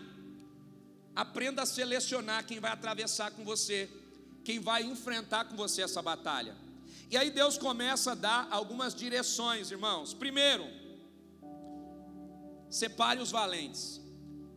aprenda 1.16 1.62
a 1.62 1.68
selecionar 1.68 2.48
quem 2.48 2.60
vai 2.60 2.72
atravessar 2.72 3.30
com 3.30 3.44
você, 3.44 3.88
quem 4.44 4.60
vai 4.60 4.82
enfrentar 4.82 5.46
com 5.46 5.56
você 5.56 5.84
essa 5.84 6.02
batalha. 6.02 6.56
E 7.12 7.16
aí 7.16 7.30
Deus 7.30 7.60
começa 7.60 8.14
a 8.14 8.16
dar 8.16 8.48
algumas 8.50 8.96
direções, 8.96 9.70
irmãos. 9.70 10.16
Primeiro, 10.16 10.66
separe 12.70 13.22
os 13.22 13.32
valentes. 13.32 14.02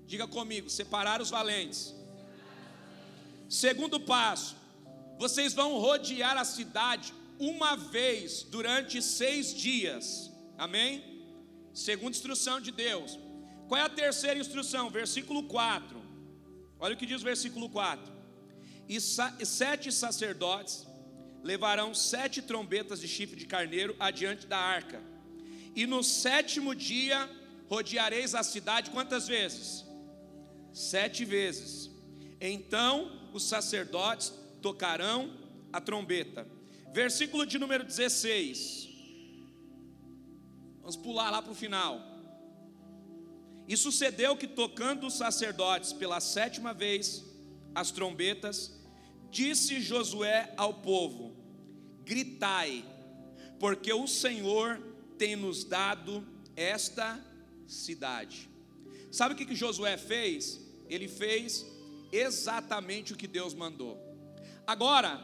Diga 0.06 0.26
comigo, 0.26 0.68
separar 0.68 1.20
os 1.20 1.30
valentes. 1.30 1.94
Segundo 3.48 4.00
passo, 4.00 4.56
vocês 5.18 5.52
vão 5.52 5.78
rodear 5.78 6.36
a 6.36 6.44
cidade 6.44 7.12
uma 7.38 7.76
vez 7.76 8.42
durante 8.42 9.00
seis 9.00 9.54
dias. 9.54 10.30
Amém? 10.58 11.24
Segunda 11.72 12.11
instrução 12.11 12.61
de 12.61 12.72
Deus. 12.72 13.18
Qual 13.68 13.80
é 13.80 13.84
a 13.84 13.88
terceira 13.88 14.38
instrução? 14.38 14.90
Versículo 14.90 15.44
4. 15.44 16.00
Olha 16.78 16.94
o 16.94 16.96
que 16.96 17.06
diz 17.06 17.20
o 17.20 17.24
versículo 17.24 17.68
4. 17.68 18.12
E 18.88 19.00
sete 19.00 19.92
sacerdotes 19.92 20.86
levarão 21.42 21.94
sete 21.94 22.42
trombetas 22.42 23.00
de 23.00 23.06
chifre 23.06 23.36
de 23.36 23.46
carneiro 23.46 23.94
adiante 23.98 24.46
da 24.46 24.58
arca. 24.58 25.00
E 25.74 25.86
no 25.86 26.02
sétimo 26.02 26.74
dia 26.74 27.30
rodeareis 27.70 28.34
a 28.34 28.42
cidade 28.42 28.90
quantas 28.90 29.28
vezes? 29.28 29.86
Sete 30.72 31.24
vezes. 31.24 31.88
Então 32.40 33.30
os 33.32 33.44
sacerdotes 33.44 34.32
tocarão 34.60 35.32
a 35.72 35.80
trombeta. 35.80 36.46
Versículo 36.92 37.46
de 37.46 37.60
número 37.60 37.84
16. 37.84 38.88
Vamos 40.80 40.96
pular 40.96 41.30
lá 41.30 41.40
para 41.40 41.52
o 41.52 41.54
final. 41.54 42.00
E 43.68 43.76
sucedeu 43.76 44.36
que, 44.36 44.48
tocando 44.48 45.06
os 45.06 45.14
sacerdotes 45.14 45.92
pela 45.92 46.18
sétima 46.18 46.74
vez 46.74 47.24
as 47.72 47.92
trombetas, 47.92 48.80
disse 49.30 49.80
Josué 49.80 50.52
ao 50.56 50.74
povo: 50.74 51.36
Gritai, 52.04 52.84
porque 53.60 53.92
o 53.92 54.08
Senhor 54.08 54.82
tem 55.16 55.36
nos 55.36 55.62
dado 55.62 56.26
esta 56.56 57.29
cidade. 57.72 58.48
Sabe 59.10 59.34
o 59.34 59.36
que, 59.36 59.46
que 59.46 59.54
Josué 59.54 59.96
fez? 59.96 60.60
Ele 60.88 61.08
fez 61.08 61.66
exatamente 62.12 63.12
o 63.12 63.16
que 63.16 63.26
Deus 63.26 63.54
mandou. 63.54 63.98
Agora, 64.66 65.20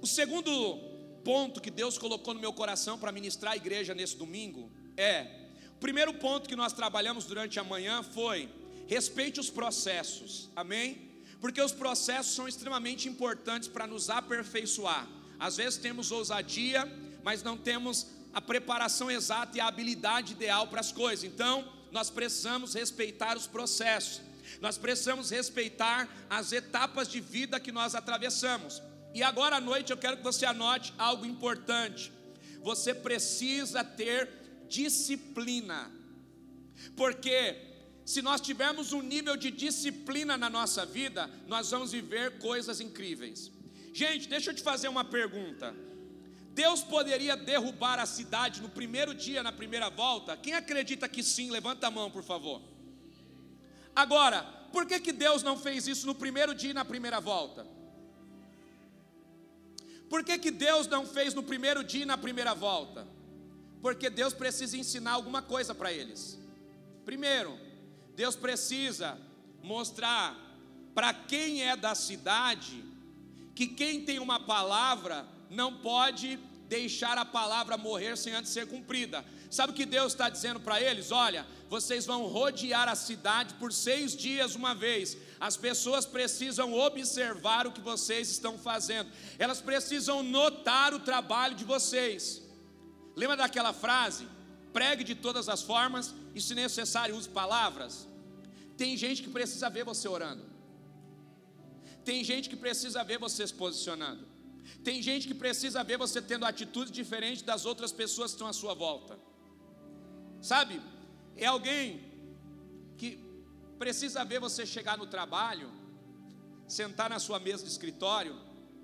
o 0.00 0.06
segundo 0.06 0.78
ponto 1.24 1.60
que 1.60 1.70
Deus 1.70 1.98
colocou 1.98 2.34
no 2.34 2.40
meu 2.40 2.52
coração 2.52 2.98
para 2.98 3.10
ministrar 3.10 3.54
a 3.54 3.56
igreja 3.56 3.94
nesse 3.94 4.16
domingo 4.16 4.70
é: 4.96 5.26
o 5.74 5.78
primeiro 5.78 6.14
ponto 6.14 6.48
que 6.48 6.56
nós 6.56 6.72
trabalhamos 6.72 7.24
durante 7.24 7.58
a 7.58 7.64
manhã 7.64 8.02
foi 8.02 8.48
respeite 8.86 9.40
os 9.40 9.50
processos, 9.50 10.48
amém? 10.54 11.10
Porque 11.40 11.60
os 11.60 11.72
processos 11.72 12.34
são 12.34 12.48
extremamente 12.48 13.08
importantes 13.08 13.68
para 13.68 13.86
nos 13.86 14.08
aperfeiçoar. 14.08 15.08
Às 15.38 15.56
vezes 15.56 15.78
temos 15.78 16.10
ousadia, 16.10 16.90
mas 17.22 17.42
não 17.42 17.56
temos 17.58 18.06
a 18.36 18.40
preparação 18.42 19.10
exata 19.10 19.56
e 19.56 19.60
a 19.62 19.66
habilidade 19.66 20.34
ideal 20.34 20.66
para 20.66 20.80
as 20.80 20.92
coisas. 20.92 21.24
Então, 21.24 21.66
nós 21.90 22.10
precisamos 22.10 22.74
respeitar 22.74 23.34
os 23.34 23.46
processos. 23.46 24.20
Nós 24.60 24.76
precisamos 24.76 25.30
respeitar 25.30 26.06
as 26.28 26.52
etapas 26.52 27.08
de 27.08 27.18
vida 27.18 27.58
que 27.58 27.72
nós 27.72 27.94
atravessamos. 27.94 28.82
E 29.14 29.22
agora 29.22 29.56
à 29.56 29.60
noite 29.60 29.90
eu 29.90 29.96
quero 29.96 30.18
que 30.18 30.22
você 30.22 30.44
anote 30.44 30.92
algo 30.98 31.24
importante. 31.24 32.12
Você 32.60 32.92
precisa 32.94 33.82
ter 33.82 34.28
disciplina. 34.68 35.90
Porque 36.94 37.56
se 38.04 38.20
nós 38.20 38.42
tivermos 38.42 38.92
um 38.92 39.00
nível 39.00 39.34
de 39.34 39.50
disciplina 39.50 40.36
na 40.36 40.50
nossa 40.50 40.84
vida, 40.84 41.30
nós 41.46 41.70
vamos 41.70 41.92
viver 41.92 42.36
coisas 42.36 42.82
incríveis. 42.82 43.50
Gente, 43.94 44.28
deixa 44.28 44.50
eu 44.50 44.54
te 44.54 44.62
fazer 44.62 44.88
uma 44.88 45.06
pergunta. 45.06 45.74
Deus 46.56 46.82
poderia 46.82 47.36
derrubar 47.36 47.98
a 47.98 48.06
cidade 48.06 48.62
no 48.62 48.70
primeiro 48.70 49.14
dia, 49.14 49.42
na 49.42 49.52
primeira 49.52 49.90
volta? 49.90 50.38
Quem 50.38 50.54
acredita 50.54 51.06
que 51.06 51.22
sim, 51.22 51.50
levanta 51.50 51.86
a 51.86 51.90
mão, 51.90 52.10
por 52.10 52.22
favor. 52.22 52.62
Agora, 53.94 54.42
por 54.72 54.86
que, 54.86 54.98
que 54.98 55.12
Deus 55.12 55.42
não 55.42 55.58
fez 55.58 55.86
isso 55.86 56.06
no 56.06 56.14
primeiro 56.14 56.54
dia 56.54 56.70
e 56.70 56.72
na 56.72 56.82
primeira 56.82 57.20
volta? 57.20 57.66
Por 60.08 60.24
que, 60.24 60.38
que 60.38 60.50
Deus 60.50 60.86
não 60.86 61.04
fez 61.04 61.34
no 61.34 61.42
primeiro 61.42 61.84
dia 61.84 62.04
e 62.04 62.06
na 62.06 62.16
primeira 62.16 62.54
volta? 62.54 63.06
Porque 63.82 64.08
Deus 64.08 64.32
precisa 64.32 64.78
ensinar 64.78 65.12
alguma 65.12 65.42
coisa 65.42 65.74
para 65.74 65.92
eles. 65.92 66.38
Primeiro, 67.04 67.58
Deus 68.14 68.34
precisa 68.34 69.18
mostrar 69.62 70.34
para 70.94 71.12
quem 71.12 71.64
é 71.64 71.76
da 71.76 71.94
cidade 71.94 72.82
que 73.54 73.66
quem 73.66 74.06
tem 74.06 74.18
uma 74.18 74.40
palavra 74.40 75.35
não 75.50 75.78
pode 75.78 76.38
deixar 76.68 77.16
a 77.16 77.24
palavra 77.24 77.76
morrer 77.76 78.16
sem 78.16 78.32
antes 78.32 78.52
ser 78.52 78.66
cumprida. 78.66 79.24
Sabe 79.50 79.72
o 79.72 79.74
que 79.74 79.86
Deus 79.86 80.12
está 80.12 80.28
dizendo 80.28 80.58
para 80.58 80.80
eles? 80.80 81.12
Olha, 81.12 81.46
vocês 81.68 82.04
vão 82.04 82.26
rodear 82.26 82.88
a 82.88 82.94
cidade 82.94 83.54
por 83.54 83.72
seis 83.72 84.16
dias 84.16 84.54
uma 84.54 84.74
vez. 84.74 85.16
As 85.38 85.56
pessoas 85.56 86.04
precisam 86.04 86.74
observar 86.74 87.66
o 87.66 87.72
que 87.72 87.80
vocês 87.80 88.30
estão 88.30 88.58
fazendo, 88.58 89.10
elas 89.38 89.60
precisam 89.60 90.22
notar 90.22 90.92
o 90.92 91.00
trabalho 91.00 91.54
de 91.54 91.64
vocês. 91.64 92.42
Lembra 93.14 93.36
daquela 93.36 93.72
frase? 93.72 94.26
Pregue 94.72 95.04
de 95.04 95.14
todas 95.14 95.48
as 95.48 95.62
formas 95.62 96.14
e, 96.34 96.40
se 96.40 96.54
necessário, 96.54 97.16
use 97.16 97.28
palavras. 97.28 98.06
Tem 98.76 98.94
gente 98.96 99.22
que 99.22 99.30
precisa 99.30 99.70
ver 99.70 99.84
você 99.84 100.06
orando. 100.06 100.44
Tem 102.04 102.22
gente 102.22 102.48
que 102.50 102.56
precisa 102.56 103.02
ver 103.02 103.18
você 103.18 103.46
se 103.46 103.54
posicionando. 103.54 104.35
Tem 104.82 105.02
gente 105.02 105.28
que 105.28 105.34
precisa 105.34 105.84
ver 105.84 105.98
você 105.98 106.20
tendo 106.20 106.44
atitudes 106.44 106.92
diferentes 106.92 107.42
das 107.42 107.64
outras 107.64 107.92
pessoas 107.92 108.30
que 108.30 108.36
estão 108.36 108.48
à 108.48 108.52
sua 108.52 108.74
volta. 108.74 109.18
Sabe? 110.40 110.80
É 111.36 111.46
alguém 111.46 112.00
que 112.96 113.18
precisa 113.78 114.24
ver 114.24 114.40
você 114.40 114.64
chegar 114.64 114.96
no 114.96 115.06
trabalho, 115.06 115.70
sentar 116.66 117.10
na 117.10 117.18
sua 117.18 117.38
mesa 117.38 117.64
de 117.64 117.70
escritório, 117.70 118.34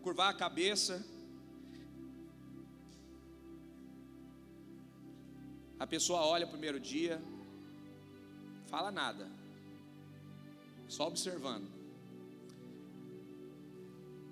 curvar 0.03 0.31
a 0.31 0.35
cabeça. 0.35 1.05
A 5.79 5.87
pessoa 5.87 6.21
olha 6.27 6.47
o 6.47 6.51
primeiro 6.51 6.79
dia, 6.79 7.21
fala 8.67 8.91
nada 8.91 9.43
só 10.93 11.07
observando. 11.07 11.82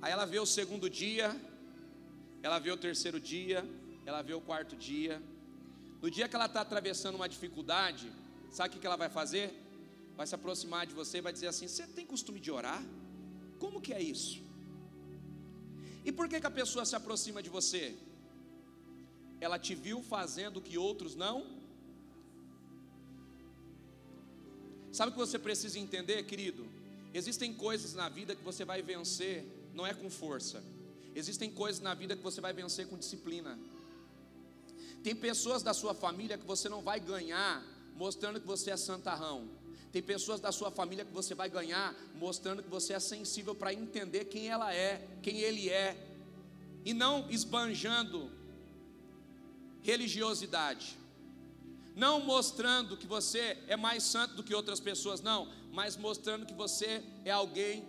Aí 0.03 0.11
ela 0.13 0.25
vê 0.25 0.39
o 0.39 0.47
segundo 0.47 0.89
dia, 0.89 1.29
ela 2.43 2.59
vê 2.59 2.71
o 2.71 2.77
terceiro 2.77 3.21
dia, 3.21 3.65
ela 4.07 4.23
vê 4.23 4.35
o 4.35 4.41
quarto 4.41 4.75
dia. 4.77 5.23
No 6.03 6.11
dia 6.11 6.29
que 6.29 6.37
ela 6.37 6.47
está 6.47 6.63
atravessando 6.63 7.17
uma 7.17 7.29
dificuldade, 7.29 8.11
sabe 8.51 8.77
o 8.77 8.81
que 8.81 8.87
ela 8.87 8.97
vai 8.97 9.11
fazer? 9.11 9.47
Vai 10.17 10.27
se 10.27 10.35
aproximar 10.35 10.87
de 10.87 10.95
você 10.95 11.19
e 11.19 11.21
vai 11.21 11.33
dizer 11.33 11.49
assim: 11.49 11.69
Você 11.69 11.87
tem 11.87 12.07
costume 12.07 12.41
de 12.41 12.51
orar? 12.51 12.83
Como 13.59 13.81
que 13.81 13.93
é 13.93 14.01
isso? 14.01 14.43
E 16.05 16.11
por 16.11 16.29
que, 16.29 16.41
que 16.41 16.47
a 16.47 16.51
pessoa 16.51 16.85
se 16.85 16.97
aproxima 16.97 17.43
de 17.43 17.51
você? 17.51 17.95
Ela 19.41 19.59
te 19.59 19.75
viu 19.75 20.03
fazendo 20.03 20.59
o 20.59 20.63
que 20.63 20.77
outros 20.79 21.15
não 21.15 21.61
Sabe 24.93 25.11
o 25.11 25.13
que 25.13 25.19
você 25.19 25.39
precisa 25.39 25.79
entender, 25.79 26.23
querido? 26.25 26.67
Existem 27.15 27.55
coisas 27.55 27.95
na 27.95 28.09
vida 28.09 28.35
que 28.35 28.43
você 28.43 28.65
vai 28.65 28.83
vencer, 28.83 29.47
não 29.75 29.87
é 29.87 29.95
com 29.95 30.11
força. 30.11 30.63
Existem 31.15 31.51
coisas 31.51 31.81
na 31.81 31.95
vida 31.95 32.17
que 32.17 32.23
você 32.23 32.41
vai 32.41 32.53
vencer 32.53 32.87
com 32.87 32.97
disciplina. 32.97 33.59
Tem 35.03 35.15
pessoas 35.15 35.63
da 35.63 35.73
sua 35.73 35.95
família 35.95 36.39
que 36.39 36.47
você 36.47 36.69
não 36.69 36.83
vai 36.83 37.01
ganhar 37.01 37.65
mostrando 37.97 38.41
que 38.41 38.47
você 38.47 38.71
é 38.71 38.77
santarrão. 38.77 39.49
Tem 39.93 40.03
pessoas 40.03 40.41
da 40.41 40.53
sua 40.53 40.71
família 40.71 41.05
que 41.05 41.13
você 41.13 41.35
vai 41.35 41.49
ganhar 41.49 41.95
mostrando 42.15 42.63
que 42.63 42.71
você 42.71 42.93
é 42.93 43.01
sensível 43.01 43.55
para 43.55 43.75
entender 43.75 44.27
quem 44.27 44.49
ela 44.49 44.73
é, 44.75 45.07
quem 45.23 45.41
ele 45.41 45.69
é, 45.69 45.97
e 46.85 46.95
não 46.95 47.29
esbanjando 47.31 48.31
religiosidade 49.83 51.01
não 52.01 52.21
mostrando 52.21 52.97
que 52.97 53.07
você 53.07 53.59
é 53.67 53.77
mais 53.77 54.03
santo 54.03 54.35
do 54.35 54.43
que 54.43 54.55
outras 54.55 54.81
pessoas, 54.81 55.21
não, 55.21 55.49
mas 55.73 55.97
mostrando 55.97 56.47
que 56.47 56.55
você 56.55 57.03
é 57.25 57.31
alguém 57.31 57.85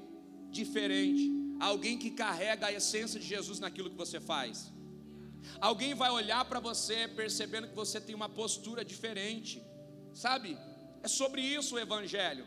diferente, 0.49 1.29
alguém 1.61 1.97
que 1.97 2.09
carrega 2.09 2.67
a 2.67 2.73
essência 2.73 3.19
de 3.19 3.27
Jesus 3.27 3.59
naquilo 3.59 3.89
que 3.89 3.95
você 3.95 4.19
faz. 4.19 4.71
Alguém 5.59 5.93
vai 5.93 6.09
olhar 6.09 6.43
para 6.45 6.59
você 6.59 7.07
percebendo 7.07 7.67
que 7.67 7.75
você 7.75 8.01
tem 8.01 8.15
uma 8.15 8.29
postura 8.29 8.83
diferente, 8.83 9.61
sabe? 10.13 10.57
É 11.03 11.07
sobre 11.07 11.41
isso 11.41 11.75
o 11.75 11.79
Evangelho, 11.79 12.45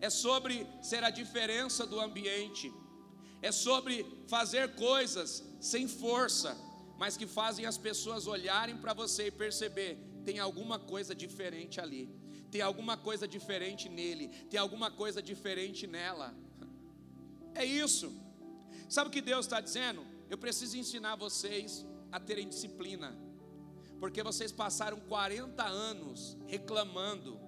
é 0.00 0.08
sobre 0.08 0.66
ser 0.80 1.02
a 1.02 1.10
diferença 1.10 1.86
do 1.86 2.00
ambiente, 2.00 2.72
é 3.42 3.50
sobre 3.50 4.06
fazer 4.28 4.74
coisas 4.74 5.44
sem 5.60 5.88
força, 5.88 6.56
mas 6.98 7.16
que 7.16 7.26
fazem 7.26 7.66
as 7.66 7.76
pessoas 7.76 8.26
olharem 8.26 8.76
para 8.76 8.94
você 8.94 9.26
e 9.26 9.30
perceber: 9.30 9.98
tem 10.24 10.38
alguma 10.38 10.78
coisa 10.78 11.14
diferente 11.14 11.80
ali, 11.80 12.08
tem 12.50 12.60
alguma 12.60 12.96
coisa 12.96 13.26
diferente 13.26 13.88
nele, 13.88 14.28
tem 14.50 14.58
alguma 14.58 14.90
coisa 14.90 15.20
diferente 15.20 15.86
nela. 15.86 16.32
É 17.58 17.64
isso. 17.64 18.25
Sabe 18.88 19.08
o 19.08 19.12
que 19.12 19.20
Deus 19.20 19.46
está 19.46 19.60
dizendo? 19.60 20.06
Eu 20.30 20.38
preciso 20.38 20.76
ensinar 20.76 21.16
vocês 21.16 21.84
a 22.12 22.20
terem 22.20 22.48
disciplina, 22.48 23.16
porque 23.98 24.22
vocês 24.22 24.52
passaram 24.52 25.00
40 25.00 25.64
anos 25.64 26.36
reclamando, 26.46 27.38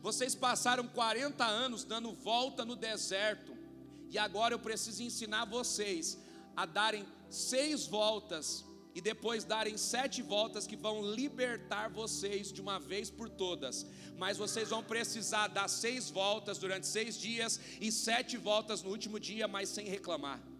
vocês 0.00 0.34
passaram 0.34 0.86
40 0.88 1.44
anos 1.44 1.84
dando 1.84 2.12
volta 2.12 2.64
no 2.64 2.74
deserto, 2.74 3.56
e 4.08 4.18
agora 4.18 4.54
eu 4.54 4.58
preciso 4.58 5.02
ensinar 5.02 5.44
vocês 5.44 6.18
a 6.56 6.66
darem 6.66 7.06
seis 7.30 7.86
voltas 7.86 8.64
e 8.94 9.00
depois 9.00 9.42
darem 9.44 9.78
sete 9.78 10.20
voltas 10.20 10.66
que 10.66 10.76
vão 10.76 11.00
libertar 11.14 11.88
vocês 11.88 12.52
de 12.52 12.60
uma 12.60 12.78
vez 12.78 13.10
por 13.10 13.30
todas. 13.30 13.86
Mas 14.18 14.36
vocês 14.36 14.68
vão 14.68 14.82
precisar 14.82 15.48
dar 15.48 15.66
seis 15.66 16.10
voltas 16.10 16.58
durante 16.58 16.86
seis 16.86 17.18
dias 17.18 17.58
e 17.80 17.90
sete 17.90 18.36
voltas 18.36 18.82
no 18.82 18.90
último 18.90 19.18
dia, 19.18 19.48
mas 19.48 19.70
sem 19.70 19.86
reclamar. 19.86 20.51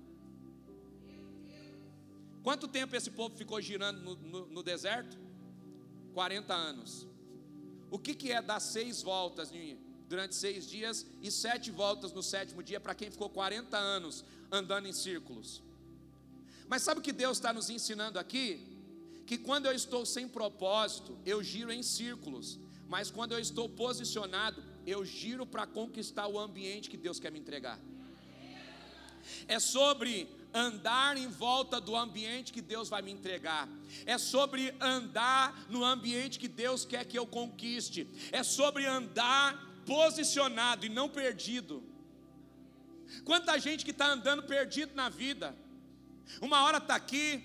Quanto 2.42 2.66
tempo 2.66 2.96
esse 2.96 3.10
povo 3.10 3.36
ficou 3.36 3.60
girando 3.60 4.00
no, 4.00 4.14
no, 4.16 4.46
no 4.46 4.62
deserto? 4.62 5.16
40 6.12 6.52
anos. 6.52 7.06
O 7.90 7.98
que, 7.98 8.14
que 8.14 8.32
é 8.32 8.42
dar 8.42 8.60
seis 8.60 9.02
voltas 9.02 9.50
durante 10.08 10.34
seis 10.34 10.68
dias 10.68 11.06
e 11.20 11.30
sete 11.30 11.70
voltas 11.70 12.12
no 12.12 12.22
sétimo 12.22 12.62
dia 12.62 12.80
para 12.80 12.94
quem 12.94 13.10
ficou 13.10 13.28
40 13.28 13.76
anos 13.76 14.24
andando 14.50 14.88
em 14.88 14.92
círculos? 14.92 15.62
Mas 16.66 16.82
sabe 16.82 17.00
o 17.00 17.02
que 17.02 17.12
Deus 17.12 17.36
está 17.36 17.52
nos 17.52 17.70
ensinando 17.70 18.18
aqui? 18.18 18.66
Que 19.26 19.38
quando 19.38 19.66
eu 19.66 19.72
estou 19.72 20.04
sem 20.04 20.26
propósito, 20.26 21.18
eu 21.24 21.42
giro 21.42 21.70
em 21.70 21.82
círculos, 21.82 22.58
mas 22.88 23.10
quando 23.10 23.32
eu 23.32 23.38
estou 23.38 23.68
posicionado, 23.68 24.62
eu 24.86 25.04
giro 25.04 25.46
para 25.46 25.66
conquistar 25.66 26.26
o 26.26 26.38
ambiente 26.38 26.90
que 26.90 26.96
Deus 26.96 27.20
quer 27.20 27.30
me 27.30 27.38
entregar. 27.38 27.78
É 29.46 29.60
sobre 29.60 30.28
andar 30.54 31.16
em 31.16 31.28
volta 31.28 31.80
do 31.80 31.96
ambiente 31.96 32.52
que 32.52 32.60
Deus 32.60 32.88
vai 32.88 33.02
me 33.02 33.10
entregar, 33.10 33.68
é 34.04 34.18
sobre 34.18 34.74
andar 34.80 35.66
no 35.68 35.84
ambiente 35.84 36.38
que 36.38 36.48
Deus 36.48 36.84
quer 36.84 37.04
que 37.04 37.18
eu 37.18 37.26
conquiste, 37.26 38.06
é 38.30 38.42
sobre 38.42 38.86
andar 38.86 39.56
posicionado 39.86 40.86
e 40.86 40.88
não 40.88 41.08
perdido. 41.08 41.82
Quanta 43.24 43.58
gente 43.58 43.84
que 43.84 43.90
está 43.90 44.06
andando 44.06 44.42
perdido 44.42 44.94
na 44.94 45.08
vida, 45.08 45.54
uma 46.40 46.62
hora 46.62 46.78
está 46.78 46.94
aqui, 46.94 47.42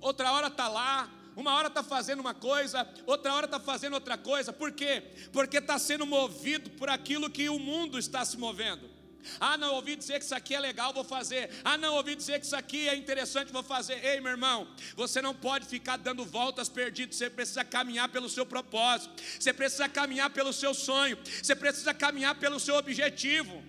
outra 0.00 0.32
hora 0.32 0.48
está 0.48 0.68
lá, 0.68 1.10
uma 1.36 1.54
hora 1.54 1.68
está 1.68 1.82
fazendo 1.82 2.20
uma 2.20 2.34
coisa, 2.34 2.88
outra 3.06 3.32
hora 3.32 3.46
está 3.46 3.60
fazendo 3.60 3.94
outra 3.94 4.18
coisa, 4.18 4.52
por 4.52 4.72
quê? 4.72 5.02
Porque 5.32 5.58
está 5.58 5.78
sendo 5.78 6.06
movido 6.06 6.70
por 6.70 6.88
aquilo 6.88 7.30
que 7.30 7.48
o 7.48 7.58
mundo 7.58 7.98
está 7.98 8.24
se 8.24 8.36
movendo. 8.36 8.97
Ah, 9.40 9.56
não, 9.56 9.74
ouvi 9.74 9.96
dizer 9.96 10.18
que 10.18 10.24
isso 10.24 10.34
aqui 10.34 10.54
é 10.54 10.60
legal, 10.60 10.92
vou 10.92 11.04
fazer. 11.04 11.50
Ah, 11.64 11.76
não, 11.76 11.94
ouvi 11.94 12.14
dizer 12.14 12.40
que 12.40 12.46
isso 12.46 12.56
aqui 12.56 12.88
é 12.88 12.94
interessante, 12.94 13.52
vou 13.52 13.62
fazer. 13.62 14.04
Ei, 14.04 14.20
meu 14.20 14.32
irmão, 14.32 14.68
você 14.96 15.20
não 15.20 15.34
pode 15.34 15.66
ficar 15.66 15.96
dando 15.96 16.24
voltas 16.24 16.68
perdido, 16.68 17.14
você 17.14 17.30
precisa 17.30 17.64
caminhar 17.64 18.08
pelo 18.08 18.28
seu 18.28 18.46
propósito, 18.46 19.22
você 19.38 19.52
precisa 19.52 19.88
caminhar 19.88 20.30
pelo 20.30 20.52
seu 20.52 20.74
sonho, 20.74 21.18
você 21.42 21.54
precisa 21.54 21.94
caminhar 21.94 22.34
pelo 22.36 22.58
seu 22.58 22.76
objetivo. 22.76 23.62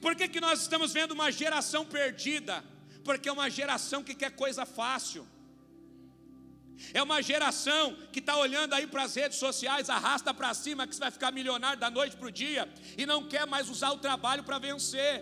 Por 0.00 0.14
que, 0.14 0.28
que 0.28 0.40
nós 0.40 0.60
estamos 0.60 0.92
vendo 0.92 1.12
uma 1.12 1.32
geração 1.32 1.84
perdida? 1.84 2.62
Porque 3.02 3.28
é 3.28 3.32
uma 3.32 3.48
geração 3.48 4.02
que 4.02 4.14
quer 4.14 4.30
coisa 4.32 4.66
fácil. 4.66 5.26
É 6.92 7.02
uma 7.02 7.22
geração 7.22 7.96
que 8.12 8.18
está 8.18 8.36
olhando 8.36 8.72
aí 8.74 8.86
para 8.86 9.04
as 9.04 9.14
redes 9.14 9.38
sociais, 9.38 9.88
arrasta 9.88 10.32
para 10.34 10.52
cima 10.54 10.86
que 10.86 10.94
você 10.94 11.00
vai 11.00 11.10
ficar 11.10 11.30
milionário 11.30 11.78
da 11.78 11.90
noite 11.90 12.16
para 12.16 12.28
o 12.28 12.32
dia 12.32 12.68
e 12.98 13.06
não 13.06 13.26
quer 13.26 13.46
mais 13.46 13.68
usar 13.68 13.90
o 13.92 13.98
trabalho 13.98 14.42
para 14.42 14.58
vencer, 14.58 15.14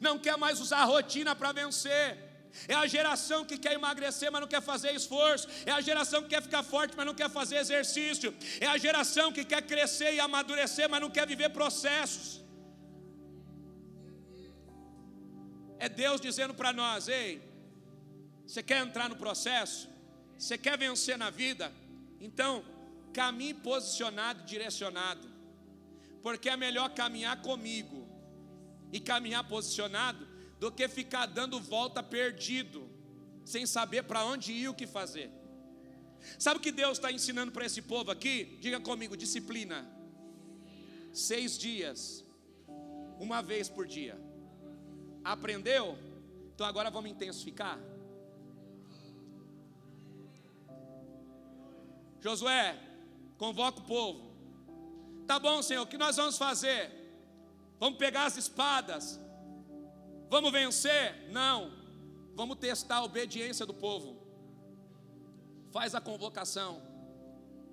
não 0.00 0.18
quer 0.18 0.36
mais 0.36 0.60
usar 0.60 0.78
a 0.78 0.84
rotina 0.84 1.34
para 1.34 1.52
vencer. 1.52 2.24
É 2.68 2.74
a 2.74 2.86
geração 2.86 3.44
que 3.44 3.58
quer 3.58 3.72
emagrecer, 3.72 4.30
mas 4.30 4.40
não 4.40 4.46
quer 4.46 4.62
fazer 4.62 4.94
esforço. 4.94 5.48
É 5.66 5.72
a 5.72 5.80
geração 5.80 6.22
que 6.22 6.28
quer 6.28 6.42
ficar 6.42 6.62
forte, 6.62 6.94
mas 6.96 7.04
não 7.04 7.14
quer 7.14 7.28
fazer 7.28 7.56
exercício. 7.56 8.32
É 8.60 8.66
a 8.66 8.78
geração 8.78 9.32
que 9.32 9.44
quer 9.44 9.62
crescer 9.62 10.14
e 10.14 10.20
amadurecer, 10.20 10.88
mas 10.88 11.00
não 11.00 11.10
quer 11.10 11.26
viver 11.26 11.50
processos. 11.50 12.44
É 15.78 15.88
Deus 15.88 16.20
dizendo 16.20 16.54
para 16.54 16.72
nós: 16.72 17.08
ei, 17.08 17.42
você 18.54 18.62
quer 18.62 18.86
entrar 18.86 19.08
no 19.08 19.16
processo? 19.16 19.88
Você 20.38 20.56
quer 20.56 20.78
vencer 20.78 21.18
na 21.18 21.28
vida? 21.28 21.72
Então, 22.20 22.64
caminhe 23.12 23.52
posicionado 23.52 24.42
e 24.42 24.46
direcionado. 24.46 25.28
Porque 26.22 26.48
é 26.48 26.56
melhor 26.56 26.94
caminhar 26.94 27.42
comigo 27.42 28.06
e 28.92 29.00
caminhar 29.00 29.42
posicionado 29.48 30.24
do 30.60 30.70
que 30.70 30.86
ficar 30.86 31.26
dando 31.26 31.58
volta 31.58 32.00
perdido, 32.00 32.88
sem 33.44 33.66
saber 33.66 34.04
para 34.04 34.24
onde 34.24 34.52
ir 34.52 34.62
e 34.62 34.68
o 34.68 34.74
que 34.74 34.86
fazer. 34.86 35.32
Sabe 36.38 36.60
o 36.60 36.62
que 36.62 36.70
Deus 36.70 36.96
está 36.98 37.10
ensinando 37.10 37.50
para 37.50 37.66
esse 37.66 37.82
povo 37.82 38.12
aqui? 38.12 38.56
Diga 38.60 38.78
comigo: 38.78 39.16
disciplina. 39.16 39.84
Seis 41.12 41.58
dias, 41.58 42.24
uma 43.18 43.42
vez 43.42 43.68
por 43.68 43.84
dia. 43.84 44.16
Aprendeu? 45.24 45.98
Então 46.54 46.64
agora 46.64 46.88
vamos 46.88 47.10
intensificar. 47.10 47.93
Josué, 52.24 52.74
convoca 53.36 53.80
o 53.80 53.82
povo. 53.82 54.34
Tá 55.26 55.38
bom, 55.38 55.60
Senhor, 55.60 55.82
o 55.82 55.86
que 55.86 55.98
nós 55.98 56.16
vamos 56.16 56.38
fazer? 56.38 56.90
Vamos 57.78 57.98
pegar 57.98 58.24
as 58.24 58.38
espadas? 58.38 59.20
Vamos 60.30 60.50
vencer? 60.50 61.28
Não. 61.30 61.70
Vamos 62.34 62.56
testar 62.56 62.96
a 62.96 63.04
obediência 63.04 63.66
do 63.66 63.74
povo. 63.74 64.16
Faz 65.70 65.94
a 65.94 66.00
convocação. 66.00 66.80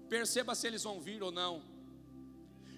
Perceba 0.09 0.53
se 0.53 0.67
eles 0.67 0.83
vão 0.83 0.99
vir 0.99 1.23
ou 1.23 1.31
não. 1.31 1.63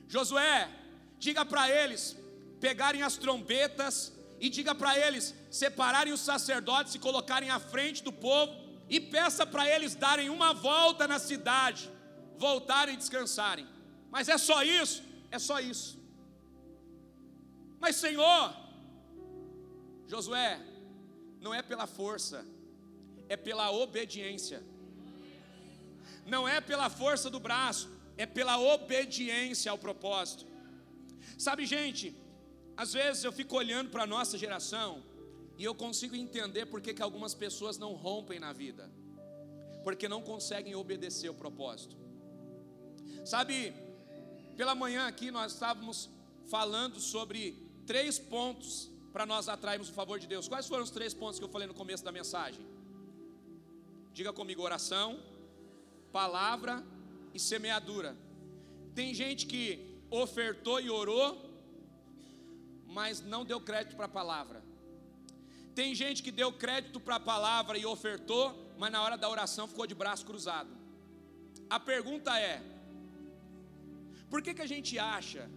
Josué, 0.08 0.70
diga 1.18 1.44
para 1.44 1.68
eles 1.72 2.16
pegarem 2.62 3.02
as 3.02 3.18
trombetas 3.18 4.14
e 4.40 4.48
diga 4.48 4.76
para 4.76 4.96
eles 4.96 5.34
separarem 5.50 6.14
os 6.14 6.22
sacerdotes 6.22 6.94
e 6.94 7.00
colocarem 7.00 7.50
à 7.50 7.60
frente 7.60 8.04
do 8.04 8.14
povo 8.14 8.63
e 8.90 9.00
peça 9.00 9.46
para 9.46 9.68
eles 9.70 9.96
darem 9.96 10.30
uma 10.30 10.54
volta 10.54 11.08
na 11.08 11.20
cidade, 11.20 11.90
voltarem 12.38 12.96
e 12.96 12.98
descansarem. 12.98 13.68
Mas 14.12 14.30
é 14.30 14.38
só 14.38 14.64
isso? 14.64 15.04
É 15.32 15.40
só 15.40 15.60
isso. 15.60 16.00
Mas 17.80 17.96
Senhor, 17.96 18.56
Josué, 20.08 20.60
não 21.42 21.54
é 21.54 21.62
pela 21.62 21.88
força, 21.88 22.46
é 23.28 23.36
pela 23.36 23.72
obediência. 23.72 24.64
Não 26.26 26.48
é 26.48 26.62
pela 26.62 26.90
força 26.90 27.30
do 27.30 27.40
braço, 27.40 27.90
é 28.18 28.26
pela 28.26 28.58
obediência 28.58 29.72
ao 29.72 29.78
propósito. 29.78 30.46
Sabe, 31.38 31.66
gente, 31.66 32.16
às 32.78 32.94
vezes 32.94 33.24
eu 33.24 33.32
fico 33.32 33.58
olhando 33.58 33.90
para 33.90 34.04
a 34.04 34.08
nossa 34.08 34.38
geração 34.38 35.04
e 35.58 35.64
eu 35.64 35.76
consigo 35.76 36.16
entender 36.16 36.66
por 36.66 36.82
que, 36.82 37.02
algumas 37.02 37.34
pessoas 37.34 37.78
não 37.78 37.94
rompem 37.94 38.40
na 38.40 38.52
vida, 38.52 38.90
porque 39.84 40.08
não 40.08 40.22
conseguem 40.22 40.76
obedecer 40.76 41.30
o 41.30 41.34
propósito. 41.34 41.96
Sabe, 43.24 43.74
pela 44.58 44.74
manhã 44.74 45.08
aqui 45.08 45.30
nós 45.32 45.54
estávamos 45.54 46.10
falando 46.50 47.00
sobre 47.00 47.56
três 47.86 48.18
pontos 48.18 48.90
para 49.12 49.26
nós 49.26 49.48
atrairmos 49.48 49.90
o 49.90 49.94
favor 49.94 50.20
de 50.20 50.28
Deus. 50.28 50.48
Quais 50.48 50.68
foram 50.68 50.84
os 50.84 50.90
três 50.90 51.14
pontos 51.14 51.38
que 51.38 51.46
eu 51.46 51.50
falei 51.50 51.68
no 51.68 51.74
começo 51.74 52.04
da 52.04 52.12
mensagem? 52.12 52.66
Diga 54.12 54.34
comigo: 54.34 54.62
oração, 54.62 55.20
palavra 56.12 56.84
e 57.34 57.40
semeadura. 57.40 58.18
Tem 58.96 59.14
gente 59.14 59.46
que 59.46 60.00
ofertou 60.10 60.80
e 60.80 60.90
orou, 60.90 61.38
mas 62.86 63.22
não 63.22 63.44
deu 63.44 63.60
crédito 63.60 63.96
para 63.96 64.06
a 64.06 64.10
palavra. 64.10 64.63
Tem 65.76 65.96
gente 65.96 66.22
que 66.22 66.32
deu 66.32 66.52
crédito 66.52 67.00
para 67.00 67.16
a 67.16 67.20
palavra 67.20 67.78
e 67.78 67.86
ofertou, 67.86 68.44
mas 68.78 68.92
na 68.92 69.02
hora 69.02 69.18
da 69.18 69.30
oração 69.30 69.68
ficou 69.68 69.88
de 69.88 69.96
braço 69.96 70.26
cruzado. 70.26 70.70
A 71.70 71.80
pergunta 71.80 72.38
é: 72.38 72.62
por 74.30 74.42
que, 74.42 74.54
que 74.54 74.62
a 74.62 74.72
gente 74.76 75.00
acha 75.00 75.50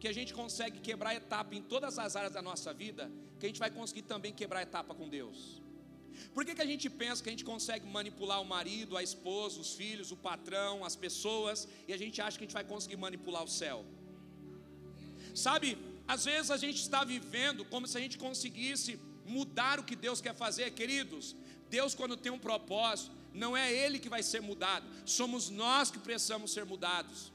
que 0.00 0.08
a 0.08 0.12
gente 0.12 0.32
consegue 0.34 0.78
quebrar 0.80 1.14
etapa 1.14 1.54
em 1.54 1.62
todas 1.62 1.98
as 1.98 2.14
áreas 2.14 2.32
da 2.32 2.42
nossa 2.42 2.72
vida, 2.72 3.10
que 3.38 3.46
a 3.46 3.48
gente 3.48 3.58
vai 3.58 3.70
conseguir 3.70 4.02
também 4.02 4.32
quebrar 4.32 4.62
etapa 4.62 4.94
com 4.94 5.08
Deus? 5.08 5.38
Por 6.32 6.44
que, 6.44 6.54
que 6.54 6.62
a 6.62 6.70
gente 6.72 6.88
pensa 6.88 7.22
que 7.22 7.28
a 7.28 7.32
gente 7.32 7.44
consegue 7.44 7.86
manipular 7.86 8.40
o 8.40 8.44
marido, 8.44 8.96
a 8.96 9.02
esposa, 9.02 9.60
os 9.60 9.74
filhos, 9.74 10.12
o 10.12 10.16
patrão, 10.16 10.84
as 10.84 10.94
pessoas, 10.94 11.66
e 11.88 11.92
a 11.92 11.96
gente 12.02 12.20
acha 12.20 12.38
que 12.38 12.44
a 12.44 12.46
gente 12.46 12.54
vai 12.60 12.64
conseguir 12.64 12.96
manipular 12.96 13.42
o 13.42 13.48
céu? 13.48 13.84
Sabe, 15.34 15.76
às 16.06 16.24
vezes 16.24 16.50
a 16.50 16.56
gente 16.56 16.80
está 16.80 17.02
vivendo 17.02 17.64
como 17.64 17.88
se 17.88 17.98
a 17.98 18.00
gente 18.00 18.16
conseguisse 18.16 19.00
mudar 19.24 19.78
o 19.78 19.84
que 19.84 19.96
Deus 19.96 20.20
quer 20.20 20.34
fazer, 20.34 20.70
queridos. 20.72 21.34
Deus, 21.68 21.94
quando 21.94 22.16
tem 22.16 22.30
um 22.30 22.38
propósito, 22.38 23.10
não 23.32 23.56
é 23.56 23.72
Ele 23.72 23.98
que 23.98 24.08
vai 24.08 24.22
ser 24.22 24.40
mudado, 24.40 24.86
somos 25.04 25.50
nós 25.50 25.90
que 25.90 25.98
precisamos 25.98 26.52
ser 26.52 26.64
mudados, 26.64 27.32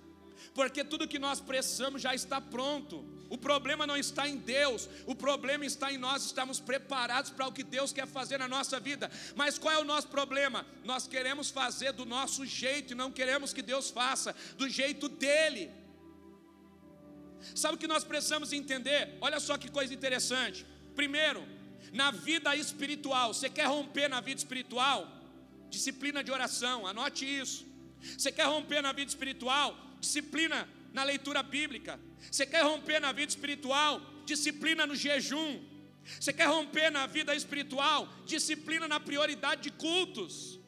porque 0.53 0.83
tudo 0.83 1.07
que 1.07 1.19
nós 1.19 1.41
precisamos 1.41 2.01
já 2.01 2.15
está 2.15 2.39
pronto. 2.39 3.05
O 3.29 3.37
problema 3.37 3.85
não 3.85 3.97
está 3.97 4.27
em 4.27 4.37
Deus, 4.37 4.89
o 5.05 5.13
problema 5.13 5.65
está 5.65 5.91
em 5.91 5.97
nós 5.97 6.25
estarmos 6.25 6.59
preparados 6.59 7.29
para 7.29 7.47
o 7.47 7.51
que 7.51 7.63
Deus 7.63 7.91
quer 7.91 8.07
fazer 8.07 8.39
na 8.39 8.47
nossa 8.47 8.79
vida. 8.79 9.11
Mas 9.35 9.59
qual 9.59 9.73
é 9.73 9.77
o 9.77 9.83
nosso 9.83 10.07
problema? 10.07 10.65
Nós 10.83 11.05
queremos 11.05 11.49
fazer 11.51 11.91
do 11.91 12.05
nosso 12.05 12.45
jeito 12.45 12.93
e 12.93 12.95
não 12.95 13.11
queremos 13.11 13.53
que 13.53 13.61
Deus 13.61 13.91
faça 13.91 14.35
do 14.57 14.67
jeito 14.67 15.07
dele. 15.07 15.69
Sabe 17.53 17.75
o 17.75 17.77
que 17.77 17.87
nós 17.87 18.03
precisamos 18.03 18.51
entender? 18.51 19.17
Olha 19.21 19.39
só 19.39 19.57
que 19.57 19.69
coisa 19.69 19.93
interessante. 19.93 20.65
Primeiro, 20.95 21.45
na 21.93 22.11
vida 22.11 22.55
espiritual, 22.55 23.33
você 23.33 23.49
quer 23.49 23.67
romper 23.67 24.07
na 24.07 24.19
vida 24.21 24.39
espiritual? 24.39 25.07
Disciplina 25.69 26.23
de 26.23 26.31
oração, 26.31 26.85
anote 26.85 27.25
isso. 27.25 27.65
Você 28.17 28.31
quer 28.31 28.45
romper 28.45 28.81
na 28.81 28.91
vida 28.91 29.09
espiritual? 29.09 29.77
Disciplina 29.99 30.67
na 30.93 31.03
leitura 31.03 31.43
bíblica. 31.43 31.99
Você 32.31 32.45
quer 32.45 32.63
romper 32.63 32.99
na 32.99 33.11
vida 33.11 33.29
espiritual? 33.29 34.01
Disciplina 34.25 34.85
no 34.85 34.95
jejum. 34.95 35.63
Você 36.19 36.33
quer 36.33 36.47
romper 36.47 36.89
na 36.89 37.05
vida 37.05 37.35
espiritual? 37.35 38.07
Disciplina 38.25 38.87
na 38.87 38.99
prioridade 38.99 39.61
de 39.63 39.71
cultos. 39.71 40.59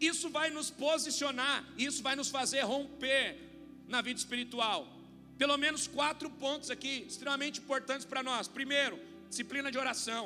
Isso 0.00 0.30
vai 0.30 0.50
nos 0.50 0.70
posicionar, 0.70 1.64
isso 1.76 2.02
vai 2.02 2.16
nos 2.16 2.30
fazer 2.30 2.62
romper 2.62 3.38
na 3.86 4.00
vida 4.00 4.18
espiritual. 4.18 4.88
Pelo 5.36 5.56
menos 5.56 5.86
quatro 5.86 6.30
pontos 6.30 6.70
aqui 6.70 7.04
extremamente 7.06 7.60
importantes 7.60 8.06
para 8.06 8.22
nós. 8.22 8.48
Primeiro, 8.48 8.98
disciplina 9.34 9.68
de 9.74 9.78
oração, 9.84 10.24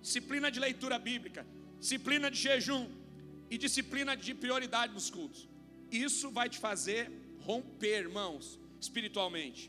disciplina 0.00 0.48
de 0.54 0.60
leitura 0.66 0.96
bíblica, 1.10 1.42
disciplina 1.80 2.30
de 2.30 2.38
jejum 2.46 2.84
e 3.50 3.58
disciplina 3.64 4.12
de 4.16 4.32
prioridade 4.42 4.92
nos 4.98 5.08
cultos. 5.16 5.40
Isso 5.90 6.30
vai 6.30 6.48
te 6.48 6.58
fazer 6.66 7.02
romper, 7.48 7.96
irmãos, 8.06 8.44
espiritualmente. 8.80 9.62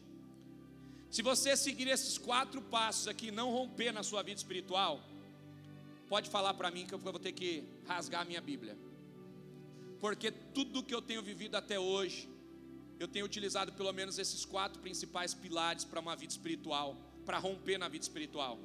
Se 1.10 1.22
você 1.30 1.52
seguir 1.58 1.88
esses 1.88 2.16
quatro 2.28 2.62
passos 2.62 3.08
aqui, 3.08 3.32
não 3.32 3.50
romper 3.58 3.92
na 3.92 4.04
sua 4.04 4.22
vida 4.22 4.38
espiritual, 4.44 4.94
pode 6.08 6.30
falar 6.30 6.54
para 6.54 6.70
mim 6.70 6.86
que 6.86 6.94
eu 6.94 7.00
vou 7.00 7.18
ter 7.28 7.32
que 7.32 7.64
rasgar 7.88 8.22
a 8.22 8.26
minha 8.26 8.42
Bíblia. 8.42 8.78
Porque 10.00 10.30
tudo 10.30 10.84
que 10.84 10.94
eu 10.94 11.02
tenho 11.02 11.24
vivido 11.24 11.56
até 11.56 11.80
hoje, 11.80 12.30
eu 13.00 13.08
tenho 13.08 13.26
utilizado 13.26 13.74
pelo 13.74 13.92
menos 13.92 14.20
esses 14.20 14.46
quatro 14.46 14.80
principais 14.80 15.34
pilares 15.34 15.84
para 15.84 16.00
uma 16.00 16.16
vida 16.16 16.32
espiritual, 16.32 16.96
para 17.26 17.40
romper 17.40 17.80
na 17.80 17.88
vida 17.88 18.04
espiritual. 18.04 18.60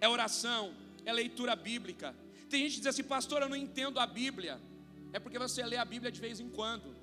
É 0.00 0.08
oração, 0.08 0.74
é 1.04 1.12
leitura 1.12 1.54
bíblica. 1.56 2.14
Tem 2.48 2.62
gente 2.62 2.74
que 2.74 2.78
diz 2.78 2.86
assim, 2.86 3.02
pastor, 3.02 3.42
eu 3.42 3.48
não 3.48 3.56
entendo 3.56 3.98
a 3.98 4.06
Bíblia. 4.06 4.60
É 5.12 5.18
porque 5.18 5.38
você 5.38 5.64
lê 5.64 5.76
a 5.76 5.84
Bíblia 5.84 6.12
de 6.12 6.20
vez 6.20 6.40
em 6.40 6.48
quando. 6.48 6.94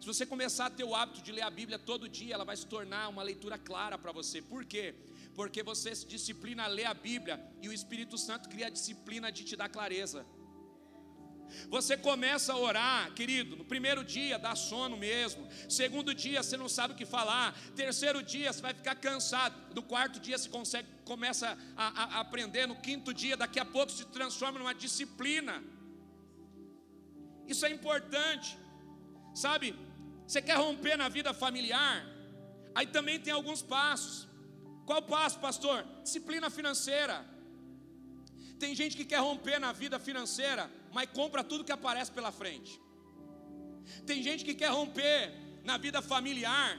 Se 0.00 0.06
você 0.06 0.26
começar 0.26 0.66
a 0.66 0.70
ter 0.70 0.82
o 0.82 0.94
hábito 0.94 1.22
de 1.22 1.30
ler 1.30 1.42
a 1.42 1.50
Bíblia 1.50 1.78
todo 1.78 2.08
dia, 2.08 2.34
ela 2.34 2.44
vai 2.44 2.56
se 2.56 2.66
tornar 2.66 3.08
uma 3.08 3.22
leitura 3.22 3.56
clara 3.56 3.96
para 3.96 4.10
você. 4.10 4.42
Por 4.42 4.64
quê? 4.64 4.94
Porque 5.34 5.62
você 5.62 5.94
se 5.94 6.06
disciplina 6.06 6.64
a 6.64 6.66
ler 6.66 6.86
a 6.86 6.94
Bíblia 6.94 7.40
e 7.60 7.68
o 7.68 7.72
Espírito 7.72 8.18
Santo 8.18 8.48
cria 8.48 8.66
a 8.66 8.70
disciplina 8.70 9.30
de 9.30 9.44
te 9.44 9.54
dar 9.54 9.68
clareza. 9.68 10.26
Você 11.68 11.96
começa 11.96 12.52
a 12.52 12.58
orar, 12.58 13.12
querido, 13.12 13.56
no 13.56 13.64
primeiro 13.64 14.04
dia 14.04 14.38
dá 14.38 14.54
sono 14.54 14.96
mesmo, 14.96 15.48
segundo 15.68 16.14
dia 16.14 16.42
você 16.42 16.56
não 16.56 16.68
sabe 16.68 16.94
o 16.94 16.96
que 16.96 17.06
falar, 17.06 17.56
terceiro 17.74 18.22
dia 18.22 18.52
você 18.52 18.62
vai 18.62 18.74
ficar 18.74 18.94
cansado, 18.94 19.54
no 19.74 19.82
quarto 19.82 20.20
dia 20.20 20.36
você 20.38 20.48
consegue, 20.48 20.88
começa 21.04 21.56
a, 21.76 21.86
a, 22.02 22.20
aprender, 22.20 22.66
no 22.66 22.76
quinto 22.76 23.12
dia, 23.12 23.36
daqui 23.36 23.60
a 23.60 23.64
pouco 23.64 23.92
se 23.92 24.04
transforma 24.06 24.58
numa 24.58 24.74
disciplina. 24.74 25.62
Isso 27.46 27.66
é 27.66 27.70
importante, 27.70 28.56
sabe? 29.34 29.74
Você 30.26 30.40
quer 30.40 30.56
romper 30.56 30.96
na 30.96 31.08
vida 31.08 31.34
familiar? 31.34 32.06
Aí 32.74 32.86
também 32.86 33.18
tem 33.20 33.32
alguns 33.32 33.60
passos. 33.60 34.28
Qual 34.86 35.02
passo, 35.02 35.38
pastor? 35.38 35.84
Disciplina 36.02 36.48
financeira. 36.50 37.24
Tem 38.58 38.74
gente 38.74 38.96
que 38.96 39.04
quer 39.04 39.20
romper 39.20 39.58
na 39.58 39.72
vida 39.72 39.98
financeira, 39.98 40.70
mas 40.92 41.08
compra 41.10 41.42
tudo 41.42 41.64
que 41.64 41.72
aparece 41.72 42.12
pela 42.12 42.30
frente. 42.30 42.80
Tem 44.06 44.22
gente 44.22 44.44
que 44.44 44.54
quer 44.54 44.70
romper 44.70 45.32
na 45.64 45.76
vida 45.76 46.00
familiar, 46.02 46.78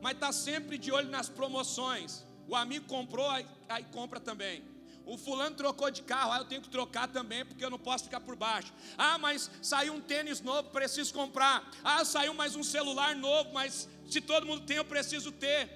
mas 0.00 0.14
está 0.14 0.32
sempre 0.32 0.78
de 0.78 0.92
olho 0.92 1.08
nas 1.08 1.28
promoções. 1.28 2.24
O 2.48 2.54
amigo 2.54 2.86
comprou, 2.86 3.28
aí, 3.28 3.46
aí, 3.68 3.84
compra 3.84 4.20
também. 4.20 4.62
O 5.04 5.16
fulano 5.16 5.54
trocou 5.54 5.90
de 5.90 6.02
carro, 6.02 6.32
aí 6.32 6.40
eu 6.40 6.44
tenho 6.44 6.60
que 6.60 6.68
trocar 6.68 7.08
também, 7.08 7.44
porque 7.44 7.64
eu 7.64 7.70
não 7.70 7.78
posso 7.78 8.04
ficar 8.04 8.20
por 8.20 8.36
baixo. 8.36 8.72
Ah, 8.98 9.16
mas 9.18 9.50
saiu 9.62 9.94
um 9.94 10.00
tênis 10.00 10.40
novo, 10.40 10.70
preciso 10.70 11.14
comprar. 11.14 11.68
Ah, 11.82 12.04
saiu 12.04 12.34
mais 12.34 12.56
um 12.56 12.62
celular 12.62 13.14
novo, 13.14 13.52
mas 13.52 13.88
se 14.08 14.20
todo 14.20 14.46
mundo 14.46 14.66
tem, 14.66 14.76
eu 14.76 14.84
preciso 14.84 15.30
ter. 15.30 15.70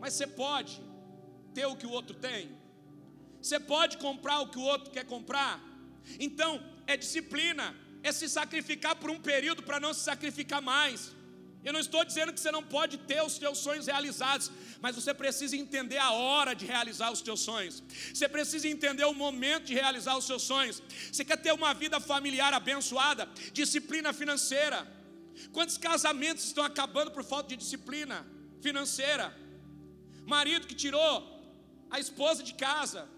Mas 0.00 0.14
você 0.14 0.26
pode 0.26 0.80
ter 1.52 1.66
o 1.66 1.76
que 1.76 1.86
o 1.86 1.90
outro 1.90 2.14
tem? 2.14 2.56
Você 3.42 3.58
pode 3.58 3.98
comprar 3.98 4.40
o 4.40 4.48
que 4.48 4.58
o 4.58 4.62
outro 4.62 4.90
quer 4.90 5.04
comprar. 5.04 5.60
Então, 6.18 6.62
é 6.86 6.96
disciplina, 6.96 7.74
é 8.02 8.12
se 8.12 8.28
sacrificar 8.28 8.96
por 8.96 9.10
um 9.10 9.20
período 9.20 9.62
para 9.62 9.80
não 9.80 9.92
se 9.94 10.00
sacrificar 10.00 10.60
mais. 10.60 11.12
Eu 11.64 11.72
não 11.72 11.80
estou 11.80 12.04
dizendo 12.04 12.32
que 12.32 12.40
você 12.40 12.52
não 12.52 12.62
pode 12.62 12.98
ter 13.10 13.22
os 13.22 13.36
seus 13.36 13.58
sonhos 13.58 13.86
realizados, 13.86 14.50
mas 14.82 14.96
você 14.96 15.14
precisa 15.14 15.56
entender 15.56 15.96
a 15.96 16.10
hora 16.10 16.52
de 16.54 16.66
realizar 16.66 17.10
os 17.10 17.20
seus 17.20 17.40
sonhos. 17.40 17.82
Você 18.12 18.28
precisa 18.28 18.68
entender 18.68 19.04
o 19.04 19.14
momento 19.14 19.64
de 19.64 19.74
realizar 19.74 20.14
os 20.18 20.26
seus 20.26 20.42
sonhos. 20.42 20.82
Você 21.10 21.24
quer 21.24 21.38
ter 21.38 21.52
uma 21.52 21.72
vida 21.72 21.98
familiar 21.98 22.52
abençoada, 22.52 23.26
disciplina 23.52 24.12
financeira. 24.12 24.86
Quantos 25.52 25.78
casamentos 25.78 26.44
estão 26.44 26.62
acabando 26.62 27.10
por 27.12 27.24
falta 27.24 27.48
de 27.48 27.56
disciplina 27.56 28.26
financeira? 28.60 29.34
Marido 30.26 30.66
que 30.66 30.74
tirou 30.74 31.14
a 31.90 31.98
esposa 31.98 32.42
de 32.42 32.52
casa, 32.52 33.08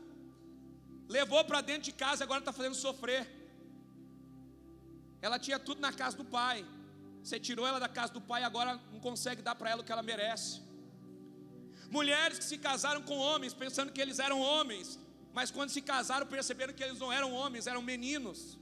levou 1.08 1.44
para 1.44 1.60
dentro 1.60 1.82
de 1.82 1.92
casa 1.92 2.22
e 2.22 2.24
agora 2.24 2.40
está 2.40 2.52
fazendo 2.52 2.74
sofrer. 2.74 3.26
Ela 5.20 5.38
tinha 5.38 5.58
tudo 5.58 5.80
na 5.80 5.92
casa 5.92 6.16
do 6.16 6.24
pai. 6.24 6.64
Você 7.22 7.38
tirou 7.40 7.66
ela 7.66 7.80
da 7.80 7.88
casa 7.88 8.12
do 8.12 8.20
pai 8.20 8.42
e 8.42 8.44
agora 8.44 8.80
não 8.92 9.00
consegue 9.00 9.42
dar 9.42 9.54
para 9.54 9.70
ela 9.70 9.82
o 9.82 9.84
que 9.84 9.92
ela 9.92 10.02
merece. 10.02 10.62
Mulheres 11.90 12.38
que 12.38 12.44
se 12.44 12.58
casaram 12.58 13.02
com 13.02 13.16
homens 13.16 13.54
pensando 13.54 13.92
que 13.92 14.00
eles 14.00 14.18
eram 14.18 14.40
homens, 14.40 14.98
mas 15.32 15.50
quando 15.50 15.70
se 15.70 15.80
casaram 15.80 16.26
perceberam 16.26 16.72
que 16.72 16.82
eles 16.82 16.98
não 16.98 17.12
eram 17.12 17.32
homens, 17.32 17.66
eram 17.66 17.82
meninos. 17.82 18.58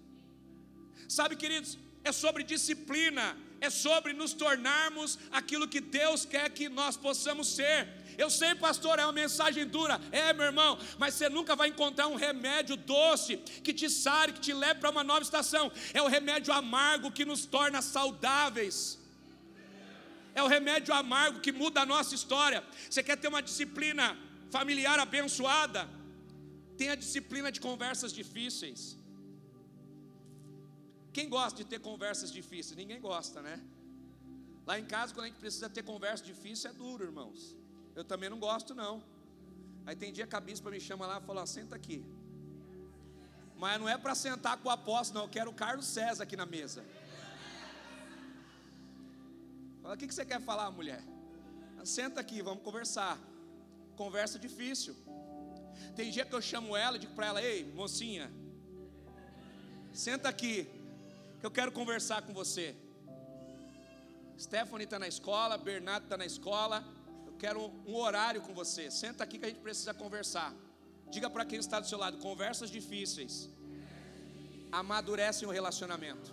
Sabe, 1.09 1.37
queridos, 1.37 1.79
é 2.03 2.13
sobre 2.13 2.43
disciplina, 2.43 3.37
é 3.61 3.71
sobre 3.71 4.13
nos 4.13 4.33
tornarmos 4.35 5.19
aquilo 5.31 5.69
que 5.69 5.81
Deus 5.81 6.25
quer 6.25 6.51
que 6.51 6.69
nós 6.69 6.97
possamos 6.97 7.49
ser. 7.49 8.04
Eu 8.17 8.31
sei, 8.31 8.55
pastor, 8.55 8.99
é 8.99 9.05
uma 9.05 9.13
mensagem 9.13 9.67
dura. 9.67 10.01
É, 10.11 10.33
meu 10.33 10.47
irmão, 10.47 10.79
mas 10.99 11.15
você 11.15 11.29
nunca 11.29 11.55
vai 11.57 11.69
encontrar 11.69 12.07
um 12.09 12.15
remédio 12.15 12.77
doce 12.77 13.37
que 13.37 13.73
te 13.73 13.89
sare, 13.91 14.33
que 14.33 14.41
te 14.41 14.53
leve 14.53 14.81
para 14.81 14.91
uma 14.91 15.05
nova 15.05 15.23
estação. 15.23 15.71
É 15.93 16.01
o 16.03 16.07
remédio 16.07 16.53
amargo 16.53 17.11
que 17.11 17.25
nos 17.25 17.45
torna 17.47 17.83
saudáveis. 17.83 18.99
É 20.35 20.43
o 20.43 20.47
remédio 20.47 20.93
amargo 20.95 21.41
que 21.41 21.53
muda 21.53 21.83
a 21.83 21.87
nossa 21.87 22.15
história. 22.15 22.65
Você 22.89 23.03
quer 23.03 23.17
ter 23.17 23.29
uma 23.29 23.43
disciplina 23.43 24.17
familiar 24.51 24.99
abençoada? 24.99 25.89
Tenha 26.77 26.97
disciplina 26.97 27.53
de 27.53 27.61
conversas 27.61 28.13
difíceis. 28.13 28.97
Quem 31.13 31.29
gosta 31.29 31.57
de 31.63 31.65
ter 31.73 31.79
conversas 31.79 32.33
difíceis? 32.33 32.77
Ninguém 32.77 33.01
gosta, 33.01 33.41
né? 33.41 33.61
Lá 34.67 34.79
em 34.79 34.85
casa, 34.85 35.15
quando 35.15 35.27
a 35.27 35.29
gente 35.29 35.39
precisa 35.39 35.69
ter 35.69 35.85
conversa 35.85 36.25
difícil, 36.25 36.71
é 36.71 36.73
duro, 36.73 37.05
irmãos. 37.05 37.57
Eu 37.95 38.05
também 38.05 38.29
não 38.29 38.39
gosto, 38.39 38.75
não. 38.75 39.03
Aí 39.87 39.95
tem 39.95 40.13
dia 40.13 40.27
que 40.27 40.35
a 40.35 40.41
bispa 40.41 40.71
me 40.71 40.81
chama 40.81 41.07
lá 41.07 41.19
e 41.19 41.27
fala: 41.27 41.47
senta 41.47 41.77
aqui. 41.77 42.05
Mas 43.57 43.79
não 43.81 43.89
é 43.89 43.97
para 43.97 44.15
sentar 44.15 44.57
com 44.59 44.69
o 44.69 44.73
apóstolo, 44.73 45.21
não. 45.21 45.27
Eu 45.27 45.31
quero 45.31 45.51
o 45.51 45.55
Carlos 45.55 45.87
César 45.87 46.25
aqui 46.25 46.37
na 46.37 46.47
mesa. 46.47 46.85
Fala: 49.81 49.95
o 49.95 49.97
que 49.97 50.13
você 50.13 50.25
quer 50.25 50.41
falar, 50.41 50.71
mulher? 50.71 51.03
Senta 51.85 52.21
aqui, 52.21 52.43
vamos 52.43 52.65
conversar. 52.65 53.19
Conversa 53.95 54.39
difícil. 54.39 54.97
Tem 55.95 56.11
dia 56.11 56.25
que 56.25 56.35
eu 56.35 56.43
chamo 56.43 56.77
ela 56.77 56.97
e 56.97 57.01
digo 57.01 57.15
para 57.15 57.27
ela: 57.27 57.43
ei, 57.43 57.73
mocinha, 57.75 58.33
senta 59.93 60.29
aqui, 60.29 60.67
que 61.39 61.47
eu 61.47 61.51
quero 61.51 61.71
conversar 61.71 62.23
com 62.23 62.33
você. 62.33 62.75
Stephanie 64.37 64.85
está 64.85 64.99
na 64.99 65.07
escola, 65.07 65.57
Bernardo 65.57 66.05
está 66.05 66.17
na 66.17 66.27
escola 66.27 66.85
quero 67.45 67.61
um 67.87 67.97
horário 68.05 68.41
com 68.47 68.55
você. 68.61 68.85
Senta 68.91 69.21
aqui 69.25 69.39
que 69.39 69.47
a 69.47 69.51
gente 69.51 69.65
precisa 69.69 69.93
conversar. 70.03 70.51
Diga 71.15 71.29
para 71.35 71.45
quem 71.45 71.59
está 71.65 71.79
do 71.79 71.89
seu 71.93 71.99
lado: 72.05 72.17
conversas 72.29 72.71
difíceis 72.79 73.35
amadurecem 74.81 75.47
o 75.49 75.53
relacionamento. 75.59 76.31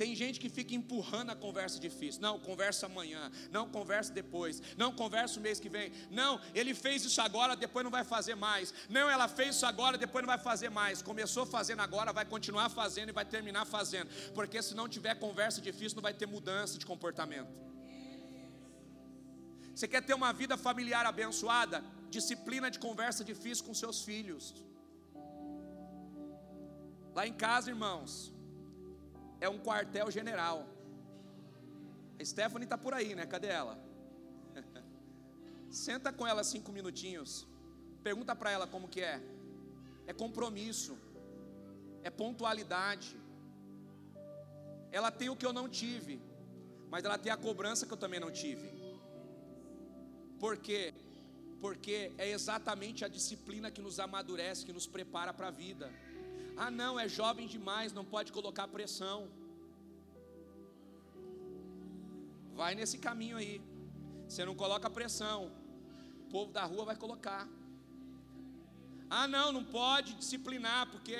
Tem 0.00 0.10
gente 0.20 0.40
que 0.42 0.48
fica 0.48 0.74
empurrando 0.74 1.30
a 1.30 1.36
conversa 1.36 1.78
difícil. 1.78 2.20
Não, 2.26 2.34
conversa 2.48 2.86
amanhã. 2.86 3.22
Não, 3.56 3.64
conversa 3.76 4.10
depois. 4.20 4.54
Não, 4.82 4.90
conversa 5.02 5.38
o 5.38 5.42
mês 5.46 5.60
que 5.64 5.68
vem. 5.68 5.92
Não, 6.20 6.32
ele 6.54 6.72
fez 6.74 7.04
isso 7.08 7.20
agora, 7.20 7.54
depois 7.54 7.84
não 7.84 7.94
vai 7.98 8.04
fazer 8.14 8.34
mais. 8.34 8.72
Não, 8.88 9.06
ela 9.16 9.28
fez 9.28 9.50
isso 9.56 9.66
agora, 9.66 9.98
depois 9.98 10.22
não 10.24 10.32
vai 10.34 10.42
fazer 10.50 10.70
mais. 10.70 11.02
Começou 11.02 11.44
fazendo 11.56 11.82
agora, 11.88 12.18
vai 12.20 12.24
continuar 12.24 12.68
fazendo 12.70 13.10
e 13.10 13.18
vai 13.20 13.26
terminar 13.36 13.66
fazendo. 13.66 14.08
Porque 14.38 14.60
se 14.62 14.74
não 14.74 14.88
tiver 14.88 15.14
conversa 15.26 15.60
difícil, 15.60 15.96
não 15.96 16.08
vai 16.08 16.14
ter 16.14 16.26
mudança 16.26 16.78
de 16.78 16.86
comportamento. 16.86 17.71
Você 19.74 19.88
quer 19.88 20.02
ter 20.02 20.14
uma 20.14 20.32
vida 20.32 20.56
familiar 20.56 21.04
abençoada? 21.06 21.82
Disciplina 22.10 22.70
de 22.70 22.78
conversa 22.78 23.24
difícil 23.24 23.64
com 23.64 23.74
seus 23.74 24.02
filhos. 24.02 24.54
Lá 27.14 27.26
em 27.26 27.32
casa, 27.32 27.70
irmãos, 27.70 28.32
é 29.40 29.48
um 29.48 29.58
quartel 29.58 30.10
general. 30.10 30.66
A 32.20 32.24
Stephanie 32.24 32.64
está 32.64 32.78
por 32.78 32.94
aí, 32.94 33.14
né? 33.14 33.26
Cadê 33.26 33.48
ela? 33.48 33.78
Senta 35.70 36.12
com 36.12 36.26
ela 36.26 36.44
cinco 36.44 36.70
minutinhos. 36.70 37.46
Pergunta 38.02 38.34
para 38.36 38.50
ela 38.50 38.66
como 38.66 38.88
que 38.88 39.00
é. 39.00 39.20
É 40.06 40.12
compromisso. 40.12 40.96
É 42.02 42.10
pontualidade. 42.10 43.16
Ela 44.90 45.10
tem 45.10 45.28
o 45.30 45.36
que 45.36 45.46
eu 45.46 45.52
não 45.52 45.68
tive, 45.68 46.20
mas 46.90 47.04
ela 47.04 47.16
tem 47.16 47.32
a 47.32 47.36
cobrança 47.36 47.86
que 47.86 47.92
eu 47.92 47.96
também 47.96 48.20
não 48.20 48.30
tive. 48.30 48.81
Por 50.42 50.56
quê? 50.66 50.92
Porque 51.64 51.96
é 52.18 52.28
exatamente 52.36 53.04
a 53.04 53.08
disciplina 53.16 53.70
que 53.74 53.82
nos 53.86 54.00
amadurece, 54.06 54.66
que 54.66 54.72
nos 54.78 54.88
prepara 54.94 55.32
para 55.32 55.48
a 55.50 55.56
vida. 55.64 55.86
Ah, 56.56 56.70
não, 56.80 56.98
é 57.02 57.06
jovem 57.08 57.46
demais, 57.46 57.92
não 57.98 58.04
pode 58.14 58.32
colocar 58.32 58.66
pressão. 58.66 59.18
Vai 62.60 62.74
nesse 62.74 62.98
caminho 62.98 63.36
aí. 63.36 63.62
Você 64.26 64.44
não 64.44 64.56
coloca 64.56 64.90
pressão. 64.90 65.40
O 66.24 66.30
povo 66.34 66.50
da 66.58 66.64
rua 66.64 66.84
vai 66.90 66.96
colocar. 66.96 67.42
Ah, 69.08 69.28
não, 69.28 69.52
não 69.52 69.64
pode 69.64 70.14
disciplinar, 70.14 70.90
porque 70.90 71.18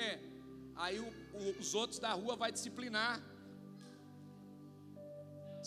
aí 0.75 0.99
o, 0.99 1.09
o, 1.41 1.59
os 1.61 1.73
outros 1.73 1.97
da 1.97 2.11
rua 2.11 2.35
vai 2.35 2.51
disciplinar. 2.51 3.21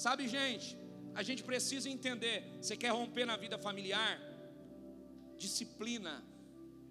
Sabe, 0.05 0.29
gente, 0.29 0.77
a 1.21 1.23
gente 1.29 1.43
precisa 1.51 1.89
entender. 1.97 2.37
Você 2.61 2.77
quer 2.83 2.93
romper 3.01 3.25
na 3.33 3.37
vida 3.45 3.57
familiar? 3.67 4.15
Disciplina 5.45 6.15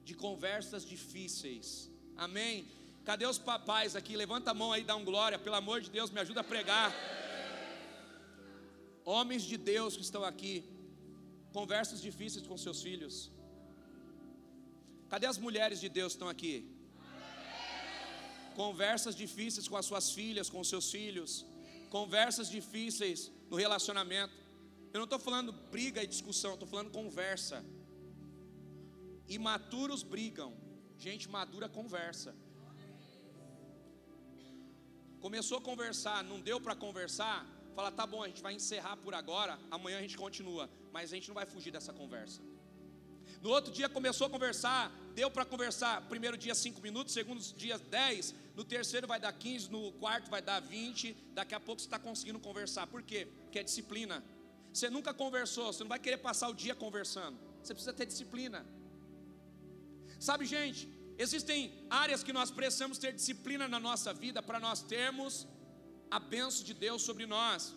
de 0.07 0.13
conversas 0.13 0.84
difíceis 0.93 1.67
Amém? 2.15 2.65
Cadê 3.09 3.26
os 3.26 3.38
papais 3.38 3.95
aqui? 3.95 4.15
Levanta 4.15 4.51
a 4.51 4.53
mão 4.53 4.71
aí, 4.71 4.84
dá 4.84 4.95
um 4.95 5.05
glória. 5.11 5.38
Pelo 5.38 5.57
amor 5.63 5.82
de 5.86 5.89
Deus, 5.89 6.09
me 6.09 6.19
ajuda 6.21 6.41
a 6.41 6.49
pregar. 6.53 6.89
Homens 9.03 9.43
de 9.43 9.57
Deus 9.57 9.95
que 9.97 10.05
estão 10.09 10.23
aqui. 10.23 10.55
Conversas 11.57 12.01
difíceis 12.01 12.47
com 12.47 12.57
seus 12.57 12.82
filhos. 12.82 13.15
Cadê 15.09 15.28
as 15.28 15.38
mulheres 15.38 15.80
de 15.84 15.89
Deus 15.89 16.13
que 16.13 16.17
estão 16.17 16.30
aqui? 16.30 16.55
Conversas 18.55 19.15
difíceis 19.23 19.67
com 19.67 19.78
as 19.82 19.86
suas 19.86 20.09
filhas, 20.17 20.49
com 20.49 20.61
os 20.61 20.69
seus 20.73 20.89
filhos. 20.89 21.45
Conversas 21.89 22.49
difíceis 22.49 23.19
no 23.50 23.58
relacionamento. 23.58 24.34
Eu 24.93 25.00
não 25.00 25.06
estou 25.06 25.20
falando 25.20 25.52
briga 25.52 26.04
e 26.04 26.08
discussão, 26.08 26.54
estou 26.54 26.68
falando 26.68 26.91
conversa. 26.91 27.66
Imaturos 29.28 30.04
brigam, 30.04 30.54
Gente 30.98 31.30
madura 31.30 31.68
conversa. 31.68 32.36
Começou 35.20 35.58
a 35.58 35.62
conversar, 35.62 36.24
não 36.24 36.39
deu 36.39 36.62
para 36.62 36.76
conversar, 36.76 37.46
fala, 37.76 37.91
tá 37.91 38.06
bom, 38.06 38.22
a 38.24 38.28
gente 38.28 38.41
vai 38.41 38.54
encerrar 38.54 38.96
por 38.98 39.14
agora, 39.14 39.60
amanhã 39.72 39.98
a 39.98 40.02
gente 40.02 40.18
continua, 40.18 40.70
mas 40.91 41.12
a 41.12 41.16
gente 41.16 41.28
não 41.28 41.36
vai 41.36 41.46
fugir 41.46 41.72
dessa 41.72 41.91
conversa. 41.91 42.41
No 43.41 43.50
outro 43.50 43.72
dia 43.72 43.89
começou 43.89 44.28
a 44.28 44.30
conversar, 44.30 44.91
deu 45.16 45.30
para 45.32 45.43
conversar, 45.43 46.08
primeiro 46.08 46.38
dia 46.38 46.54
5 46.54 46.80
minutos, 46.82 47.14
segundo 47.14 47.41
dia 47.56 47.78
10, 47.78 48.36
no 48.56 48.64
terceiro 48.64 49.06
vai 49.06 49.20
dar 49.20 49.34
15, 49.34 49.70
no 49.70 49.91
quarto 49.93 50.30
vai 50.30 50.41
dar 50.41 50.60
20, 50.62 51.16
daqui 51.34 51.53
a 51.53 51.60
pouco 51.60 51.82
você 51.82 51.88
está 51.88 51.99
conseguindo 51.99 52.39
conversar. 52.39 52.88
Por 52.88 53.03
quê? 53.03 53.28
Porque 53.43 53.60
é 53.60 53.64
disciplina. 53.64 54.24
Você 54.74 54.89
nunca 54.89 55.14
conversou, 55.14 55.72
você 55.72 55.84
não 55.84 55.89
vai 55.89 55.99
querer 55.99 56.18
passar 56.18 56.47
o 56.49 56.53
dia 56.53 56.74
conversando. 56.74 57.38
Você 57.62 57.74
precisa 57.74 57.93
ter 57.93 58.06
disciplina. 58.06 58.66
Sabe, 60.20 60.45
gente, 60.45 60.88
existem 61.18 61.86
áreas 61.89 62.24
que 62.24 62.32
nós 62.32 62.49
precisamos 62.49 62.97
ter 62.97 63.12
disciplina 63.14 63.68
na 63.68 63.80
nossa 63.80 64.14
vida 64.14 64.41
para 64.41 64.60
nós 64.60 64.82
termos 64.82 65.47
a 66.10 66.20
benção 66.20 66.64
de 66.64 66.74
Deus 66.74 67.01
sobre 67.01 67.26
nós. 67.26 67.76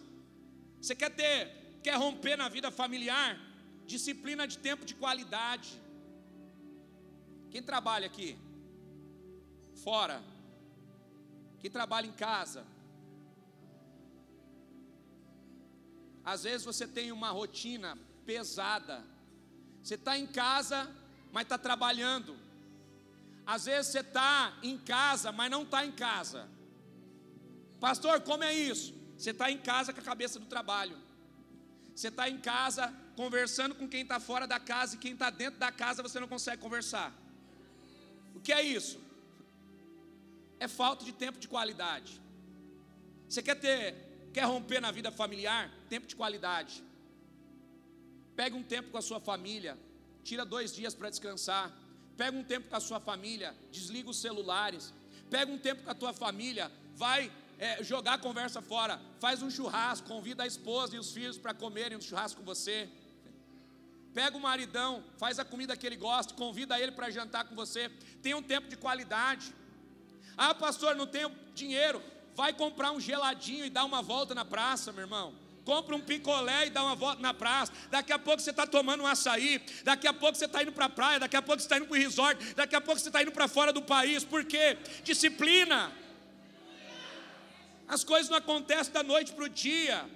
Você 0.81 0.95
quer 0.95 1.11
ter, 1.11 1.81
quer 1.83 1.97
romper 1.97 2.37
na 2.37 2.49
vida 2.49 2.71
familiar? 2.71 3.37
Disciplina 3.85 4.47
de 4.47 4.59
tempo 4.59 4.85
de 4.85 4.95
qualidade. 4.95 5.71
Quem 7.51 7.63
trabalha 7.63 8.07
aqui? 8.07 8.39
Fora. 9.83 10.23
Quem 11.61 11.71
trabalha 11.71 12.07
em 12.07 12.13
casa? 12.13 12.65
Às 16.25 16.43
vezes 16.45 16.65
você 16.65 16.87
tem 16.87 17.11
uma 17.11 17.31
rotina 17.31 17.99
pesada. 18.27 19.03
Você 19.83 19.95
está 19.95 20.19
em 20.19 20.27
casa, 20.27 20.91
mas 21.33 21.45
está 21.45 21.57
trabalhando. 21.57 22.37
Às 23.47 23.65
vezes 23.65 23.93
você 23.93 24.01
está 24.01 24.57
em 24.63 24.77
casa, 24.77 25.33
mas 25.33 25.51
não 25.51 25.63
está 25.63 25.87
em 25.87 25.93
casa. 25.93 26.47
Pastor, 27.81 28.21
como 28.21 28.45
é 28.45 28.53
isso? 28.53 28.95
Você 29.17 29.31
está 29.31 29.51
em 29.51 29.59
casa 29.59 29.93
com 29.93 30.01
a 30.01 30.05
cabeça 30.05 30.39
do 30.39 30.47
trabalho. 30.47 30.97
Você 31.95 32.09
está 32.09 32.29
em 32.29 32.39
casa 32.39 32.95
conversando 33.17 33.75
com 33.75 33.89
quem 33.89 34.03
está 34.03 34.21
fora 34.21 34.47
da 34.47 34.61
casa 34.61 34.95
e 34.95 34.99
quem 34.99 35.15
está 35.15 35.31
dentro 35.31 35.59
da 35.59 35.73
casa 35.73 36.03
você 36.03 36.21
não 36.21 36.29
consegue 36.29 36.63
conversar. 36.63 37.13
O 38.35 38.41
que 38.41 38.53
é 38.53 38.63
isso? 38.63 39.01
É 40.61 40.67
falta 40.67 41.05
de 41.05 41.13
tempo 41.13 41.39
de 41.39 41.49
qualidade. 41.49 42.21
Você 43.29 43.43
quer 43.43 43.55
ter, 43.57 43.95
quer 44.33 44.45
romper 44.45 44.81
na 44.81 44.91
vida 44.91 45.11
familiar? 45.11 45.71
Tempo 45.89 46.07
de 46.07 46.17
qualidade. 46.17 46.83
Pega 48.35 48.57
um 48.57 48.63
tempo 48.63 48.91
com 48.91 48.99
a 48.99 49.03
sua 49.03 49.21
família, 49.21 49.77
tira 50.23 50.45
dois 50.45 50.73
dias 50.73 50.95
para 50.95 51.11
descansar. 51.11 51.73
Pega 52.17 52.37
um 52.37 52.43
tempo 52.43 52.69
com 52.69 52.77
a 52.77 52.81
sua 52.81 52.99
família, 52.99 53.55
desliga 53.71 54.11
os 54.11 54.21
celulares. 54.21 54.93
Pega 55.31 55.53
um 55.53 55.59
tempo 55.59 55.83
com 55.85 55.91
a 55.91 55.95
tua 55.95 56.13
família, 56.13 56.71
vai 56.95 57.31
é, 57.59 57.83
jogar 57.83 58.15
a 58.15 58.19
conversa 58.19 58.61
fora. 58.61 59.01
Faz 59.21 59.43
um 59.43 59.51
churrasco, 59.51 60.09
convida 60.09 60.43
a 60.43 60.47
esposa 60.47 60.97
e 60.97 60.99
os 60.99 61.13
filhos 61.13 61.39
para 61.39 61.53
comerem 61.55 61.99
um 61.99 62.01
churrasco 62.01 62.41
com 62.41 62.47
você. 62.47 62.89
Pega 64.15 64.37
o 64.37 64.41
maridão, 64.41 65.05
faz 65.17 65.39
a 65.39 65.45
comida 65.45 65.77
que 65.77 65.87
ele 65.87 65.97
gosta, 65.97 66.35
convida 66.35 66.81
ele 66.81 66.93
para 66.93 67.11
jantar 67.11 67.45
com 67.45 67.55
você. 67.55 67.89
Tenha 68.23 68.37
um 68.37 68.43
tempo 68.43 68.69
de 68.69 68.77
qualidade. 68.77 69.53
Ah, 70.39 70.55
pastor, 70.55 70.97
não 70.97 71.07
tenho 71.07 71.31
dinheiro. 71.55 72.03
Vai 72.35 72.55
comprar 72.55 72.93
um 72.93 73.01
geladinho 73.01 73.67
e 73.67 73.71
dá 73.71 73.85
uma 73.85 74.01
volta 74.01 74.35
na 74.35 74.45
praça, 74.45 74.93
meu 74.93 75.03
irmão 75.03 75.35
compra 75.69 75.95
um 75.95 76.01
picolé 76.01 76.69
e 76.69 76.71
dá 76.71 76.83
uma 76.83 76.95
volta 76.95 77.21
na 77.21 77.35
praça. 77.35 77.71
Daqui 77.91 78.11
a 78.11 78.19
pouco 78.19 78.41
você 78.41 78.49
está 78.49 78.67
tomando 78.67 79.03
um 79.03 79.07
açaí. 79.07 79.61
Daqui 79.85 80.07
a 80.07 80.15
pouco 80.15 80.35
você 80.35 80.47
está 80.47 80.63
indo 80.63 80.73
para 80.73 80.87
a 80.87 80.89
praia. 80.89 81.21
Daqui 81.21 81.37
a 81.37 81.43
pouco 81.43 81.61
você 81.61 81.67
está 81.67 81.77
indo 81.77 81.87
para 81.87 81.99
o 81.99 82.01
resort. 82.01 82.55
Daqui 82.55 82.75
a 82.75 82.81
pouco 82.81 82.99
você 82.99 83.11
está 83.11 83.21
indo 83.21 83.33
para 83.33 83.47
fora 83.47 83.71
do 83.71 83.83
país. 83.83 84.25
Por 84.25 84.47
quê? 84.47 84.79
Disciplina. 85.05 85.93
As 87.87 88.03
coisas 88.03 88.31
não 88.31 88.39
acontecem 88.39 88.95
da 88.95 89.03
noite 89.03 89.33
para 89.33 89.45
o 89.45 89.49
dia, 89.49 90.09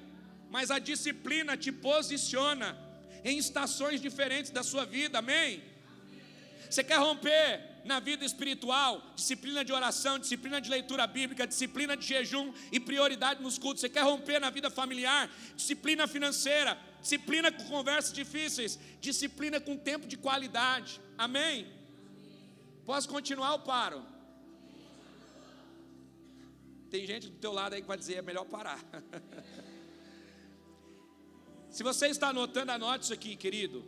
mas 0.51 0.71
a 0.71 0.79
disciplina 0.79 1.55
te 1.55 1.71
posiciona 1.71 2.75
em 3.23 3.37
estações 3.37 4.01
diferentes 4.01 4.51
da 4.51 4.63
sua 4.63 4.87
vida, 4.87 5.19
amém? 5.19 5.63
Você 6.71 6.83
quer 6.83 6.99
romper 6.99 7.72
na 7.85 8.01
vida 8.01 8.25
espiritual, 8.25 9.03
disciplina 9.15 9.65
de 9.65 9.73
oração, 9.73 10.19
disciplina 10.19 10.61
de 10.61 10.71
leitura 10.71 11.07
bíblica, 11.07 11.47
disciplina 11.47 11.97
de 11.97 12.07
jejum 12.07 12.53
e 12.71 12.79
prioridade 12.79 13.43
nos 13.43 13.59
cultos. 13.59 13.81
Você 13.81 13.89
quer 13.89 14.03
romper 14.03 14.41
na 14.41 14.51
vida 14.51 14.71
familiar, 14.71 15.31
disciplina 15.57 16.07
financeira, 16.07 16.79
disciplina 17.01 17.51
com 17.51 17.65
conversas 17.65 18.13
difíceis, 18.13 18.79
disciplina 19.01 19.61
com 19.61 19.77
tempo 19.77 20.07
de 20.07 20.17
qualidade. 20.17 21.01
Amém? 21.19 21.67
Posso 22.85 23.09
continuar 23.09 23.53
ou 23.53 23.61
paro? 23.61 24.05
Tem 26.91 27.07
gente 27.07 27.29
do 27.29 27.39
teu 27.39 27.53
lado 27.53 27.75
aí 27.75 27.81
que 27.81 27.89
vai 27.89 27.97
dizer 27.97 28.17
é 28.17 28.23
melhor 28.23 28.45
parar. 28.45 28.79
Se 31.71 31.83
você 31.83 32.09
está 32.09 32.29
anotando, 32.29 32.71
anote 32.71 33.05
isso 33.05 33.15
aqui, 33.15 33.35
querido. 33.35 33.83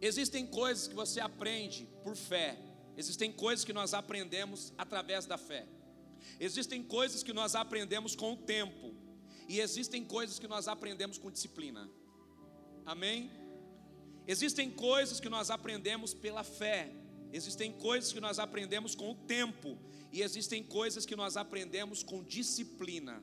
Existem 0.00 0.44
coisas 0.44 0.88
que 0.88 0.94
você 0.94 1.20
aprende 1.20 1.86
por 2.02 2.16
fé 2.16 2.58
Existem 2.96 3.30
coisas 3.32 3.64
que 3.64 3.72
nós 3.72 3.92
aprendemos 3.94 4.72
através 4.78 5.26
da 5.26 5.36
fé. 5.36 5.66
Existem 6.40 6.82
coisas 6.82 7.22
que 7.22 7.32
nós 7.32 7.54
aprendemos 7.54 8.14
com 8.14 8.32
o 8.32 8.36
tempo. 8.36 8.94
E 9.48 9.60
existem 9.60 10.04
coisas 10.04 10.38
que 10.38 10.48
nós 10.48 10.66
aprendemos 10.66 11.18
com 11.18 11.30
disciplina. 11.30 11.88
Amém? 12.84 13.30
Existem 14.26 14.70
coisas 14.70 15.20
que 15.20 15.28
nós 15.28 15.50
aprendemos 15.50 16.12
pela 16.12 16.42
fé, 16.42 16.92
existem 17.32 17.72
coisas 17.72 18.12
que 18.12 18.20
nós 18.20 18.40
aprendemos 18.40 18.94
com 18.94 19.12
o 19.12 19.14
tempo, 19.14 19.78
e 20.12 20.20
existem 20.20 20.64
coisas 20.64 21.06
que 21.06 21.14
nós 21.14 21.36
aprendemos 21.36 22.02
com 22.02 22.24
disciplina. 22.24 23.22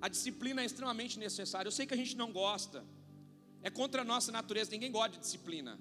A 0.00 0.08
disciplina 0.08 0.62
é 0.62 0.66
extremamente 0.66 1.18
necessária. 1.18 1.66
Eu 1.66 1.72
sei 1.72 1.86
que 1.86 1.94
a 1.94 1.96
gente 1.96 2.14
não 2.14 2.30
gosta, 2.30 2.84
é 3.62 3.70
contra 3.70 4.02
a 4.02 4.04
nossa 4.04 4.30
natureza, 4.30 4.70
ninguém 4.70 4.92
gosta 4.92 5.12
de 5.12 5.18
disciplina. 5.20 5.80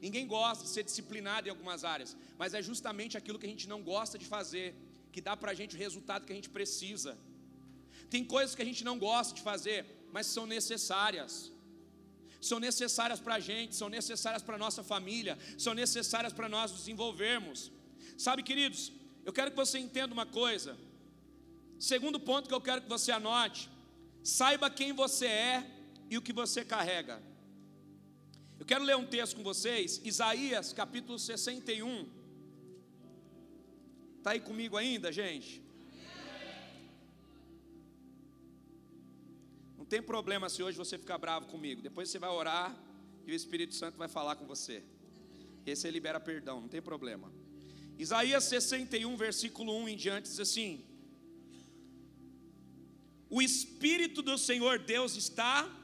Ninguém 0.00 0.26
gosta 0.26 0.64
de 0.64 0.70
ser 0.70 0.84
disciplinado 0.84 1.48
em 1.48 1.50
algumas 1.50 1.84
áreas, 1.84 2.16
mas 2.38 2.54
é 2.54 2.62
justamente 2.62 3.16
aquilo 3.16 3.38
que 3.38 3.46
a 3.46 3.48
gente 3.48 3.68
não 3.68 3.82
gosta 3.82 4.16
de 4.18 4.24
fazer 4.24 4.74
que 5.12 5.20
dá 5.20 5.36
para 5.36 5.50
a 5.52 5.54
gente 5.54 5.74
o 5.74 5.78
resultado 5.78 6.24
que 6.26 6.32
a 6.32 6.36
gente 6.36 6.50
precisa. 6.50 7.18
Tem 8.10 8.24
coisas 8.24 8.54
que 8.54 8.62
a 8.62 8.64
gente 8.64 8.84
não 8.84 8.98
gosta 8.98 9.34
de 9.34 9.42
fazer, 9.42 9.84
mas 10.12 10.26
são 10.26 10.46
necessárias. 10.46 11.50
São 12.40 12.60
necessárias 12.60 13.20
para 13.20 13.34
a 13.36 13.40
gente, 13.40 13.74
são 13.74 13.88
necessárias 13.88 14.42
para 14.42 14.54
a 14.54 14.58
nossa 14.58 14.82
família, 14.82 15.36
são 15.56 15.74
necessárias 15.74 16.32
para 16.32 16.48
nós 16.48 16.70
nos 16.70 16.80
desenvolvermos. 16.80 17.72
Sabe, 18.16 18.42
queridos, 18.42 18.92
eu 19.24 19.32
quero 19.32 19.50
que 19.50 19.56
você 19.56 19.78
entenda 19.78 20.14
uma 20.14 20.26
coisa. 20.26 20.78
Segundo 21.78 22.18
ponto 22.20 22.48
que 22.48 22.54
eu 22.54 22.60
quero 22.60 22.82
que 22.82 22.88
você 22.88 23.10
anote: 23.10 23.68
saiba 24.22 24.70
quem 24.70 24.92
você 24.92 25.26
é 25.26 25.66
e 26.08 26.16
o 26.16 26.22
que 26.22 26.32
você 26.32 26.64
carrega. 26.64 27.20
Quero 28.68 28.84
ler 28.84 28.96
um 28.98 29.06
texto 29.06 29.34
com 29.34 29.42
vocês, 29.42 29.98
Isaías 30.04 30.74
capítulo 30.74 31.18
61. 31.18 32.06
Está 34.18 34.32
aí 34.32 34.40
comigo 34.40 34.76
ainda, 34.76 35.10
gente? 35.10 35.62
Não 39.78 39.86
tem 39.86 40.02
problema 40.02 40.50
se 40.50 40.62
hoje 40.62 40.76
você 40.76 40.98
ficar 40.98 41.16
bravo 41.16 41.46
comigo. 41.46 41.80
Depois 41.80 42.10
você 42.10 42.18
vai 42.18 42.28
orar 42.28 42.76
e 43.26 43.32
o 43.32 43.34
Espírito 43.34 43.74
Santo 43.74 43.96
vai 43.96 44.06
falar 44.06 44.36
com 44.36 44.44
você. 44.44 44.82
E 45.64 45.70
aí 45.70 45.74
você 45.74 45.90
libera 45.90 46.20
perdão, 46.20 46.60
não 46.60 46.68
tem 46.68 46.82
problema. 46.82 47.32
Isaías 47.98 48.44
61, 48.44 49.16
versículo 49.16 49.74
1 49.78 49.88
em 49.88 49.96
diante, 49.96 50.28
diz 50.28 50.40
assim: 50.40 50.84
O 53.30 53.40
Espírito 53.40 54.20
do 54.20 54.36
Senhor 54.36 54.78
Deus 54.78 55.16
está 55.16 55.74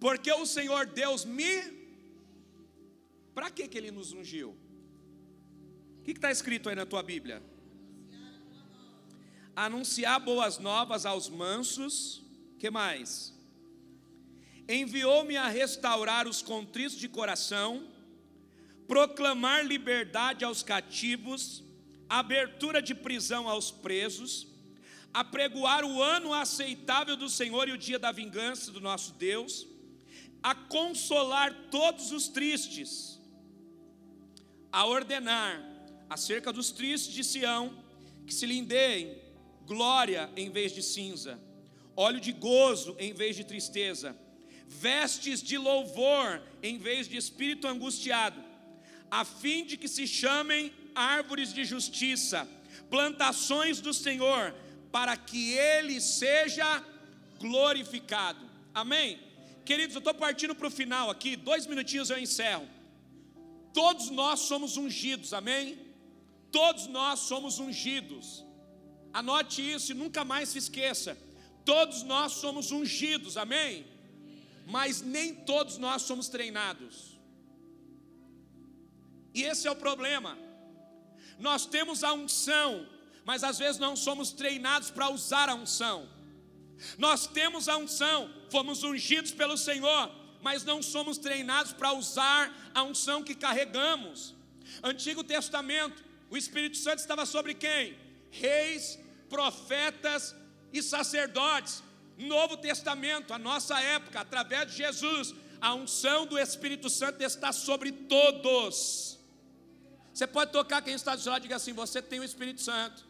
porque 0.00 0.32
o 0.32 0.46
Senhor 0.46 0.86
Deus 0.86 1.24
me. 1.24 1.84
Para 3.34 3.50
que, 3.50 3.68
ele 3.76 3.90
nos 3.90 4.12
ungiu? 4.12 4.56
O 5.98 6.02
que 6.04 6.12
está 6.12 6.30
escrito 6.30 6.68
aí 6.68 6.76
na 6.76 6.86
tua 6.86 7.02
Bíblia? 7.02 7.42
Anunciar 9.56 10.20
boas 10.20 10.58
novas 10.58 11.06
aos 11.06 11.28
mansos. 11.28 12.22
que 12.58 12.70
mais? 12.70 13.32
Enviou-me 14.68 15.36
a 15.36 15.48
restaurar 15.48 16.26
os 16.26 16.40
contritos 16.40 16.96
de 16.96 17.08
coração, 17.08 17.86
proclamar 18.86 19.66
liberdade 19.66 20.44
aos 20.44 20.62
cativos, 20.62 21.62
abertura 22.08 22.80
de 22.80 22.94
prisão 22.94 23.48
aos 23.48 23.70
presos, 23.70 24.46
apregoar 25.12 25.84
o 25.84 26.02
ano 26.02 26.32
aceitável 26.32 27.16
do 27.16 27.28
Senhor 27.28 27.68
e 27.68 27.72
o 27.72 27.78
dia 27.78 27.98
da 27.98 28.10
vingança 28.10 28.70
do 28.70 28.80
nosso 28.80 29.12
Deus 29.14 29.73
a 30.44 30.54
consolar 30.54 31.54
todos 31.70 32.12
os 32.12 32.28
tristes, 32.28 33.18
a 34.70 34.84
ordenar 34.84 35.64
acerca 36.10 36.52
dos 36.52 36.70
tristes 36.70 37.14
de 37.14 37.24
Sião, 37.24 37.82
que 38.26 38.34
se 38.34 38.44
lhe 38.44 38.58
glória 39.64 40.30
em 40.36 40.50
vez 40.50 40.72
de 40.72 40.82
cinza, 40.82 41.40
óleo 41.96 42.20
de 42.20 42.30
gozo 42.30 42.94
em 42.98 43.14
vez 43.14 43.36
de 43.36 43.44
tristeza, 43.44 44.14
vestes 44.68 45.42
de 45.42 45.56
louvor 45.56 46.42
em 46.62 46.76
vez 46.76 47.08
de 47.08 47.16
espírito 47.16 47.66
angustiado, 47.66 48.44
a 49.10 49.24
fim 49.24 49.64
de 49.64 49.78
que 49.78 49.88
se 49.88 50.06
chamem 50.06 50.70
árvores 50.94 51.54
de 51.54 51.64
justiça, 51.64 52.46
plantações 52.90 53.80
do 53.80 53.94
Senhor, 53.94 54.54
para 54.92 55.16
que 55.16 55.54
ele 55.54 56.02
seja 56.02 56.84
glorificado. 57.40 58.44
Amém? 58.74 59.33
Queridos, 59.64 59.94
eu 59.94 60.00
estou 60.00 60.14
partindo 60.14 60.54
para 60.54 60.68
o 60.68 60.70
final 60.70 61.10
aqui, 61.10 61.36
dois 61.36 61.66
minutinhos 61.66 62.10
eu 62.10 62.18
encerro. 62.18 62.68
Todos 63.72 64.10
nós 64.10 64.40
somos 64.40 64.76
ungidos, 64.76 65.32
amém? 65.32 65.78
Todos 66.52 66.86
nós 66.86 67.20
somos 67.20 67.58
ungidos. 67.58 68.44
Anote 69.12 69.60
isso 69.74 69.92
e 69.92 69.94
nunca 69.94 70.24
mais 70.24 70.50
se 70.50 70.58
esqueça. 70.58 71.16
Todos 71.64 72.02
nós 72.02 72.32
somos 72.32 72.70
ungidos, 72.70 73.36
amém? 73.36 73.86
Mas 74.66 75.00
nem 75.00 75.34
todos 75.34 75.78
nós 75.78 76.02
somos 76.02 76.28
treinados. 76.28 77.18
E 79.32 79.42
esse 79.42 79.66
é 79.66 79.70
o 79.70 79.76
problema. 79.76 80.38
Nós 81.38 81.66
temos 81.66 82.04
a 82.04 82.12
unção, 82.12 82.86
mas 83.24 83.42
às 83.42 83.58
vezes 83.58 83.80
não 83.80 83.96
somos 83.96 84.30
treinados 84.30 84.90
para 84.90 85.10
usar 85.10 85.48
a 85.48 85.54
unção. 85.54 86.08
Nós 86.98 87.26
temos 87.26 87.68
a 87.68 87.76
unção, 87.76 88.30
fomos 88.54 88.84
ungidos 88.84 89.32
pelo 89.32 89.56
Senhor, 89.56 90.02
mas 90.40 90.64
não 90.70 90.80
somos 90.80 91.18
treinados 91.18 91.72
para 91.72 91.92
usar 91.92 92.42
a 92.72 92.84
unção 92.84 93.20
que 93.20 93.34
carregamos. 93.34 94.32
Antigo 94.80 95.24
Testamento, 95.24 96.04
o 96.30 96.36
Espírito 96.36 96.76
Santo 96.76 97.00
estava 97.00 97.26
sobre 97.26 97.52
quem? 97.54 97.98
Reis, 98.30 98.96
profetas 99.28 100.36
e 100.72 100.80
sacerdotes. 100.80 101.82
Novo 102.16 102.56
Testamento, 102.56 103.34
a 103.34 103.40
nossa 103.40 103.80
época, 103.80 104.20
através 104.20 104.70
de 104.70 104.76
Jesus, 104.76 105.34
a 105.60 105.74
unção 105.74 106.24
do 106.24 106.38
Espírito 106.38 106.88
Santo 106.88 107.20
está 107.22 107.50
sobre 107.52 107.90
todos. 107.90 109.18
Você 110.12 110.28
pode 110.28 110.52
tocar 110.52 110.80
quem 110.80 110.94
está 110.94 111.16
do 111.16 111.22
seu 111.22 111.32
lado 111.32 111.42
e 111.42 111.46
diga 111.48 111.56
assim: 111.56 111.72
Você 111.72 112.00
tem 112.00 112.20
o 112.20 112.24
Espírito 112.24 112.62
Santo. 112.62 113.04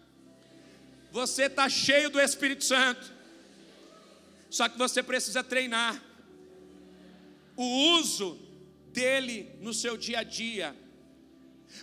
Você 1.13 1.43
está 1.45 1.69
cheio 1.69 2.09
do 2.09 2.19
Espírito 2.19 2.65
Santo. 2.65 3.14
Só 4.51 4.69
que 4.69 4.79
você 4.79 5.03
precisa 5.03 5.43
treinar 5.43 6.03
o 7.57 7.99
uso 7.99 8.39
dele 8.93 9.57
no 9.61 9.73
seu 9.75 9.97
dia 9.97 10.21
a 10.21 10.23
dia. 10.23 10.77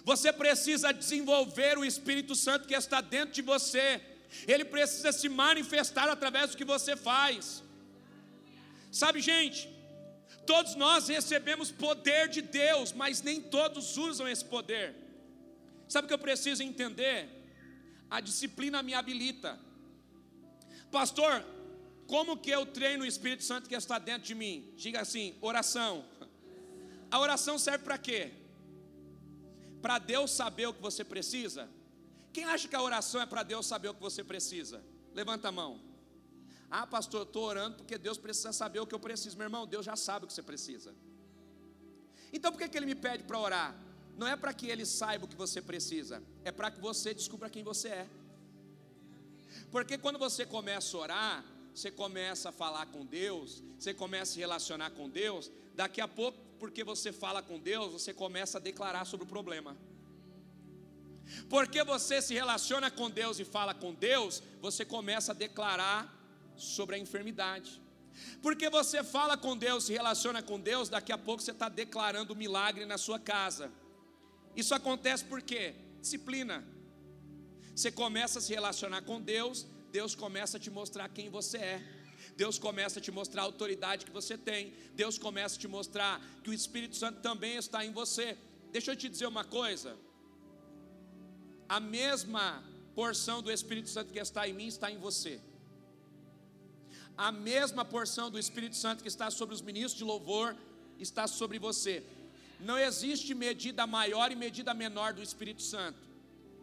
Você 0.03 0.31
precisa 0.31 0.93
desenvolver 0.93 1.77
o 1.77 1.85
Espírito 1.85 2.35
Santo 2.35 2.67
que 2.67 2.73
está 2.73 3.01
dentro 3.01 3.33
de 3.33 3.41
você. 3.41 4.01
Ele 4.47 4.63
precisa 4.63 5.11
se 5.11 5.27
manifestar 5.27 6.07
através 6.09 6.51
do 6.51 6.57
que 6.57 6.63
você 6.63 6.95
faz. 6.95 7.63
Sabe, 8.91 9.21
gente, 9.21 9.69
todos 10.45 10.75
nós 10.75 11.07
recebemos 11.07 11.71
poder 11.71 12.29
de 12.29 12.41
Deus, 12.41 12.93
mas 12.93 13.21
nem 13.21 13.41
todos 13.41 13.97
usam 13.97 14.27
esse 14.27 14.45
poder. 14.45 14.95
Sabe 15.87 16.05
o 16.05 16.07
que 16.07 16.13
eu 16.13 16.19
preciso 16.19 16.63
entender? 16.63 17.29
A 18.09 18.21
disciplina 18.21 18.81
me 18.81 18.93
habilita. 18.93 19.59
Pastor, 20.89 21.45
como 22.13 22.35
que 22.43 22.51
eu 22.57 22.63
treino 22.65 23.05
o 23.05 23.07
Espírito 23.07 23.43
Santo 23.49 23.69
que 23.69 23.75
está 23.75 23.97
dentro 23.97 24.27
de 24.29 24.35
mim? 24.35 24.55
Diga 24.75 24.99
assim: 24.99 25.33
oração. 25.39 25.93
A 27.09 27.17
oração 27.25 27.57
serve 27.57 27.85
para 27.85 27.97
quê? 27.97 28.33
Para 29.81 29.97
Deus 29.97 30.29
saber 30.31 30.65
o 30.67 30.73
que 30.73 30.81
você 30.81 31.03
precisa? 31.13 31.69
Quem 32.33 32.43
acha 32.43 32.67
que 32.67 32.75
a 32.75 32.81
oração 32.81 33.21
é 33.21 33.25
para 33.25 33.43
Deus 33.43 33.65
saber 33.65 33.87
o 33.89 33.93
que 33.93 34.01
você 34.01 34.25
precisa? 34.25 34.83
Levanta 35.13 35.47
a 35.47 35.53
mão. 35.53 35.79
Ah, 36.69 36.85
pastor, 36.85 37.21
eu 37.21 37.23
estou 37.23 37.45
orando 37.45 37.77
porque 37.77 37.97
Deus 37.97 38.17
precisa 38.17 38.51
saber 38.51 38.81
o 38.81 38.87
que 38.89 38.95
eu 38.97 38.99
preciso. 38.99 39.37
Meu 39.37 39.45
irmão, 39.45 39.65
Deus 39.65 39.85
já 39.85 39.95
sabe 39.95 40.25
o 40.25 40.27
que 40.27 40.33
você 40.33 40.43
precisa. 40.43 40.93
Então 42.33 42.51
por 42.51 42.59
que, 42.59 42.67
que 42.67 42.77
Ele 42.77 42.87
me 42.93 42.95
pede 42.95 43.23
para 43.23 43.39
orar? 43.39 43.73
Não 44.17 44.27
é 44.27 44.35
para 44.35 44.53
que 44.53 44.67
Ele 44.67 44.85
saiba 44.85 45.23
o 45.23 45.29
que 45.29 45.35
você 45.45 45.61
precisa, 45.61 46.21
é 46.43 46.51
para 46.51 46.69
que 46.69 46.81
você 46.81 47.13
descubra 47.13 47.49
quem 47.49 47.63
você 47.63 47.87
é. 47.87 48.07
Porque 49.71 49.97
quando 49.97 50.19
você 50.19 50.45
começa 50.45 50.95
a 50.95 50.99
orar, 50.99 51.45
você 51.73 51.89
começa 51.89 52.49
a 52.49 52.51
falar 52.51 52.85
com 52.87 53.05
Deus, 53.05 53.63
você 53.77 53.93
começa 53.93 54.31
a 54.31 54.33
se 54.33 54.39
relacionar 54.39 54.91
com 54.91 55.09
Deus, 55.09 55.51
daqui 55.73 56.01
a 56.01 56.07
pouco, 56.07 56.37
porque 56.59 56.83
você 56.83 57.11
fala 57.11 57.41
com 57.41 57.59
Deus, 57.59 57.93
você 57.93 58.13
começa 58.13 58.57
a 58.57 58.61
declarar 58.61 59.05
sobre 59.05 59.25
o 59.25 59.29
problema. 59.29 59.75
Porque 61.49 61.83
você 61.83 62.21
se 62.21 62.33
relaciona 62.33 62.91
com 62.91 63.09
Deus 63.09 63.39
e 63.39 63.45
fala 63.45 63.73
com 63.73 63.93
Deus, 63.93 64.43
você 64.59 64.83
começa 64.83 65.31
a 65.31 65.35
declarar 65.35 66.13
sobre 66.55 66.95
a 66.95 66.99
enfermidade. 66.99 67.81
Porque 68.41 68.69
você 68.69 69.03
fala 69.03 69.37
com 69.37 69.55
Deus, 69.55 69.85
se 69.85 69.93
relaciona 69.93 70.41
com 70.43 70.59
Deus, 70.59 70.89
daqui 70.89 71.11
a 71.11 71.17
pouco 71.17 71.41
você 71.41 71.51
está 71.51 71.69
declarando 71.69 72.35
milagre 72.35 72.85
na 72.85 72.97
sua 72.97 73.19
casa. 73.19 73.71
Isso 74.55 74.75
acontece 74.75 75.23
por 75.23 75.41
quê? 75.41 75.75
Disciplina. 76.01 76.63
Você 77.75 77.91
começa 77.91 78.39
a 78.39 78.41
se 78.41 78.53
relacionar 78.53 79.01
com 79.03 79.21
Deus, 79.21 79.65
Deus 79.91 80.15
começa 80.15 80.57
a 80.57 80.59
te 80.59 80.69
mostrar 80.69 81.09
quem 81.09 81.29
você 81.29 81.57
é. 81.57 81.81
Deus 82.37 82.57
começa 82.57 82.99
a 82.99 83.01
te 83.01 83.11
mostrar 83.11 83.41
a 83.41 83.45
autoridade 83.45 84.05
que 84.05 84.11
você 84.11 84.37
tem. 84.37 84.73
Deus 84.93 85.17
começa 85.17 85.55
a 85.57 85.59
te 85.59 85.67
mostrar 85.67 86.21
que 86.43 86.49
o 86.49 86.53
Espírito 86.53 86.95
Santo 86.95 87.21
também 87.21 87.55
está 87.55 87.85
em 87.85 87.91
você. 87.91 88.37
Deixa 88.71 88.91
eu 88.91 88.95
te 88.95 89.09
dizer 89.09 89.27
uma 89.27 89.43
coisa. 89.43 89.97
A 91.67 91.79
mesma 91.79 92.63
porção 92.95 93.41
do 93.41 93.51
Espírito 93.51 93.89
Santo 93.89 94.11
que 94.13 94.19
está 94.19 94.47
em 94.47 94.53
mim 94.53 94.67
está 94.67 94.91
em 94.91 94.97
você. 94.97 95.39
a 97.17 97.31
mesma 97.31 97.83
porção 97.85 98.31
do 98.31 98.39
Espírito 98.39 98.75
Santo 98.75 99.03
que 99.03 99.07
está 99.07 99.29
sobre 99.29 99.53
os 99.53 99.61
ministros 99.61 99.97
de 99.97 100.03
louvor 100.03 100.55
está 100.99 101.27
sobre 101.27 101.59
você. 101.59 102.03
Não 102.59 102.77
existe 102.77 103.33
medida 103.33 103.85
maior 103.85 104.31
e 104.31 104.35
medida 104.35 104.73
menor 104.73 105.13
do 105.13 105.21
Espírito 105.21 105.61
Santo. 105.61 105.99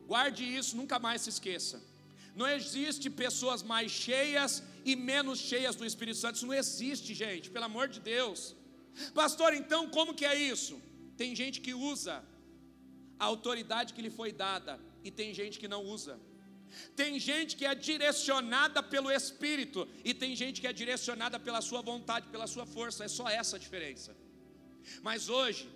Guarde 0.07 0.45
isso, 0.45 0.77
nunca 0.77 0.99
mais 0.99 1.23
se 1.23 1.31
esqueça. 1.31 1.81
Não 2.41 2.49
existe 2.57 3.07
pessoas 3.25 3.61
mais 3.73 3.91
cheias 4.05 4.63
e 4.91 4.95
menos 5.11 5.39
cheias 5.51 5.75
do 5.81 5.85
Espírito 5.91 6.19
Santo. 6.23 6.37
Isso 6.37 6.51
não 6.51 6.59
existe, 6.65 7.11
gente, 7.23 7.51
pelo 7.55 7.67
amor 7.71 7.87
de 7.95 8.01
Deus. 8.15 8.41
Pastor, 9.21 9.51
então 9.61 9.83
como 9.97 10.15
que 10.19 10.27
é 10.33 10.37
isso? 10.53 10.75
Tem 11.21 11.31
gente 11.41 11.61
que 11.65 11.75
usa 11.93 12.15
a 13.19 13.25
autoridade 13.33 13.93
que 13.95 14.05
lhe 14.07 14.13
foi 14.19 14.31
dada 14.45 14.79
e 15.07 15.11
tem 15.11 15.35
gente 15.41 15.59
que 15.63 15.69
não 15.75 15.83
usa. 15.97 16.15
Tem 17.01 17.19
gente 17.19 17.57
que 17.59 17.67
é 17.71 17.75
direcionada 17.75 18.81
pelo 18.83 19.11
Espírito 19.11 19.89
e 20.05 20.15
tem 20.23 20.37
gente 20.43 20.61
que 20.61 20.69
é 20.73 20.73
direcionada 20.83 21.39
pela 21.47 21.61
sua 21.61 21.83
vontade, 21.91 22.29
pela 22.35 22.47
sua 22.47 22.67
força. 22.67 23.05
É 23.05 23.09
só 23.09 23.27
essa 23.29 23.57
a 23.57 23.63
diferença. 23.67 24.17
Mas 25.03 25.29
hoje, 25.29 25.69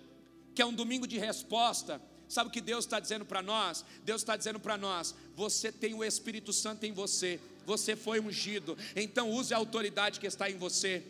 que 0.55 0.61
é 0.61 0.65
um 0.65 0.77
domingo 0.81 1.07
de 1.13 1.17
resposta, 1.17 2.01
sabe 2.33 2.49
o 2.49 2.51
que 2.51 2.61
Deus 2.61 2.85
está 2.85 2.99
dizendo 2.99 3.23
para 3.25 3.41
nós? 3.41 3.85
Deus 4.03 4.21
está 4.21 4.35
dizendo 4.35 4.59
para 4.59 4.77
nós: 4.77 5.15
você 5.35 5.71
tem 5.71 5.93
o 5.93 6.03
Espírito 6.03 6.51
Santo 6.51 6.85
em 6.85 6.91
você, 6.91 7.39
você 7.65 7.95
foi 7.95 8.19
ungido, 8.19 8.77
então 8.95 9.29
use 9.31 9.53
a 9.53 9.57
autoridade 9.57 10.19
que 10.19 10.27
está 10.27 10.49
em 10.49 10.57
você. 10.57 11.03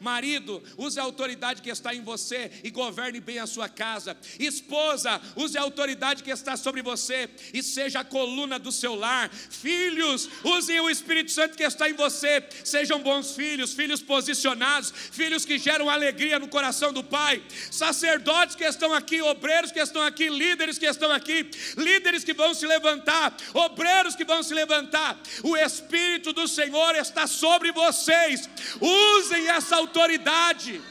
Marido, 0.00 0.62
use 0.76 0.98
a 0.98 1.02
autoridade 1.02 1.62
que 1.62 1.70
está 1.70 1.94
em 1.94 2.02
você 2.02 2.50
e 2.62 2.70
governe 2.70 3.20
bem 3.20 3.38
a 3.38 3.46
sua 3.46 3.68
casa. 3.68 4.16
Esposa, 4.38 5.20
use 5.36 5.56
a 5.56 5.62
autoridade 5.62 6.22
que 6.22 6.30
está 6.30 6.56
sobre 6.56 6.82
você 6.82 7.28
e 7.52 7.62
seja 7.62 8.00
a 8.00 8.04
coluna 8.04 8.58
do 8.58 8.72
seu 8.72 8.94
lar. 8.94 9.30
Filhos, 9.32 10.28
usem 10.44 10.80
o 10.80 10.90
Espírito 10.90 11.30
Santo 11.30 11.56
que 11.56 11.62
está 11.62 11.88
em 11.88 11.94
você. 11.94 12.44
Sejam 12.64 13.00
bons 13.00 13.34
filhos, 13.34 13.72
filhos 13.72 14.02
posicionados, 14.02 14.92
filhos 15.12 15.44
que 15.44 15.58
geram 15.58 15.88
alegria 15.88 16.38
no 16.38 16.48
coração 16.48 16.92
do 16.92 17.02
Pai. 17.02 17.42
Sacerdotes 17.70 18.56
que 18.56 18.64
estão 18.64 18.92
aqui, 18.92 19.20
obreiros 19.22 19.72
que 19.72 19.80
estão 19.80 20.02
aqui, 20.02 20.28
líderes 20.28 20.78
que 20.78 20.86
estão 20.86 21.10
aqui, 21.10 21.48
líderes 21.76 22.24
que 22.24 22.34
vão 22.34 22.54
se 22.54 22.66
levantar, 22.66 23.34
obreiros 23.54 24.14
que 24.14 24.24
vão 24.24 24.42
se 24.42 24.54
levantar. 24.54 25.18
O 25.42 25.56
Espírito 25.56 26.32
do 26.32 26.46
Senhor 26.46 26.94
está 26.96 27.26
sobre 27.26 27.72
vocês. 27.72 28.48
Usem 28.80 29.48
essa 29.48 29.71
essa 29.72 29.76
autoridade, 29.76 30.82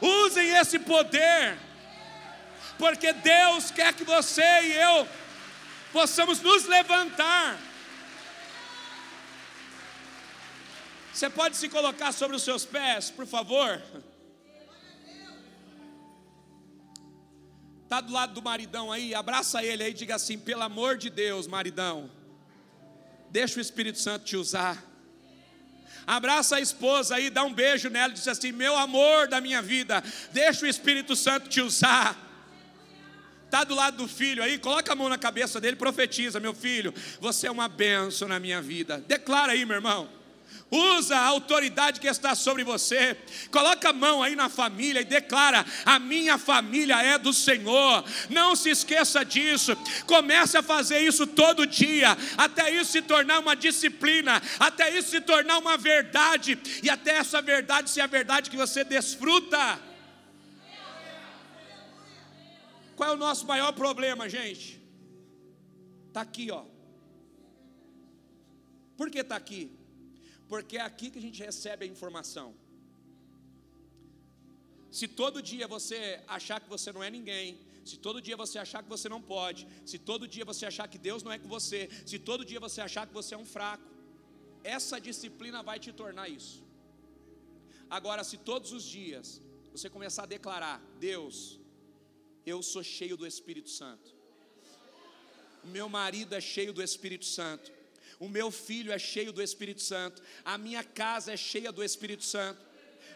usem 0.00 0.48
esse 0.56 0.78
poder, 0.78 1.58
porque 2.78 3.12
Deus 3.12 3.70
quer 3.70 3.92
que 3.92 4.02
você 4.02 4.42
e 4.42 4.72
eu 4.72 5.06
possamos 5.92 6.40
nos 6.40 6.64
levantar. 6.64 7.58
Você 11.12 11.28
pode 11.28 11.56
se 11.56 11.68
colocar 11.68 12.12
sobre 12.12 12.36
os 12.36 12.42
seus 12.42 12.64
pés, 12.64 13.10
por 13.10 13.26
favor? 13.26 13.82
Está 17.82 18.00
do 18.00 18.12
lado 18.12 18.34
do 18.34 18.42
maridão 18.42 18.90
aí, 18.90 19.14
abraça 19.14 19.62
ele 19.62 19.82
aí 19.82 19.90
e 19.90 19.94
diga 19.94 20.14
assim: 20.14 20.38
pelo 20.38 20.62
amor 20.62 20.96
de 20.96 21.10
Deus, 21.10 21.46
maridão, 21.46 22.10
deixa 23.30 23.58
o 23.58 23.60
Espírito 23.60 23.98
Santo 23.98 24.24
te 24.24 24.36
usar. 24.36 24.87
Abraça 26.08 26.56
a 26.56 26.60
esposa 26.60 27.16
aí, 27.16 27.28
dá 27.28 27.44
um 27.44 27.52
beijo 27.52 27.90
nela 27.90 28.10
e 28.10 28.14
diz 28.14 28.26
assim: 28.26 28.50
Meu 28.50 28.76
amor 28.78 29.28
da 29.28 29.42
minha 29.42 29.60
vida, 29.60 30.02
deixa 30.32 30.64
o 30.64 30.68
Espírito 30.68 31.14
Santo 31.14 31.50
te 31.50 31.60
usar. 31.60 32.16
Está 33.44 33.62
do 33.62 33.74
lado 33.74 33.98
do 33.98 34.08
filho 34.08 34.42
aí, 34.42 34.58
coloca 34.58 34.90
a 34.92 34.96
mão 34.96 35.08
na 35.08 35.18
cabeça 35.18 35.60
dele, 35.60 35.76
profetiza, 35.76 36.40
meu 36.40 36.54
filho, 36.54 36.94
você 37.20 37.46
é 37.46 37.50
uma 37.50 37.68
benção 37.68 38.26
na 38.26 38.40
minha 38.40 38.60
vida. 38.60 39.04
Declara 39.06 39.52
aí, 39.52 39.64
meu 39.64 39.76
irmão 39.76 40.17
usa 40.70 41.16
a 41.16 41.24
autoridade 41.24 42.00
que 42.00 42.06
está 42.06 42.34
sobre 42.34 42.62
você, 42.64 43.16
coloca 43.50 43.90
a 43.90 43.92
mão 43.92 44.22
aí 44.22 44.36
na 44.36 44.48
família 44.48 45.00
e 45.00 45.04
declara: 45.04 45.64
a 45.84 45.98
minha 45.98 46.38
família 46.38 47.02
é 47.02 47.18
do 47.18 47.32
Senhor. 47.32 48.04
Não 48.28 48.54
se 48.54 48.70
esqueça 48.70 49.24
disso. 49.24 49.76
Comece 50.06 50.56
a 50.56 50.62
fazer 50.62 51.00
isso 51.00 51.26
todo 51.26 51.66
dia, 51.66 52.16
até 52.36 52.70
isso 52.70 52.92
se 52.92 53.02
tornar 53.02 53.38
uma 53.38 53.56
disciplina, 53.56 54.42
até 54.58 54.96
isso 54.96 55.10
se 55.10 55.20
tornar 55.20 55.58
uma 55.58 55.76
verdade, 55.76 56.58
e 56.82 56.90
até 56.90 57.16
essa 57.16 57.40
verdade 57.40 57.90
ser 57.90 58.00
a 58.02 58.06
verdade 58.06 58.50
que 58.50 58.56
você 58.56 58.84
desfruta. 58.84 59.80
Qual 62.96 63.10
é 63.10 63.12
o 63.12 63.16
nosso 63.16 63.46
maior 63.46 63.72
problema, 63.72 64.28
gente? 64.28 64.82
Está 66.08 66.22
aqui, 66.22 66.50
ó. 66.50 66.64
Por 68.96 69.08
que 69.08 69.20
está 69.20 69.36
aqui? 69.36 69.77
Porque 70.48 70.76
é 70.78 70.84
aqui 70.90 71.10
que 71.10 71.18
a 71.18 71.26
gente 71.26 71.40
recebe 71.48 71.84
a 71.84 71.88
informação. 71.88 72.48
Se 74.90 75.06
todo 75.06 75.42
dia 75.42 75.66
você 75.76 75.98
achar 76.26 76.58
que 76.60 76.68
você 76.68 76.90
não 76.92 77.02
é 77.02 77.10
ninguém, 77.10 77.58
se 77.84 77.96
todo 78.06 78.22
dia 78.26 78.36
você 78.36 78.58
achar 78.58 78.82
que 78.82 78.88
você 78.88 79.08
não 79.08 79.20
pode, 79.20 79.66
se 79.84 79.98
todo 79.98 80.26
dia 80.34 80.44
você 80.44 80.64
achar 80.66 80.86
que 80.88 80.98
Deus 80.98 81.22
não 81.22 81.32
é 81.32 81.38
com 81.38 81.48
você, 81.48 81.88
se 82.06 82.18
todo 82.18 82.44
dia 82.44 82.60
você 82.66 82.80
achar 82.80 83.06
que 83.06 83.14
você 83.20 83.34
é 83.34 83.38
um 83.38 83.50
fraco, 83.56 83.84
essa 84.64 85.00
disciplina 85.00 85.62
vai 85.62 85.78
te 85.78 85.92
tornar 85.92 86.28
isso. 86.28 86.62
Agora, 87.88 88.24
se 88.24 88.36
todos 88.50 88.72
os 88.72 88.84
dias 88.84 89.40
você 89.72 89.88
começar 89.88 90.24
a 90.24 90.26
declarar: 90.36 90.76
Deus, 90.98 91.58
eu 92.44 92.62
sou 92.62 92.82
cheio 92.82 93.16
do 93.16 93.26
Espírito 93.26 93.70
Santo, 93.70 94.14
meu 95.64 95.88
marido 95.88 96.34
é 96.34 96.40
cheio 96.40 96.72
do 96.72 96.82
Espírito 96.82 97.24
Santo, 97.24 97.70
o 98.18 98.28
meu 98.28 98.50
filho 98.50 98.92
é 98.92 98.98
cheio 98.98 99.32
do 99.32 99.42
Espírito 99.42 99.82
Santo, 99.82 100.22
a 100.44 100.58
minha 100.58 100.82
casa 100.82 101.32
é 101.32 101.36
cheia 101.36 101.70
do 101.70 101.82
Espírito 101.84 102.24
Santo. 102.24 102.68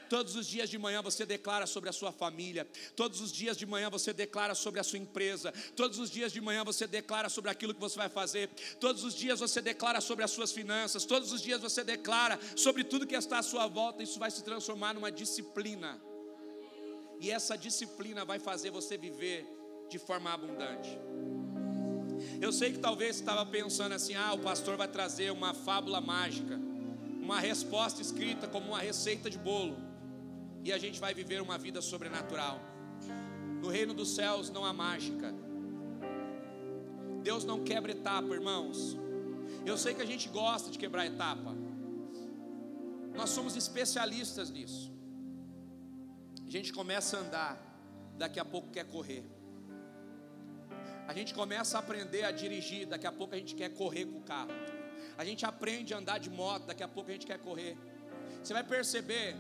Todos 0.09 0.37
os 0.37 0.47
dias 0.47 0.69
de 0.69 0.77
manhã 0.77 1.01
você 1.01 1.25
declara 1.25 1.67
sobre 1.67 1.89
a 1.89 1.93
sua 1.93 2.13
família, 2.13 2.69
todos 2.95 3.23
os 3.23 3.33
dias 3.33 3.57
de 3.57 3.65
manhã 3.65 3.89
você 3.89 4.13
declara 4.13 4.55
sobre 4.55 4.79
a 4.79 4.83
sua 4.85 4.99
empresa, 4.99 5.53
todos 5.75 5.99
os 5.99 6.11
dias 6.11 6.31
de 6.31 6.39
manhã 6.39 6.63
você 6.63 6.87
declara 6.87 7.31
sobre 7.31 7.51
aquilo 7.51 7.73
que 7.73 7.81
você 7.81 7.97
vai 7.97 8.11
fazer, 8.11 8.51
todos 8.79 9.05
os 9.05 9.15
dias 9.15 9.41
você 9.41 9.63
declara 9.63 10.03
sobre 10.03 10.23
as 10.23 10.31
suas 10.31 10.53
finanças, 10.53 11.07
todos 11.07 11.33
os 11.33 11.41
dias 11.41 11.63
você 11.63 11.83
declara 11.83 12.39
sobre 12.55 12.85
tudo 12.85 13.07
que 13.07 13.17
está 13.17 13.39
à 13.39 13.43
sua 13.43 13.67
volta, 13.67 14.03
isso 14.03 14.19
vai 14.19 14.31
se 14.31 14.45
transformar 14.45 14.93
numa 14.93 15.11
disciplina. 15.11 15.99
E 17.19 17.31
essa 17.31 17.57
disciplina 17.57 18.23
vai 18.23 18.39
fazer 18.39 18.71
você 18.71 18.99
viver 18.99 19.47
de 19.89 19.99
forma 19.99 20.31
abundante. 20.31 20.91
Eu 22.43 22.51
sei 22.51 22.73
que 22.73 22.79
talvez 22.81 23.15
você 23.15 23.23
estava 23.23 23.47
pensando 23.47 23.93
assim: 23.93 24.15
ah, 24.17 24.33
o 24.33 24.39
pastor 24.41 24.77
vai 24.77 24.89
trazer 24.89 25.31
uma 25.31 25.55
fábula 25.55 26.01
mágica, 26.01 26.59
uma 27.21 27.39
resposta 27.39 28.03
escrita 28.03 28.49
como 28.49 28.71
uma 28.71 28.81
receita 28.81 29.31
de 29.31 29.39
bolo, 29.39 29.77
e 30.65 30.73
a 30.73 30.79
gente 30.85 30.99
vai 30.99 31.15
viver 31.15 31.41
uma 31.41 31.57
vida 31.57 31.81
sobrenatural. 31.81 32.59
No 33.63 33.69
reino 33.69 33.95
dos 33.95 34.17
céus 34.17 34.51
não 34.51 34.65
há 34.65 34.73
mágica. 34.73 35.33
Deus 37.23 37.45
não 37.45 37.63
quebra 37.63 37.93
etapa, 37.93 38.35
irmãos. 38.35 38.97
Eu 39.65 39.79
sei 39.79 39.95
que 39.95 40.03
a 40.03 40.11
gente 40.13 40.29
gosta 40.29 40.69
de 40.69 40.79
quebrar 40.79 41.07
etapa. 41.07 41.55
Nós 43.15 43.31
somos 43.31 43.55
especialistas 43.55 44.51
nisso. 44.51 44.93
A 46.45 46.51
gente 46.51 46.73
começa 46.73 47.19
a 47.19 47.21
andar, 47.21 48.15
daqui 48.19 48.41
a 48.41 48.45
pouco 48.45 48.69
quer 48.73 48.85
correr. 48.85 49.25
A 51.07 51.13
gente 51.13 51.35
começa 51.35 51.77
a 51.77 51.81
aprender 51.81 52.25
a 52.25 52.31
dirigir, 52.31 52.87
daqui 52.87 53.07
a 53.07 53.13
pouco 53.13 53.35
a 53.35 53.39
gente 53.39 53.55
quer 53.55 53.71
correr 53.71 54.07
com 54.07 54.19
o 54.19 54.23
carro. 54.23 54.51
A 55.17 55.25
gente 55.25 55.45
aprende 55.45 55.93
a 55.93 55.99
andar 55.99 56.19
de 56.19 56.31
moto, 56.31 56.67
daqui 56.67 56.83
a 56.83 56.89
pouco 56.89 57.11
a 57.11 57.13
gente 57.13 57.27
quer 57.27 57.39
correr. 57.39 57.77
Você 58.43 58.53
vai 58.53 58.65
perceber 58.65 59.37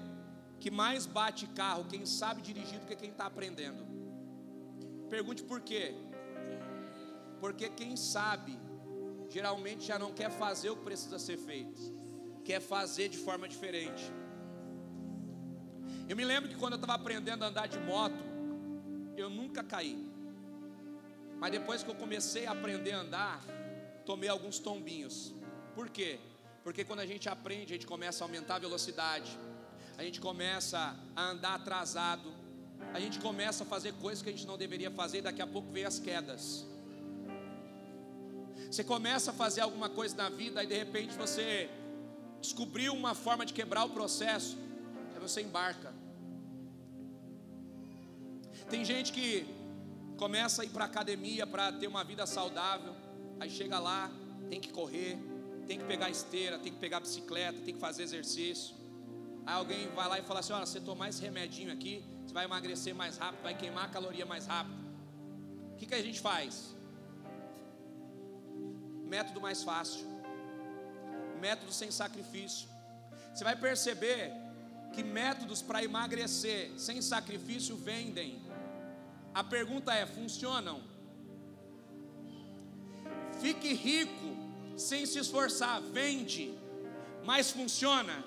que 0.60 0.70
mais 0.70 1.06
bate 1.06 1.46
carro 1.48 1.84
quem 1.84 2.04
sabe 2.04 2.42
dirigir 2.42 2.78
do 2.78 2.86
que 2.86 2.94
quem 2.94 3.10
está 3.10 3.26
aprendendo. 3.26 3.84
Pergunte 5.08 5.42
por 5.42 5.60
quê? 5.60 5.94
Porque 7.40 7.68
quem 7.68 7.96
sabe 7.96 8.58
geralmente 9.28 9.86
já 9.86 9.98
não 9.98 10.12
quer 10.12 10.30
fazer 10.30 10.70
o 10.70 10.76
que 10.76 10.84
precisa 10.84 11.18
ser 11.18 11.38
feito, 11.38 11.80
quer 12.44 12.60
fazer 12.60 13.08
de 13.08 13.18
forma 13.18 13.48
diferente. 13.48 14.04
Eu 16.08 16.16
me 16.16 16.24
lembro 16.24 16.50
que 16.50 16.56
quando 16.56 16.74
eu 16.74 16.76
estava 16.76 16.94
aprendendo 16.94 17.44
a 17.44 17.48
andar 17.48 17.66
de 17.66 17.78
moto, 17.78 18.22
eu 19.16 19.30
nunca 19.30 19.64
caí. 19.64 20.11
Mas 21.43 21.51
depois 21.51 21.82
que 21.82 21.90
eu 21.90 21.97
comecei 21.97 22.47
a 22.47 22.53
aprender 22.53 22.93
a 22.93 23.01
andar, 23.01 23.45
tomei 24.07 24.28
alguns 24.28 24.61
tombinhos. 24.61 25.14
Por 25.74 25.88
quê? 25.90 26.20
Porque 26.62 26.84
quando 26.84 27.01
a 27.01 27.07
gente 27.12 27.28
aprende, 27.28 27.72
a 27.72 27.76
gente 27.76 27.88
começa 27.95 28.22
a 28.22 28.24
aumentar 28.26 28.55
a 28.55 28.59
velocidade, 28.61 29.36
a 29.99 30.05
gente 30.05 30.20
começa 30.20 30.97
a 31.16 31.22
andar 31.30 31.55
atrasado, 31.55 32.32
a 32.95 33.01
gente 33.01 33.18
começa 33.18 33.64
a 33.64 33.66
fazer 33.66 33.93
coisas 33.95 34.22
que 34.22 34.28
a 34.28 34.32
gente 34.32 34.47
não 34.47 34.57
deveria 34.57 34.88
fazer, 34.93 35.18
e 35.18 35.22
daqui 35.22 35.43
a 35.43 35.47
pouco 35.55 35.68
vem 35.72 35.84
as 35.84 35.99
quedas. 35.99 36.64
Você 38.70 38.84
começa 38.84 39.32
a 39.32 39.34
fazer 39.34 39.62
alguma 39.62 39.88
coisa 39.88 40.14
na 40.16 40.28
vida 40.28 40.62
e 40.62 40.66
de 40.68 40.76
repente 40.76 41.12
você 41.24 41.68
descobriu 42.40 42.93
uma 42.93 43.16
forma 43.16 43.45
de 43.45 43.53
quebrar 43.53 43.82
o 43.84 43.90
processo, 43.90 44.57
aí 45.12 45.20
você 45.20 45.43
embarca. 45.43 45.93
Tem 48.70 48.84
gente 48.84 49.12
que 49.12 49.61
começa 50.22 50.62
a 50.62 50.64
ir 50.64 50.68
para 50.68 50.84
academia 50.84 51.44
para 51.44 51.72
ter 51.72 51.88
uma 51.88 52.04
vida 52.04 52.24
saudável, 52.26 52.94
aí 53.40 53.50
chega 53.50 53.80
lá, 53.80 54.08
tem 54.48 54.60
que 54.60 54.70
correr, 54.70 55.18
tem 55.66 55.76
que 55.80 55.84
pegar 55.84 56.08
esteira, 56.10 56.60
tem 56.60 56.72
que 56.72 56.78
pegar 56.78 57.00
bicicleta, 57.00 57.58
tem 57.64 57.74
que 57.74 57.80
fazer 57.80 58.04
exercício. 58.04 58.72
Aí 59.44 59.56
alguém 59.56 59.88
vai 59.88 60.06
lá 60.08 60.20
e 60.20 60.22
fala 60.22 60.38
assim: 60.38 60.52
olha, 60.52 60.64
você 60.64 60.80
tomar 60.80 61.08
esse 61.08 61.20
remedinho 61.20 61.72
aqui, 61.72 62.04
você 62.24 62.32
vai 62.32 62.44
emagrecer 62.44 62.94
mais 62.94 63.18
rápido, 63.18 63.42
vai 63.42 63.56
queimar 63.56 63.86
a 63.86 63.88
caloria 63.88 64.24
mais 64.24 64.46
rápido. 64.46 64.76
O 65.72 65.76
que, 65.76 65.86
que 65.86 65.94
a 65.96 66.02
gente 66.02 66.20
faz? 66.20 66.72
Método 69.14 69.40
mais 69.40 69.64
fácil, 69.64 70.06
método 71.40 71.72
sem 71.72 71.90
sacrifício. 71.90 72.68
Você 73.34 73.42
vai 73.42 73.56
perceber 73.56 74.32
que 74.92 75.02
métodos 75.02 75.62
para 75.62 75.82
emagrecer 75.82 76.70
sem 76.78 77.02
sacrifício 77.02 77.74
vendem. 77.74 78.51
A 79.35 79.43
pergunta 79.43 79.95
é: 79.95 80.07
funcionam? 80.07 80.83
Fique 83.41 83.72
rico 83.72 84.37
sem 84.76 85.05
se 85.07 85.18
esforçar, 85.18 85.80
vende, 85.80 86.55
mas 87.24 87.51
funciona. 87.51 88.24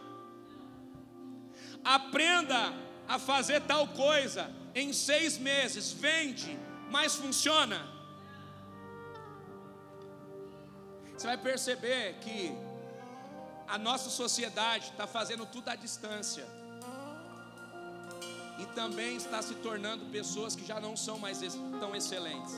Aprenda 1.84 2.74
a 3.08 3.20
fazer 3.20 3.62
tal 3.62 3.88
coisa 3.90 4.52
em 4.74 4.92
seis 4.92 5.38
meses, 5.38 5.92
vende, 5.92 6.58
mas 6.90 7.16
funciona. 7.16 7.88
Você 11.16 11.28
vai 11.28 11.38
perceber 11.38 12.16
que 12.20 12.52
a 13.68 13.78
nossa 13.78 14.10
sociedade 14.10 14.90
está 14.92 15.08
fazendo 15.08 15.46
tudo 15.46 15.70
à 15.70 15.76
distância 15.76 16.46
e 18.60 18.66
também 18.68 19.16
está 19.16 19.42
se 19.42 19.56
tornando 19.56 20.06
pessoas 20.06 20.56
que 20.56 20.66
já 20.66 20.80
não 20.80 20.96
são 20.96 21.18
mais 21.20 21.40
tão 21.80 21.96
excelentes. 21.96 22.56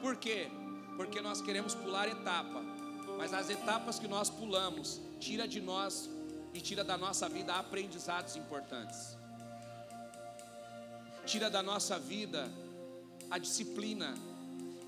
Por 0.00 0.16
quê? 0.16 0.50
Porque 0.96 1.20
nós 1.20 1.40
queremos 1.40 1.74
pular 1.74 2.08
etapa, 2.08 2.62
mas 3.16 3.32
as 3.32 3.48
etapas 3.50 3.98
que 3.98 4.08
nós 4.08 4.28
pulamos 4.28 5.00
tira 5.20 5.46
de 5.46 5.60
nós 5.60 6.10
e 6.52 6.60
tira 6.60 6.82
da 6.82 6.98
nossa 6.98 7.28
vida 7.28 7.54
aprendizados 7.54 8.36
importantes. 8.36 9.16
Tira 11.24 11.48
da 11.48 11.62
nossa 11.62 11.98
vida 11.98 12.50
a 13.30 13.38
disciplina, 13.38 14.14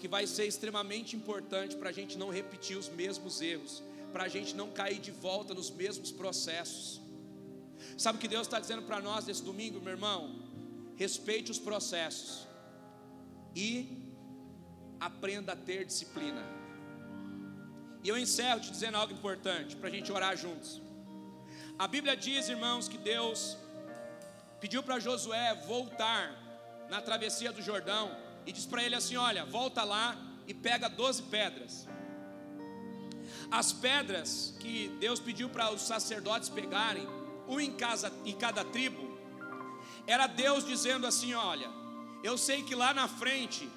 que 0.01 0.09
vai 0.09 0.27
ser 0.27 0.45
extremamente 0.47 1.17
importante 1.17 1.77
para 1.77 1.91
a 1.91 1.93
gente 1.93 2.19
não 2.19 2.29
repetir 2.29 2.77
os 2.77 2.89
mesmos 2.89 3.41
erros, 3.41 3.83
para 4.13 4.25
a 4.25 4.29
gente 4.29 4.55
não 4.55 4.71
cair 4.71 4.99
de 4.99 5.11
volta 5.11 5.55
nos 5.55 5.71
mesmos 5.71 6.11
processos. 6.11 7.01
Sabe 7.97 8.19
o 8.19 8.21
que 8.21 8.29
Deus 8.29 8.47
está 8.47 8.59
dizendo 8.59 8.83
para 8.83 9.01
nós 9.01 9.27
nesse 9.27 9.43
domingo, 9.43 9.81
meu 9.81 9.93
irmão? 9.93 10.43
Respeite 10.97 11.51
os 11.51 11.59
processos 11.59 12.47
e 13.55 14.13
aprenda 14.99 15.53
a 15.53 15.57
ter 15.57 15.85
disciplina. 15.85 16.43
E 18.03 18.09
eu 18.09 18.19
encerro 18.19 18.61
te 18.61 18.71
dizendo 18.71 18.97
algo 18.97 19.13
importante 19.13 19.77
para 19.77 19.89
a 19.89 19.93
gente 19.93 20.13
orar 20.13 20.37
juntos. 20.37 20.81
A 21.79 21.87
Bíblia 21.87 22.17
diz, 22.17 22.49
irmãos, 22.49 22.89
que 22.89 22.99
Deus 22.99 23.57
pediu 24.61 24.83
para 24.83 24.99
Josué 24.99 25.55
voltar 25.67 26.87
na 26.89 27.01
travessia 27.01 27.53
do 27.53 27.63
Jordão 27.63 28.17
e 28.47 28.53
diz 28.53 28.67
para 28.67 28.83
ele 28.83 28.95
assim: 28.95 29.17
Olha, 29.17 29.45
volta 29.45 29.83
lá 29.85 30.17
e 30.47 30.53
pega 30.53 30.89
12 30.89 31.23
pedras. 31.25 31.89
As 33.51 33.73
pedras 33.73 34.55
que 34.61 34.89
Deus 35.01 35.21
pediu 35.21 35.49
para 35.49 35.73
os 35.73 35.83
sacerdotes 35.83 36.49
pegarem, 36.49 37.07
um 37.49 37.61
em, 37.61 37.73
casa, 37.73 38.13
em 38.25 38.33
cada 38.33 38.65
tribo, 38.65 39.19
era 40.07 40.27
Deus 40.27 40.65
dizendo 40.65 41.07
assim: 41.07 41.35
Olha, 41.35 41.69
eu 42.23 42.37
sei 42.39 42.63
que 42.63 42.75
lá 42.75 42.93
na 42.95 43.09
frente 43.09 43.69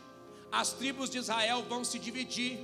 as 0.51 0.73
tribos 0.73 1.09
de 1.09 1.17
Israel 1.17 1.65
vão 1.67 1.83
se 1.83 1.99
dividir, 1.99 2.59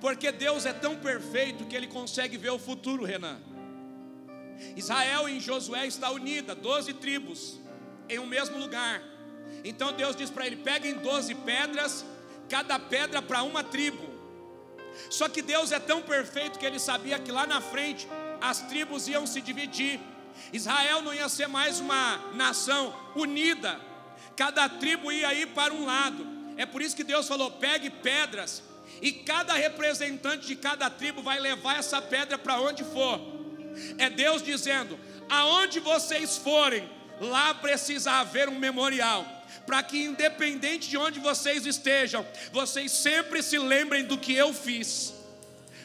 porque 0.00 0.32
Deus 0.32 0.66
é 0.66 0.72
tão 0.72 0.96
perfeito 0.96 1.66
que 1.66 1.76
Ele 1.76 1.86
consegue 1.86 2.36
ver 2.36 2.50
o 2.50 2.58
futuro, 2.58 3.04
Renan. 3.04 3.40
Israel 4.74 5.28
em 5.28 5.38
Josué 5.38 5.86
está 5.86 6.10
unida, 6.10 6.54
doze 6.54 6.94
tribos 6.94 7.60
em 8.08 8.18
um 8.18 8.26
mesmo 8.26 8.58
lugar. 8.58 9.02
Então 9.64 9.92
Deus 9.92 10.16
diz 10.16 10.30
para 10.30 10.46
ele: 10.46 10.56
peguem 10.56 10.94
doze 10.94 11.34
pedras, 11.34 12.04
cada 12.48 12.78
pedra 12.78 13.20
para 13.20 13.42
uma 13.42 13.62
tribo. 13.62 14.16
Só 15.10 15.28
que 15.28 15.42
Deus 15.42 15.72
é 15.72 15.78
tão 15.78 16.00
perfeito 16.02 16.58
que 16.58 16.64
ele 16.64 16.78
sabia 16.78 17.18
que 17.18 17.30
lá 17.30 17.46
na 17.46 17.60
frente 17.60 18.08
as 18.40 18.60
tribos 18.62 19.08
iam 19.08 19.26
se 19.26 19.40
dividir. 19.40 20.00
Israel 20.52 21.02
não 21.02 21.14
ia 21.14 21.28
ser 21.28 21.48
mais 21.48 21.80
uma 21.80 22.18
nação 22.34 22.94
unida, 23.14 23.80
cada 24.36 24.68
tribo 24.68 25.10
ia 25.10 25.32
ir 25.34 25.48
para 25.48 25.72
um 25.72 25.84
lado. 25.84 26.26
É 26.56 26.66
por 26.66 26.82
isso 26.82 26.96
que 26.96 27.04
Deus 27.04 27.26
falou: 27.26 27.50
pegue 27.50 27.90
pedras, 27.90 28.62
e 29.00 29.12
cada 29.12 29.54
representante 29.54 30.46
de 30.46 30.56
cada 30.56 30.88
tribo 30.88 31.22
vai 31.22 31.38
levar 31.40 31.78
essa 31.78 32.00
pedra 32.00 32.38
para 32.38 32.60
onde 32.60 32.84
for. 32.84 33.20
É 33.98 34.08
Deus 34.08 34.42
dizendo: 34.42 34.98
aonde 35.28 35.80
vocês 35.80 36.36
forem, 36.36 36.88
lá 37.20 37.54
precisa 37.54 38.12
haver 38.12 38.48
um 38.48 38.58
memorial. 38.58 39.24
Para 39.66 39.82
que, 39.82 40.04
independente 40.04 40.88
de 40.88 40.96
onde 40.96 41.18
vocês 41.18 41.66
estejam, 41.66 42.24
vocês 42.52 42.92
sempre 42.92 43.42
se 43.42 43.58
lembrem 43.58 44.04
do 44.04 44.16
que 44.16 44.32
eu 44.32 44.54
fiz 44.54 45.16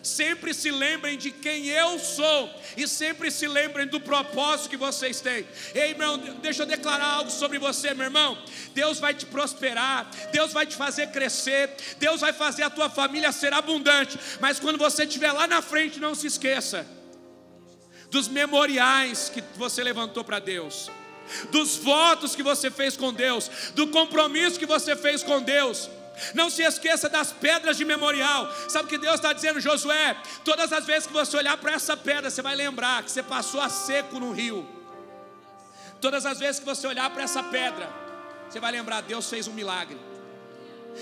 sempre 0.04 0.54
se 0.54 0.72
lembrem 0.72 1.18
de 1.18 1.32
quem 1.32 1.68
eu 1.68 2.00
sou 2.00 2.50
e 2.76 2.88
sempre 2.88 3.30
se 3.30 3.48
lembrem 3.48 3.88
do 3.88 4.00
propósito 4.00 4.70
que 4.70 4.78
vocês 4.78 5.22
têm. 5.22 5.46
Ei, 5.74 5.92
irmão, 5.92 6.18
deixa 6.42 6.64
eu 6.64 6.68
declarar 6.68 7.06
algo 7.06 7.32
sobre 7.32 7.60
você, 7.60 7.94
meu 7.94 8.06
irmão. 8.06 8.38
Deus 8.74 9.00
vai 9.00 9.14
te 9.14 9.26
prosperar, 9.26 10.10
Deus 10.32 10.54
vai 10.54 10.66
te 10.66 10.76
fazer 10.76 11.08
crescer, 11.08 11.76
Deus 12.00 12.22
vai 12.22 12.34
fazer 12.34 12.64
a 12.64 12.70
tua 12.70 12.90
família 12.90 13.32
ser 13.32 13.54
abundante. 13.54 14.18
Mas 14.40 14.60
quando 14.60 14.78
você 14.78 15.04
estiver 15.04 15.32
lá 15.32 15.48
na 15.48 15.62
frente, 15.62 16.00
não 16.00 16.16
se 16.16 16.28
esqueça 16.28 16.86
dos 18.12 18.28
memoriais 18.28 19.30
que 19.30 19.42
você 19.56 19.82
levantou 19.82 20.24
para 20.24 20.38
Deus, 20.38 20.92
dos 21.50 21.78
votos 21.78 22.36
que 22.36 22.44
você 22.44 22.70
fez 22.70 22.98
com 22.98 23.14
Deus, 23.14 23.50
do 23.74 23.88
compromisso 23.88 24.60
que 24.60 24.66
você 24.66 24.96
fez 24.96 25.24
com 25.24 25.42
Deus. 25.42 25.90
Não 26.34 26.50
se 26.50 26.62
esqueça 26.62 27.10
das 27.10 27.32
pedras 27.32 27.78
de 27.78 27.86
memorial. 27.86 28.52
Sabe 28.68 28.86
o 28.86 28.88
que 28.88 28.98
Deus 28.98 29.16
está 29.16 29.34
dizendo, 29.34 29.60
Josué? 29.60 30.16
Todas 30.44 30.72
as 30.72 30.86
vezes 30.86 31.08
que 31.08 31.14
você 31.14 31.38
olhar 31.38 31.58
para 31.58 31.74
essa 31.74 31.98
pedra, 31.98 32.30
você 32.30 32.42
vai 32.42 32.56
lembrar 32.56 33.04
que 33.04 33.12
você 33.12 33.24
passou 33.24 33.62
a 33.62 33.70
seco 33.70 34.20
no 34.20 34.32
rio. 34.32 34.68
Todas 36.00 36.26
as 36.26 36.40
vezes 36.40 36.60
que 36.60 36.66
você 36.66 36.88
olhar 36.88 37.10
para 37.12 37.24
essa 37.24 37.44
pedra, 37.44 37.90
você 38.50 38.60
vai 38.60 38.72
lembrar: 38.72 39.02
Deus 39.02 39.30
fez 39.30 39.48
um 39.48 39.54
milagre. 39.54 39.98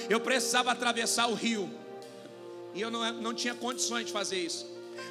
Eu 0.10 0.20
precisava 0.20 0.72
atravessar 0.72 1.28
o 1.28 1.34
rio, 1.34 1.74
e 2.74 2.82
eu 2.82 2.91
não, 2.91 3.12
não 3.14 3.34
tinha 3.34 3.56
condições 3.56 4.06
de 4.06 4.12
fazer 4.12 4.38
isso. 4.38 4.66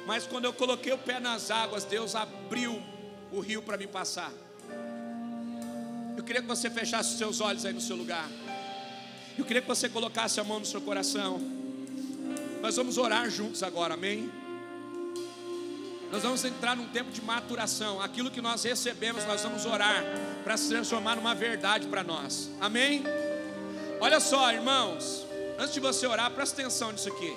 Mas 0.05 0.25
quando 0.25 0.45
eu 0.45 0.53
coloquei 0.53 0.93
o 0.93 0.97
pé 0.97 1.19
nas 1.19 1.51
águas, 1.51 1.83
Deus 1.83 2.15
abriu 2.15 2.81
o 3.31 3.39
rio 3.39 3.61
para 3.61 3.77
me 3.77 3.87
passar. 3.87 4.31
Eu 6.15 6.23
queria 6.23 6.41
que 6.41 6.47
você 6.47 6.69
fechasse 6.69 7.11
os 7.11 7.17
seus 7.17 7.41
olhos 7.41 7.65
aí 7.65 7.73
no 7.73 7.81
seu 7.81 7.95
lugar. 7.95 8.29
Eu 9.39 9.45
queria 9.45 9.61
que 9.61 9.67
você 9.69 9.87
colocasse 9.87 10.37
a 10.37 10.43
mão 10.43 10.59
no 10.59 10.65
seu 10.65 10.81
coração. 10.81 11.39
Nós 12.61 12.75
vamos 12.75 12.97
orar 12.97 13.29
juntos 13.29 13.63
agora, 13.63 13.93
amém? 13.93 14.29
Nós 16.11 16.23
vamos 16.23 16.43
entrar 16.43 16.75
num 16.75 16.89
tempo 16.89 17.09
de 17.09 17.21
maturação. 17.21 18.01
Aquilo 18.01 18.29
que 18.29 18.41
nós 18.41 18.61
recebemos, 18.63 19.23
nós 19.23 19.41
vamos 19.41 19.65
orar 19.65 20.03
para 20.43 20.57
se 20.57 20.67
transformar 20.67 21.15
numa 21.15 21.33
verdade 21.33 21.87
para 21.87 22.03
nós. 22.03 22.51
Amém? 22.59 23.01
Olha 24.01 24.19
só, 24.19 24.51
irmãos. 24.51 25.25
Antes 25.57 25.73
de 25.73 25.79
você 25.79 26.05
orar, 26.05 26.29
presta 26.31 26.61
atenção 26.61 26.91
nisso 26.91 27.07
aqui. 27.07 27.33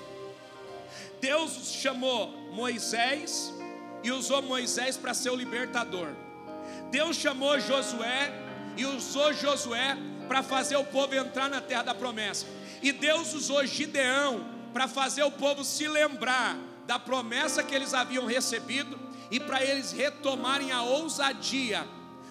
Deus 1.20 1.52
chamou 1.80 2.30
Moisés 2.50 3.54
e 4.02 4.10
usou 4.10 4.42
Moisés 4.42 4.96
para 4.96 5.14
ser 5.14 5.30
o 5.30 5.36
libertador. 5.36 6.08
Deus 6.90 7.16
chamou 7.16 7.60
Josué 7.60 8.32
e 8.76 8.84
usou 8.84 9.32
Josué 9.32 9.96
para 10.32 10.42
fazer 10.42 10.76
o 10.76 10.84
povo 10.84 11.14
entrar 11.14 11.50
na 11.50 11.60
terra 11.60 11.82
da 11.82 11.94
promessa. 11.94 12.46
E 12.80 12.90
Deus 12.90 13.34
usou 13.34 13.66
Gideão 13.66 14.42
para 14.72 14.88
fazer 14.88 15.22
o 15.24 15.30
povo 15.30 15.62
se 15.62 15.86
lembrar 15.86 16.56
da 16.86 16.98
promessa 16.98 17.62
que 17.62 17.74
eles 17.74 17.92
haviam 17.92 18.24
recebido 18.24 18.98
e 19.30 19.38
para 19.38 19.62
eles 19.62 19.92
retomarem 19.92 20.72
a 20.72 20.80
ousadia 20.84 21.86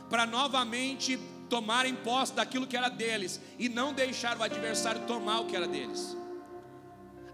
para 0.09 0.25
novamente 0.25 1.15
tomarem 1.47 1.93
posse 1.93 2.33
daquilo 2.33 2.65
que 2.65 2.75
era 2.75 2.89
deles 2.89 3.39
e 3.59 3.69
não 3.69 3.93
deixar 3.93 4.35
o 4.35 4.41
adversário 4.41 5.01
tomar 5.01 5.41
o 5.41 5.45
que 5.45 5.55
era 5.55 5.67
deles. 5.67 6.17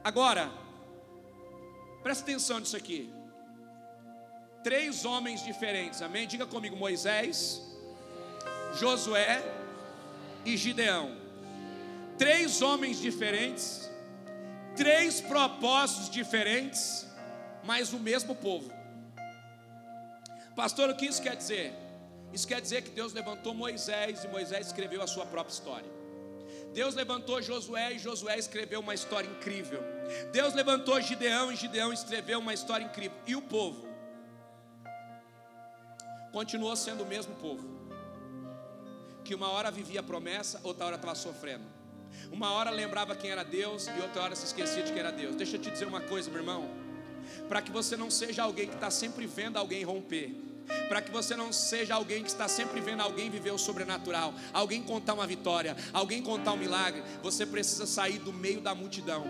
Agora, 0.04 0.52
Presta 2.04 2.24
atenção 2.24 2.60
nisso 2.60 2.76
aqui. 2.76 3.10
Três 4.64 5.06
homens 5.06 5.44
diferentes, 5.44 6.02
amém? 6.02 6.28
Diga 6.28 6.46
comigo: 6.46 6.76
Moisés, 6.76 7.62
Josué 8.76 9.57
e 10.48 10.58
Gideão. 10.58 11.16
Três 12.18 12.62
homens 12.62 13.00
diferentes, 13.00 13.90
três 14.76 15.22
propósitos 15.22 16.10
diferentes, 16.10 17.06
mas 17.64 17.94
o 17.94 18.00
mesmo 18.00 18.36
povo. 18.36 18.72
Pastor, 20.56 20.90
o 20.90 20.96
que 20.96 21.06
isso 21.06 21.22
quer 21.22 21.36
dizer? 21.36 21.74
Isso 22.34 22.48
quer 22.48 22.60
dizer 22.60 22.82
que 22.82 22.90
Deus 22.90 23.14
levantou 23.14 23.54
Moisés 23.54 24.24
e 24.24 24.28
Moisés 24.28 24.68
escreveu 24.68 25.02
a 25.02 25.08
sua 25.08 25.26
própria 25.26 25.54
história. 25.54 25.98
Deus 26.74 26.96
levantou 26.96 27.42
Josué 27.42 27.94
e 27.94 28.00
Josué 28.00 28.38
escreveu 28.38 28.80
uma 28.80 28.94
história 28.94 29.30
incrível. 29.30 29.82
Deus 30.32 30.54
levantou 30.54 31.00
Gideão 31.02 31.52
e 31.52 31.56
Gideão 31.56 31.94
escreveu 31.94 32.40
uma 32.40 32.54
história 32.54 32.86
incrível. 32.86 33.18
E 33.26 33.36
o 33.36 33.42
povo? 33.42 33.88
continuou 36.38 36.76
sendo 36.76 37.04
o 37.04 37.06
mesmo 37.08 37.34
povo. 37.36 37.87
Que 39.28 39.36
uma 39.36 39.50
hora 39.50 39.70
vivia 39.70 40.00
a 40.00 40.04
promessa, 40.04 40.58
outra 40.64 40.86
hora 40.86 40.96
estava 40.96 41.14
sofrendo. 41.14 41.66
Uma 42.32 42.54
hora 42.54 42.70
lembrava 42.70 43.14
quem 43.14 43.30
era 43.30 43.44
Deus 43.44 43.86
e 43.86 44.02
outra 44.02 44.22
hora 44.24 44.34
se 44.38 44.46
esquecia 44.46 44.82
de 44.84 44.94
quem 44.94 45.02
era 45.02 45.12
Deus. 45.12 45.36
Deixa 45.36 45.58
eu 45.58 45.62
te 45.62 45.70
dizer 45.70 45.86
uma 45.86 46.00
coisa, 46.00 46.32
meu 46.32 46.40
irmão. 46.40 46.70
Para 47.50 47.62
que 47.62 47.70
você 47.70 47.98
não 47.98 48.10
seja 48.10 48.44
alguém 48.44 48.70
que 48.70 48.76
está 48.76 48.90
sempre 48.90 49.28
vendo 49.28 49.58
alguém 49.58 49.84
romper. 49.84 50.34
Para 50.88 51.02
que 51.02 51.12
você 51.12 51.36
não 51.36 51.52
seja 51.52 51.96
alguém 51.96 52.24
que 52.24 52.30
está 52.30 52.48
sempre 52.48 52.80
vendo 52.80 53.02
alguém 53.02 53.30
viver 53.30 53.52
o 53.52 53.58
sobrenatural, 53.58 54.34
alguém 54.54 54.82
contar 54.82 55.14
uma 55.14 55.28
vitória, 55.28 55.76
alguém 55.92 56.22
contar 56.24 56.54
um 56.54 56.58
milagre, 56.58 57.04
você 57.22 57.46
precisa 57.46 57.86
sair 57.86 58.20
do 58.20 58.32
meio 58.32 58.62
da 58.62 58.74
multidão 58.74 59.26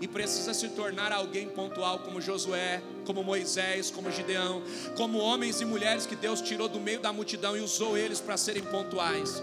e 0.00 0.06
precisa 0.06 0.52
se 0.52 0.68
tornar 0.70 1.12
alguém 1.12 1.48
pontual 1.48 2.00
como 2.00 2.20
Josué, 2.20 2.82
como 3.04 3.22
Moisés, 3.22 3.90
como 3.90 4.10
Gideão, 4.10 4.62
como 4.96 5.18
homens 5.18 5.60
e 5.60 5.64
mulheres 5.64 6.06
que 6.06 6.16
Deus 6.16 6.40
tirou 6.40 6.68
do 6.68 6.80
meio 6.80 7.00
da 7.00 7.12
multidão 7.12 7.56
e 7.56 7.60
usou 7.60 7.96
eles 7.96 8.20
para 8.20 8.36
serem 8.36 8.62
pontuais. 8.62 9.42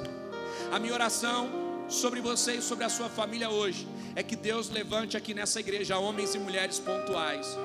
A 0.72 0.80
minha 0.80 0.94
oração 0.94 1.50
sobre 1.90 2.22
você 2.22 2.56
e 2.56 2.62
sobre 2.62 2.84
a 2.84 2.90
sua 2.90 3.10
família 3.10 3.50
hoje 3.50 3.88
é 4.16 4.24
que 4.24 4.36
Deus 4.36 4.70
levante 4.70 5.18
aqui 5.18 5.34
nessa 5.34 5.60
igreja 5.60 5.98
homens 5.98 6.36
e 6.36 6.40
mulheres 6.40 6.80
pontuais, 6.80 7.58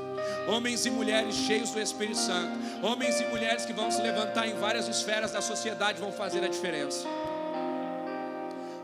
homens 0.49 0.87
e 0.87 0.91
mulheres 0.91 1.35
cheios 1.35 1.71
do 1.71 1.81
Espírito 1.81 2.19
Santo, 2.19 2.59
homens 2.83 3.21
e 3.21 3.25
mulheres 3.27 3.65
que 3.65 3.73
vão 3.73 3.91
se 3.91 4.01
levantar 4.01 4.47
em 4.47 4.55
várias 4.55 4.89
esferas 4.89 5.33
da 5.33 5.43
sociedade, 5.43 6.01
vão 6.01 6.13
fazer 6.13 6.43
a 6.43 6.49
diferença. 6.49 7.07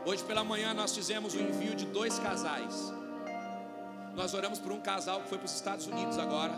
Hoje 0.04 0.22
pela 0.24 0.44
manhã 0.44 0.74
nós 0.74 0.94
fizemos 0.94 1.34
o 1.34 1.40
envio 1.40 1.74
de 1.74 1.86
dois 1.86 2.18
casais. 2.18 2.92
Nós 4.14 4.32
oramos 4.32 4.58
por 4.58 4.72
um 4.72 4.80
casal 4.80 5.20
que 5.20 5.28
foi 5.28 5.38
para 5.38 5.46
os 5.46 5.54
Estados 5.54 5.86
Unidos 5.86 6.18
agora, 6.18 6.54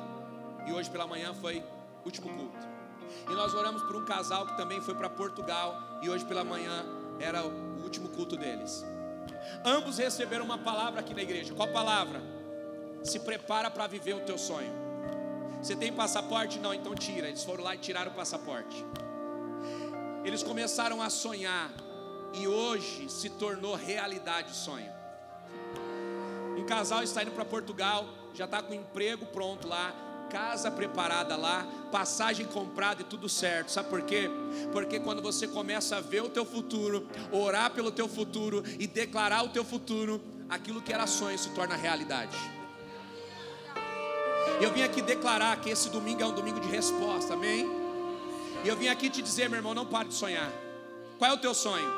e 0.67 0.73
hoje 0.73 0.91
pela 0.91 1.07
manhã 1.07 1.33
foi 1.35 1.63
último 2.05 2.29
culto. 2.29 2.77
E 3.31 3.35
nós 3.35 3.55
oramos 3.55 3.83
por 3.83 3.97
um 3.97 4.05
casal 4.05 4.47
que 4.47 4.57
também 4.57 4.81
foi 4.81 4.95
para 4.95 5.09
Portugal, 5.09 5.75
e 6.03 6.11
hoje 6.11 6.25
pela 6.25 6.45
manhã 6.45 6.85
era 7.19 7.47
o 7.47 7.83
último 7.83 8.09
culto 8.11 8.37
deles. 8.37 8.85
Ambos 9.65 9.99
receberam 9.99 10.45
uma 10.45 10.59
palavra 10.59 11.01
aqui 11.01 11.15
na 11.15 11.23
igreja. 11.23 11.55
Qual 11.55 11.69
palavra? 11.69 12.21
Se 13.03 13.21
prepara 13.21 13.71
para 13.71 13.87
viver 13.87 14.15
o 14.15 14.21
teu 14.21 14.37
sonho. 14.37 14.73
Você 15.63 15.75
tem 15.75 15.93
passaporte? 15.93 16.59
Não, 16.59 16.75
então 16.75 16.95
tira. 16.95 17.29
Eles 17.29 17.43
foram 17.43 17.65
lá 17.65 17.75
e 17.75 17.79
tiraram 17.79 18.13
o 18.13 18.15
passaporte. 18.15 18.85
Eles 20.25 20.43
começaram 20.43 21.01
a 21.01 21.09
sonhar 21.09 21.71
e 22.35 22.47
hoje 22.47 23.09
se 23.09 23.31
tornou 23.31 23.75
realidade 23.75 24.51
o 24.51 24.55
sonho. 24.55 24.96
Um 26.57 26.65
casal 26.65 27.03
está 27.03 27.23
indo 27.23 27.33
para 27.33 27.45
Portugal, 27.45 28.09
já 28.33 28.47
está 28.47 28.63
com 28.63 28.73
emprego 28.73 29.27
pronto 29.27 29.69
lá, 29.69 29.95
casa 30.31 30.71
preparada 30.71 31.37
lá, 31.37 31.67
passagem 31.93 32.47
comprada 32.47 33.03
e 33.03 33.05
tudo 33.05 33.29
certo. 33.29 33.71
Sabe 33.71 33.91
por 33.91 34.03
quê? 34.03 34.31
Porque 34.73 34.99
quando 34.99 35.21
você 35.21 35.47
começa 35.47 35.97
a 35.97 36.01
ver 36.01 36.23
o 36.23 36.31
teu 36.31 36.47
futuro, 36.47 37.07
orar 37.31 37.71
pelo 37.71 37.91
teu 37.91 38.09
futuro 38.09 38.63
e 38.79 38.87
declarar 38.87 39.45
o 39.45 39.51
teu 39.51 39.65
futuro, 39.65 40.21
aquilo 40.49 40.81
que 40.81 40.93
era 40.93 41.07
sonho 41.07 41.39
se 41.39 41.51
torna 41.51 41.77
realidade. 41.77 42.37
Eu 44.61 44.73
vim 44.73 44.83
aqui 44.83 45.03
declarar 45.03 45.61
que 45.61 45.69
esse 45.69 45.91
domingo 45.91 46.23
é 46.23 46.27
um 46.27 46.35
domingo 46.35 46.59
de 46.61 46.69
resposta, 46.69 47.35
amém? 47.35 47.69
E 48.65 48.69
eu 48.69 48.77
vim 48.77 48.89
aqui 48.89 49.11
te 49.11 49.21
dizer, 49.21 49.51
meu 49.51 49.59
irmão, 49.59 49.75
não 49.75 49.85
pare 49.85 50.09
de 50.09 50.15
sonhar. 50.15 50.51
Qual 51.19 51.31
é 51.31 51.35
o 51.35 51.39
teu 51.39 51.53
sonho? 51.53 51.93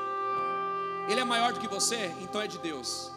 Ele 1.09 1.21
é 1.21 1.25
maior 1.25 1.53
do 1.53 1.61
que 1.61 1.69
você, 1.69 2.13
então 2.21 2.41
é 2.41 2.49
de 2.49 2.59
Deus 2.59 3.13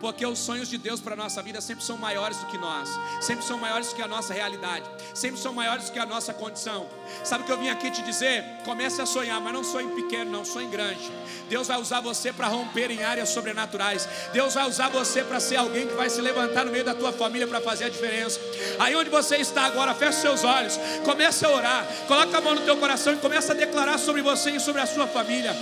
porque 0.00 0.24
os 0.24 0.38
sonhos 0.38 0.68
de 0.68 0.78
Deus 0.78 1.00
para 1.00 1.14
a 1.14 1.16
nossa 1.16 1.42
vida 1.42 1.60
sempre 1.60 1.84
são 1.84 1.96
maiores 1.96 2.38
do 2.38 2.46
que 2.46 2.58
nós, 2.58 2.88
sempre 3.20 3.44
são 3.44 3.58
maiores 3.58 3.88
do 3.88 3.94
que 3.94 4.02
a 4.02 4.08
nossa 4.08 4.32
realidade, 4.32 4.84
sempre 5.14 5.40
são 5.40 5.52
maiores 5.52 5.86
do 5.86 5.92
que 5.92 5.98
a 5.98 6.06
nossa 6.06 6.32
condição. 6.32 6.86
Sabe 7.24 7.42
o 7.42 7.46
que 7.46 7.52
eu 7.52 7.58
vim 7.58 7.68
aqui 7.68 7.90
te 7.90 8.02
dizer? 8.02 8.44
Comece 8.64 9.00
a 9.00 9.06
sonhar, 9.06 9.40
mas 9.40 9.52
não 9.52 9.64
sonhe 9.64 9.88
pequeno, 9.94 10.30
não 10.30 10.44
sonhe 10.44 10.68
grande. 10.68 11.10
Deus 11.48 11.66
vai 11.68 11.80
usar 11.80 12.00
você 12.00 12.32
para 12.32 12.46
romper 12.46 12.90
em 12.90 13.02
áreas 13.02 13.30
sobrenaturais. 13.30 14.08
Deus 14.32 14.54
vai 14.54 14.68
usar 14.68 14.88
você 14.88 15.22
para 15.22 15.40
ser 15.40 15.56
alguém 15.56 15.86
que 15.86 15.94
vai 15.94 16.10
se 16.10 16.20
levantar 16.20 16.64
no 16.64 16.72
meio 16.72 16.84
da 16.84 16.94
tua 16.94 17.12
família 17.12 17.46
para 17.46 17.60
fazer 17.60 17.84
a 17.84 17.88
diferença. 17.88 18.38
Aí 18.78 18.94
onde 18.94 19.10
você 19.10 19.36
está 19.36 19.62
agora, 19.62 19.94
feche 19.94 20.20
seus 20.20 20.44
olhos, 20.44 20.78
comece 21.04 21.44
a 21.44 21.50
orar, 21.50 21.86
coloca 22.06 22.38
a 22.38 22.40
mão 22.40 22.54
no 22.54 22.60
teu 22.62 22.76
coração 22.76 23.14
e 23.14 23.16
comece 23.16 23.50
a 23.50 23.54
declarar 23.54 23.98
sobre 23.98 24.22
você 24.22 24.50
e 24.50 24.60
sobre 24.60 24.80
a 24.80 24.86
sua 24.86 25.06
família. 25.06 25.56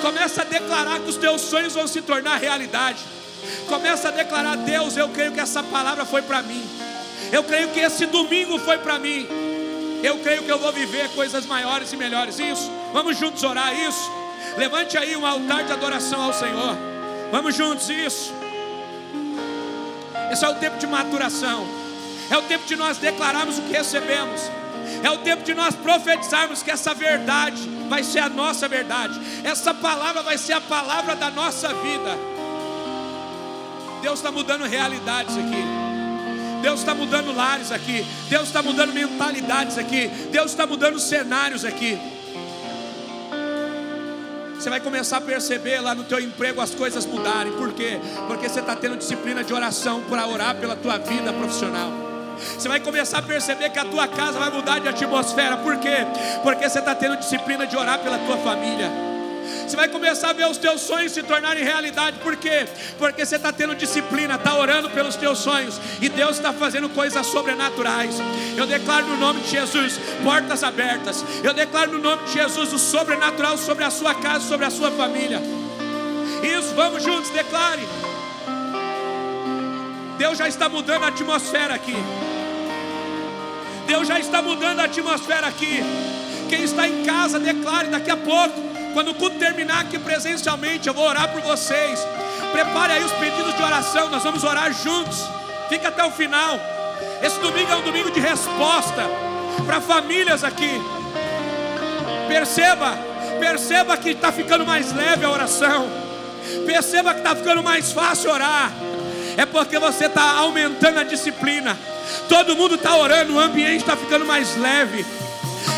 Comece 0.00 0.40
a 0.40 0.44
declarar 0.44 1.00
que 1.00 1.08
os 1.08 1.16
teus 1.16 1.42
sonhos 1.42 1.74
vão 1.74 1.86
se 1.86 2.00
tornar 2.02 2.36
realidade. 2.36 3.17
Começa 3.66 4.08
a 4.08 4.10
declarar: 4.10 4.56
Deus, 4.56 4.96
eu 4.96 5.08
creio 5.08 5.32
que 5.32 5.40
essa 5.40 5.62
palavra 5.62 6.04
foi 6.04 6.22
para 6.22 6.42
mim. 6.42 6.68
Eu 7.32 7.44
creio 7.44 7.68
que 7.68 7.80
esse 7.80 8.06
domingo 8.06 8.58
foi 8.58 8.78
para 8.78 8.98
mim. 8.98 9.26
Eu 10.02 10.18
creio 10.18 10.42
que 10.42 10.50
eu 10.50 10.58
vou 10.58 10.72
viver 10.72 11.08
coisas 11.10 11.44
maiores 11.46 11.92
e 11.92 11.96
melhores. 11.96 12.38
Isso. 12.38 12.70
Vamos 12.92 13.18
juntos 13.18 13.42
orar 13.42 13.74
isso. 13.74 14.10
Levante 14.56 14.96
aí 14.96 15.16
um 15.16 15.26
altar 15.26 15.64
de 15.64 15.72
adoração 15.72 16.22
ao 16.22 16.32
Senhor. 16.32 16.76
Vamos 17.30 17.54
juntos 17.54 17.88
isso. 17.90 18.32
Esse 20.30 20.44
é 20.44 20.48
o 20.48 20.54
tempo 20.54 20.78
de 20.78 20.86
maturação. 20.86 21.66
É 22.30 22.36
o 22.36 22.42
tempo 22.42 22.66
de 22.66 22.76
nós 22.76 22.98
declararmos 22.98 23.58
o 23.58 23.62
que 23.62 23.72
recebemos. 23.72 24.40
É 25.02 25.10
o 25.10 25.18
tempo 25.18 25.42
de 25.42 25.54
nós 25.54 25.74
profetizarmos 25.74 26.62
que 26.62 26.70
essa 26.70 26.94
verdade 26.94 27.68
vai 27.88 28.02
ser 28.02 28.20
a 28.20 28.28
nossa 28.28 28.68
verdade. 28.68 29.20
Essa 29.44 29.74
palavra 29.74 30.22
vai 30.22 30.38
ser 30.38 30.54
a 30.54 30.60
palavra 30.60 31.14
da 31.14 31.30
nossa 31.30 31.68
vida. 31.74 32.37
Deus 34.08 34.20
está 34.20 34.32
mudando 34.32 34.64
realidades 34.64 35.36
aqui. 35.36 35.64
Deus 36.62 36.80
está 36.80 36.94
mudando 36.94 37.36
lares 37.36 37.70
aqui. 37.70 38.06
Deus 38.30 38.44
está 38.44 38.62
mudando 38.62 38.90
mentalidades 38.94 39.76
aqui. 39.76 40.08
Deus 40.32 40.50
está 40.50 40.66
mudando 40.66 40.98
cenários 40.98 41.62
aqui. 41.62 41.98
Você 44.54 44.70
vai 44.70 44.80
começar 44.80 45.18
a 45.18 45.20
perceber 45.20 45.82
lá 45.82 45.94
no 45.94 46.04
teu 46.04 46.18
emprego 46.18 46.62
as 46.62 46.74
coisas 46.74 47.04
mudarem. 47.04 47.52
Por 47.52 47.74
quê? 47.74 48.00
Porque 48.26 48.48
você 48.48 48.60
está 48.60 48.74
tendo 48.74 48.96
disciplina 48.96 49.44
de 49.44 49.52
oração 49.52 50.02
para 50.08 50.26
orar 50.26 50.56
pela 50.56 50.74
tua 50.74 50.96
vida 50.96 51.30
profissional. 51.30 51.92
Você 52.38 52.66
vai 52.66 52.80
começar 52.80 53.18
a 53.18 53.22
perceber 53.22 53.68
que 53.68 53.78
a 53.78 53.84
tua 53.84 54.08
casa 54.08 54.38
vai 54.38 54.50
mudar 54.50 54.78
de 54.78 54.88
atmosfera. 54.88 55.58
Por 55.58 55.76
quê? 55.76 55.98
Porque 56.42 56.66
você 56.66 56.78
está 56.78 56.94
tendo 56.94 57.18
disciplina 57.18 57.66
de 57.66 57.76
orar 57.76 57.98
pela 57.98 58.16
tua 58.20 58.38
família. 58.38 58.90
Você 59.68 59.76
vai 59.76 59.88
começar 59.88 60.30
a 60.30 60.32
ver 60.32 60.48
os 60.48 60.56
teus 60.56 60.80
sonhos 60.80 61.12
se 61.12 61.22
tornarem 61.22 61.62
realidade. 61.62 62.18
Por 62.20 62.34
quê? 62.36 62.66
Porque 62.98 63.24
você 63.24 63.36
está 63.36 63.52
tendo 63.52 63.74
disciplina, 63.74 64.36
está 64.36 64.56
orando 64.56 64.88
pelos 64.88 65.14
teus 65.14 65.40
sonhos. 65.40 65.78
E 66.00 66.08
Deus 66.08 66.36
está 66.36 66.54
fazendo 66.54 66.88
coisas 66.88 67.26
sobrenaturais. 67.26 68.14
Eu 68.56 68.66
declaro 68.66 69.06
no 69.06 69.18
nome 69.18 69.42
de 69.42 69.50
Jesus 69.50 70.00
portas 70.24 70.64
abertas. 70.64 71.22
Eu 71.44 71.52
declaro 71.52 71.92
no 71.92 71.98
nome 71.98 72.24
de 72.24 72.32
Jesus 72.32 72.72
o 72.72 72.78
sobrenatural 72.78 73.58
sobre 73.58 73.84
a 73.84 73.90
sua 73.90 74.14
casa, 74.14 74.48
sobre 74.48 74.64
a 74.64 74.70
sua 74.70 74.90
família. 74.90 75.38
Isso, 76.42 76.74
vamos 76.74 77.02
juntos, 77.02 77.28
declare. 77.28 77.86
Deus 80.16 80.38
já 80.38 80.48
está 80.48 80.70
mudando 80.70 81.04
a 81.04 81.08
atmosfera 81.08 81.74
aqui. 81.74 81.96
Deus 83.86 84.08
já 84.08 84.18
está 84.18 84.40
mudando 84.40 84.80
a 84.80 84.84
atmosfera 84.84 85.46
aqui. 85.46 85.82
Quem 86.48 86.62
está 86.62 86.88
em 86.88 87.04
casa, 87.04 87.38
declare 87.38 87.88
daqui 87.88 88.10
a 88.10 88.16
pouco. 88.16 88.77
Quando 88.92 89.10
o 89.10 89.14
culto 89.14 89.38
terminar 89.38 89.80
aqui 89.80 89.98
presencialmente, 89.98 90.88
eu 90.88 90.94
vou 90.94 91.06
orar 91.06 91.28
por 91.28 91.40
vocês. 91.42 92.00
Prepare 92.52 92.94
aí 92.94 93.04
os 93.04 93.12
pedidos 93.12 93.54
de 93.54 93.62
oração, 93.62 94.08
nós 94.08 94.22
vamos 94.22 94.42
orar 94.44 94.72
juntos. 94.72 95.24
Fica 95.68 95.88
até 95.88 96.04
o 96.04 96.10
final. 96.10 96.58
Esse 97.22 97.38
domingo 97.40 97.70
é 97.70 97.76
um 97.76 97.82
domingo 97.82 98.10
de 98.10 98.20
resposta 98.20 99.04
para 99.66 99.80
famílias 99.80 100.42
aqui. 100.42 100.80
Perceba, 102.26 102.98
perceba 103.38 103.96
que 103.96 104.10
está 104.10 104.32
ficando 104.32 104.64
mais 104.64 104.92
leve 104.92 105.24
a 105.24 105.30
oração. 105.30 105.88
Perceba 106.66 107.12
que 107.12 107.20
está 107.20 107.34
ficando 107.36 107.62
mais 107.62 107.92
fácil 107.92 108.30
orar. 108.30 108.72
É 109.36 109.44
porque 109.46 109.78
você 109.78 110.06
está 110.06 110.38
aumentando 110.38 110.98
a 110.98 111.04
disciplina. 111.04 111.78
Todo 112.28 112.56
mundo 112.56 112.74
está 112.74 112.96
orando, 112.96 113.34
o 113.34 113.38
ambiente 113.38 113.80
está 113.80 113.96
ficando 113.96 114.24
mais 114.24 114.56
leve. 114.56 115.04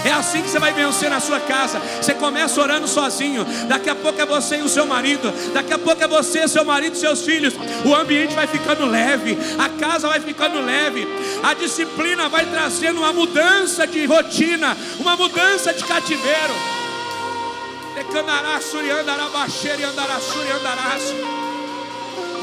É 0.04 0.12
assim 0.12 0.42
que 0.42 0.48
você 0.48 0.58
vai 0.58 0.72
vencer 0.72 1.10
na 1.10 1.20
sua 1.20 1.40
casa. 1.40 1.80
Você 2.00 2.14
começa 2.14 2.60
orando 2.60 2.88
sozinho. 2.88 3.44
Daqui 3.68 3.90
a 3.90 3.94
pouco 3.94 4.20
é 4.20 4.26
você 4.26 4.56
e 4.56 4.62
o 4.62 4.68
seu 4.68 4.86
marido. 4.86 5.32
Daqui 5.52 5.72
a 5.72 5.78
pouco 5.78 6.02
é 6.02 6.08
você, 6.08 6.48
seu 6.48 6.64
marido 6.64 6.94
e 6.94 6.98
seus 6.98 7.22
filhos. 7.22 7.54
O 7.84 7.94
ambiente 7.94 8.34
vai 8.34 8.46
ficando 8.46 8.86
leve. 8.86 9.36
A 9.58 9.68
casa 9.68 10.08
vai 10.08 10.20
ficando 10.20 10.60
leve. 10.60 11.06
A 11.42 11.54
disciplina 11.54 12.28
vai 12.28 12.46
trazendo 12.46 12.98
uma 12.98 13.12
mudança 13.12 13.86
de 13.86 14.04
rotina, 14.06 14.76
uma 14.98 15.16
mudança 15.16 15.72
de 15.72 15.84
cativeiro. 15.84 16.54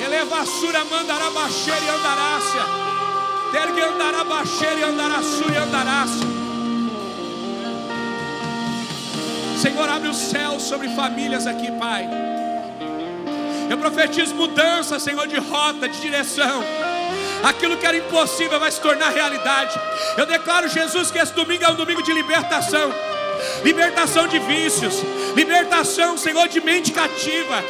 Elevassura 0.06 0.86
mandarabaxeira 0.86 1.82
e 1.84 1.90
andarácia. 1.90 2.62
Tergue 3.52 3.82
andarabaxeira 3.82 4.80
e 4.80 4.84
andarassura 4.84 5.54
e 5.54 5.58
andarácia. 5.58 6.37
Senhor, 9.58 9.90
abre 9.90 10.10
o 10.10 10.14
céu 10.14 10.60
sobre 10.60 10.90
famílias 10.90 11.48
aqui, 11.48 11.72
Pai. 11.72 12.08
Eu 13.70 13.78
profetizo 13.78 14.36
mudança, 14.36 15.00
Senhor, 15.00 15.28
de 15.28 15.38
rota, 15.38 15.90
de 15.90 16.00
direção. 16.00 16.64
Aquilo 17.44 17.78
que 17.78 17.86
era 17.86 17.98
impossível 17.98 18.60
vai 18.60 18.72
se 18.72 18.80
tornar 18.80 19.10
realidade. 19.10 19.80
Eu 20.16 20.26
declaro, 20.26 20.68
Jesus, 20.68 21.12
que 21.12 21.18
esse 21.18 21.34
domingo 21.34 21.64
é 21.64 21.70
um 21.70 21.76
domingo 21.76 22.02
de 22.02 22.14
libertação 22.14 22.94
libertação 23.64 24.28
de 24.28 24.40
vícios, 24.40 25.02
libertação, 25.36 26.18
Senhor, 26.18 26.48
de 26.48 26.62
mente 26.62 26.92
cativa, 26.92 27.64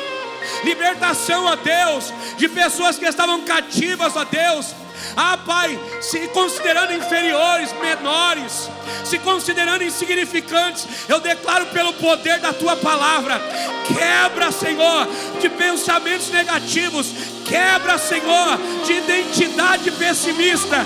libertação, 0.63 1.45
ó 1.45 1.55
Deus, 1.55 2.13
de 2.37 2.47
pessoas 2.47 2.97
que 2.97 3.05
estavam 3.05 3.41
cativas, 3.41 4.15
ó 4.15 4.23
Deus. 4.23 4.73
Ah, 5.15 5.37
Pai, 5.37 5.79
se 6.01 6.27
considerando 6.29 6.93
inferiores, 6.93 7.73
menores, 7.81 8.69
se 9.03 9.17
considerando 9.19 9.83
insignificantes, 9.83 10.87
eu 11.07 11.19
declaro 11.19 11.65
pelo 11.67 11.93
poder 11.93 12.39
da 12.39 12.53
tua 12.53 12.75
palavra: 12.75 13.41
quebra, 13.87 14.51
Senhor, 14.51 15.07
de 15.39 15.49
pensamentos 15.49 16.29
negativos, 16.29 17.13
quebra, 17.45 17.97
Senhor, 17.97 18.57
de 18.85 18.93
identidade 18.93 19.91
pessimista 19.91 20.85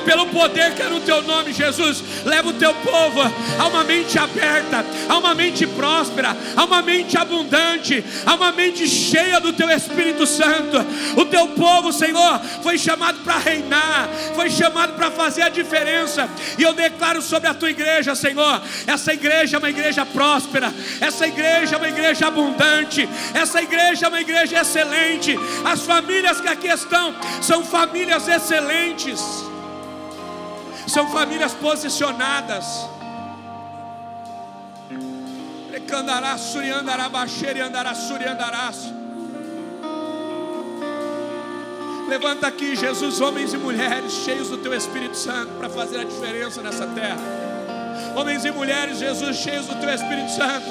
pelo 0.00 0.26
poder 0.26 0.74
que 0.74 0.82
é 0.82 0.88
no 0.88 1.00
teu 1.00 1.22
nome, 1.22 1.52
Jesus. 1.52 2.02
Leva 2.24 2.48
o 2.48 2.52
teu 2.52 2.74
povo 2.74 3.20
a 3.58 3.66
uma 3.66 3.84
mente 3.84 4.18
aberta, 4.18 4.84
a 5.08 5.18
uma 5.18 5.34
mente 5.34 5.66
próspera, 5.66 6.36
a 6.56 6.64
uma 6.64 6.82
mente 6.82 7.16
abundante, 7.16 8.04
a 8.26 8.34
uma 8.34 8.52
mente 8.52 8.86
cheia 8.88 9.40
do 9.40 9.52
teu 9.52 9.68
Espírito 9.70 10.26
Santo. 10.26 10.78
O 11.16 11.24
teu 11.26 11.48
povo, 11.48 11.92
Senhor, 11.92 12.40
foi 12.62 12.78
chamado 12.78 13.20
para 13.20 13.38
reinar, 13.38 14.08
foi 14.34 14.50
chamado 14.50 14.94
para 14.94 15.10
fazer 15.10 15.42
a 15.42 15.48
diferença. 15.48 16.28
E 16.58 16.62
eu 16.62 16.72
declaro 16.72 17.22
sobre 17.22 17.48
a 17.48 17.54
tua 17.54 17.70
igreja, 17.70 18.14
Senhor, 18.14 18.62
essa 18.86 19.12
igreja 19.12 19.56
é 19.56 19.58
uma 19.58 19.70
igreja 19.70 20.06
próspera, 20.06 20.72
essa 21.00 21.26
igreja 21.26 21.76
é 21.76 21.78
uma 21.78 21.88
igreja 21.88 22.26
abundante, 22.26 23.08
essa 23.34 23.62
igreja 23.62 24.06
é 24.06 24.08
uma 24.08 24.20
igreja 24.20 24.60
excelente. 24.60 25.38
As 25.64 25.82
famílias 25.82 26.40
que 26.40 26.48
aqui 26.48 26.68
estão 26.68 27.14
são 27.40 27.64
famílias 27.64 28.28
excelentes 28.28 29.49
são 30.90 31.08
famílias 31.08 31.54
posicionadas. 31.54 32.66
Levanta 42.08 42.48
aqui, 42.48 42.74
Jesus, 42.74 43.20
homens 43.20 43.54
e 43.54 43.56
mulheres 43.56 44.12
cheios 44.12 44.48
do 44.48 44.58
Teu 44.58 44.74
Espírito 44.74 45.16
Santo 45.16 45.52
para 45.52 45.70
fazer 45.70 46.00
a 46.00 46.04
diferença 46.04 46.60
nessa 46.60 46.86
terra. 46.88 47.20
Homens 48.16 48.44
e 48.44 48.50
mulheres, 48.50 48.98
Jesus, 48.98 49.36
cheios 49.36 49.66
do 49.66 49.76
Teu 49.76 49.90
Espírito 49.90 50.30
Santo 50.32 50.66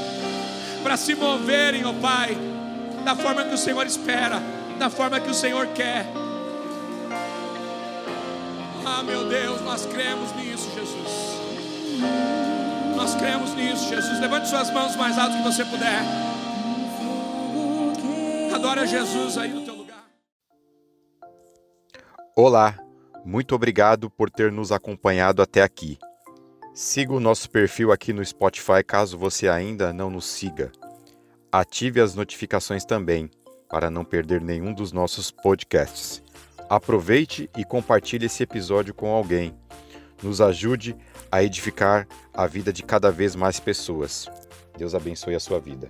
para 0.83 0.97
se 0.97 1.15
moverem, 1.15 1.85
ó 1.85 1.93
Pai, 1.93 2.37
da 3.05 3.15
forma 3.15 3.43
que 3.45 3.53
o 3.53 3.57
Senhor 3.57 3.85
espera, 3.85 4.41
da 4.77 4.89
forma 4.89 5.19
que 5.19 5.29
o 5.29 5.33
Senhor 5.33 5.67
quer. 5.67 6.05
Ah, 8.91 9.03
meu 9.03 9.29
Deus, 9.29 9.61
nós 9.61 9.85
cremos 9.85 10.35
nisso, 10.35 10.67
Jesus. 10.73 11.37
Nós 12.95 13.13
cremos 13.13 13.53
nisso, 13.53 13.87
Jesus. 13.87 14.19
Levante 14.19 14.49
suas 14.49 14.71
mãos 14.71 14.95
mais 14.95 15.15
alto 15.15 15.37
que 15.37 15.43
você 15.43 15.63
puder. 15.63 16.01
Adora 18.53 18.87
Jesus 18.87 19.37
aí 19.37 19.53
no 19.53 19.63
teu 19.63 19.75
lugar. 19.75 20.09
Olá, 22.35 22.79
muito 23.23 23.53
obrigado 23.53 24.09
por 24.09 24.27
ter 24.31 24.51
nos 24.51 24.71
acompanhado 24.71 25.43
até 25.43 25.61
aqui. 25.61 25.99
Siga 26.73 27.13
o 27.13 27.19
nosso 27.19 27.47
perfil 27.47 27.91
aqui 27.91 28.11
no 28.11 28.25
Spotify 28.25 28.83
caso 28.85 29.19
você 29.19 29.47
ainda 29.47 29.93
não 29.93 30.09
nos 30.09 30.25
siga. 30.25 30.71
Ative 31.51 32.01
as 32.01 32.15
notificações 32.15 32.83
também 32.83 33.29
para 33.69 33.91
não 33.91 34.03
perder 34.03 34.41
nenhum 34.41 34.73
dos 34.73 34.91
nossos 34.91 35.29
podcasts. 35.29 36.23
Aproveite 36.69 37.49
e 37.57 37.65
compartilhe 37.65 38.27
esse 38.27 38.43
episódio 38.43 38.93
com 38.93 39.09
alguém. 39.09 39.55
Nos 40.21 40.39
ajude 40.39 40.95
a 41.31 41.43
edificar 41.43 42.07
a 42.31 42.45
vida 42.45 42.71
de 42.71 42.83
cada 42.83 43.11
vez 43.11 43.35
mais 43.35 43.59
pessoas. 43.59 44.27
Deus 44.77 44.93
abençoe 44.93 45.33
a 45.33 45.39
sua 45.39 45.59
vida. 45.59 45.89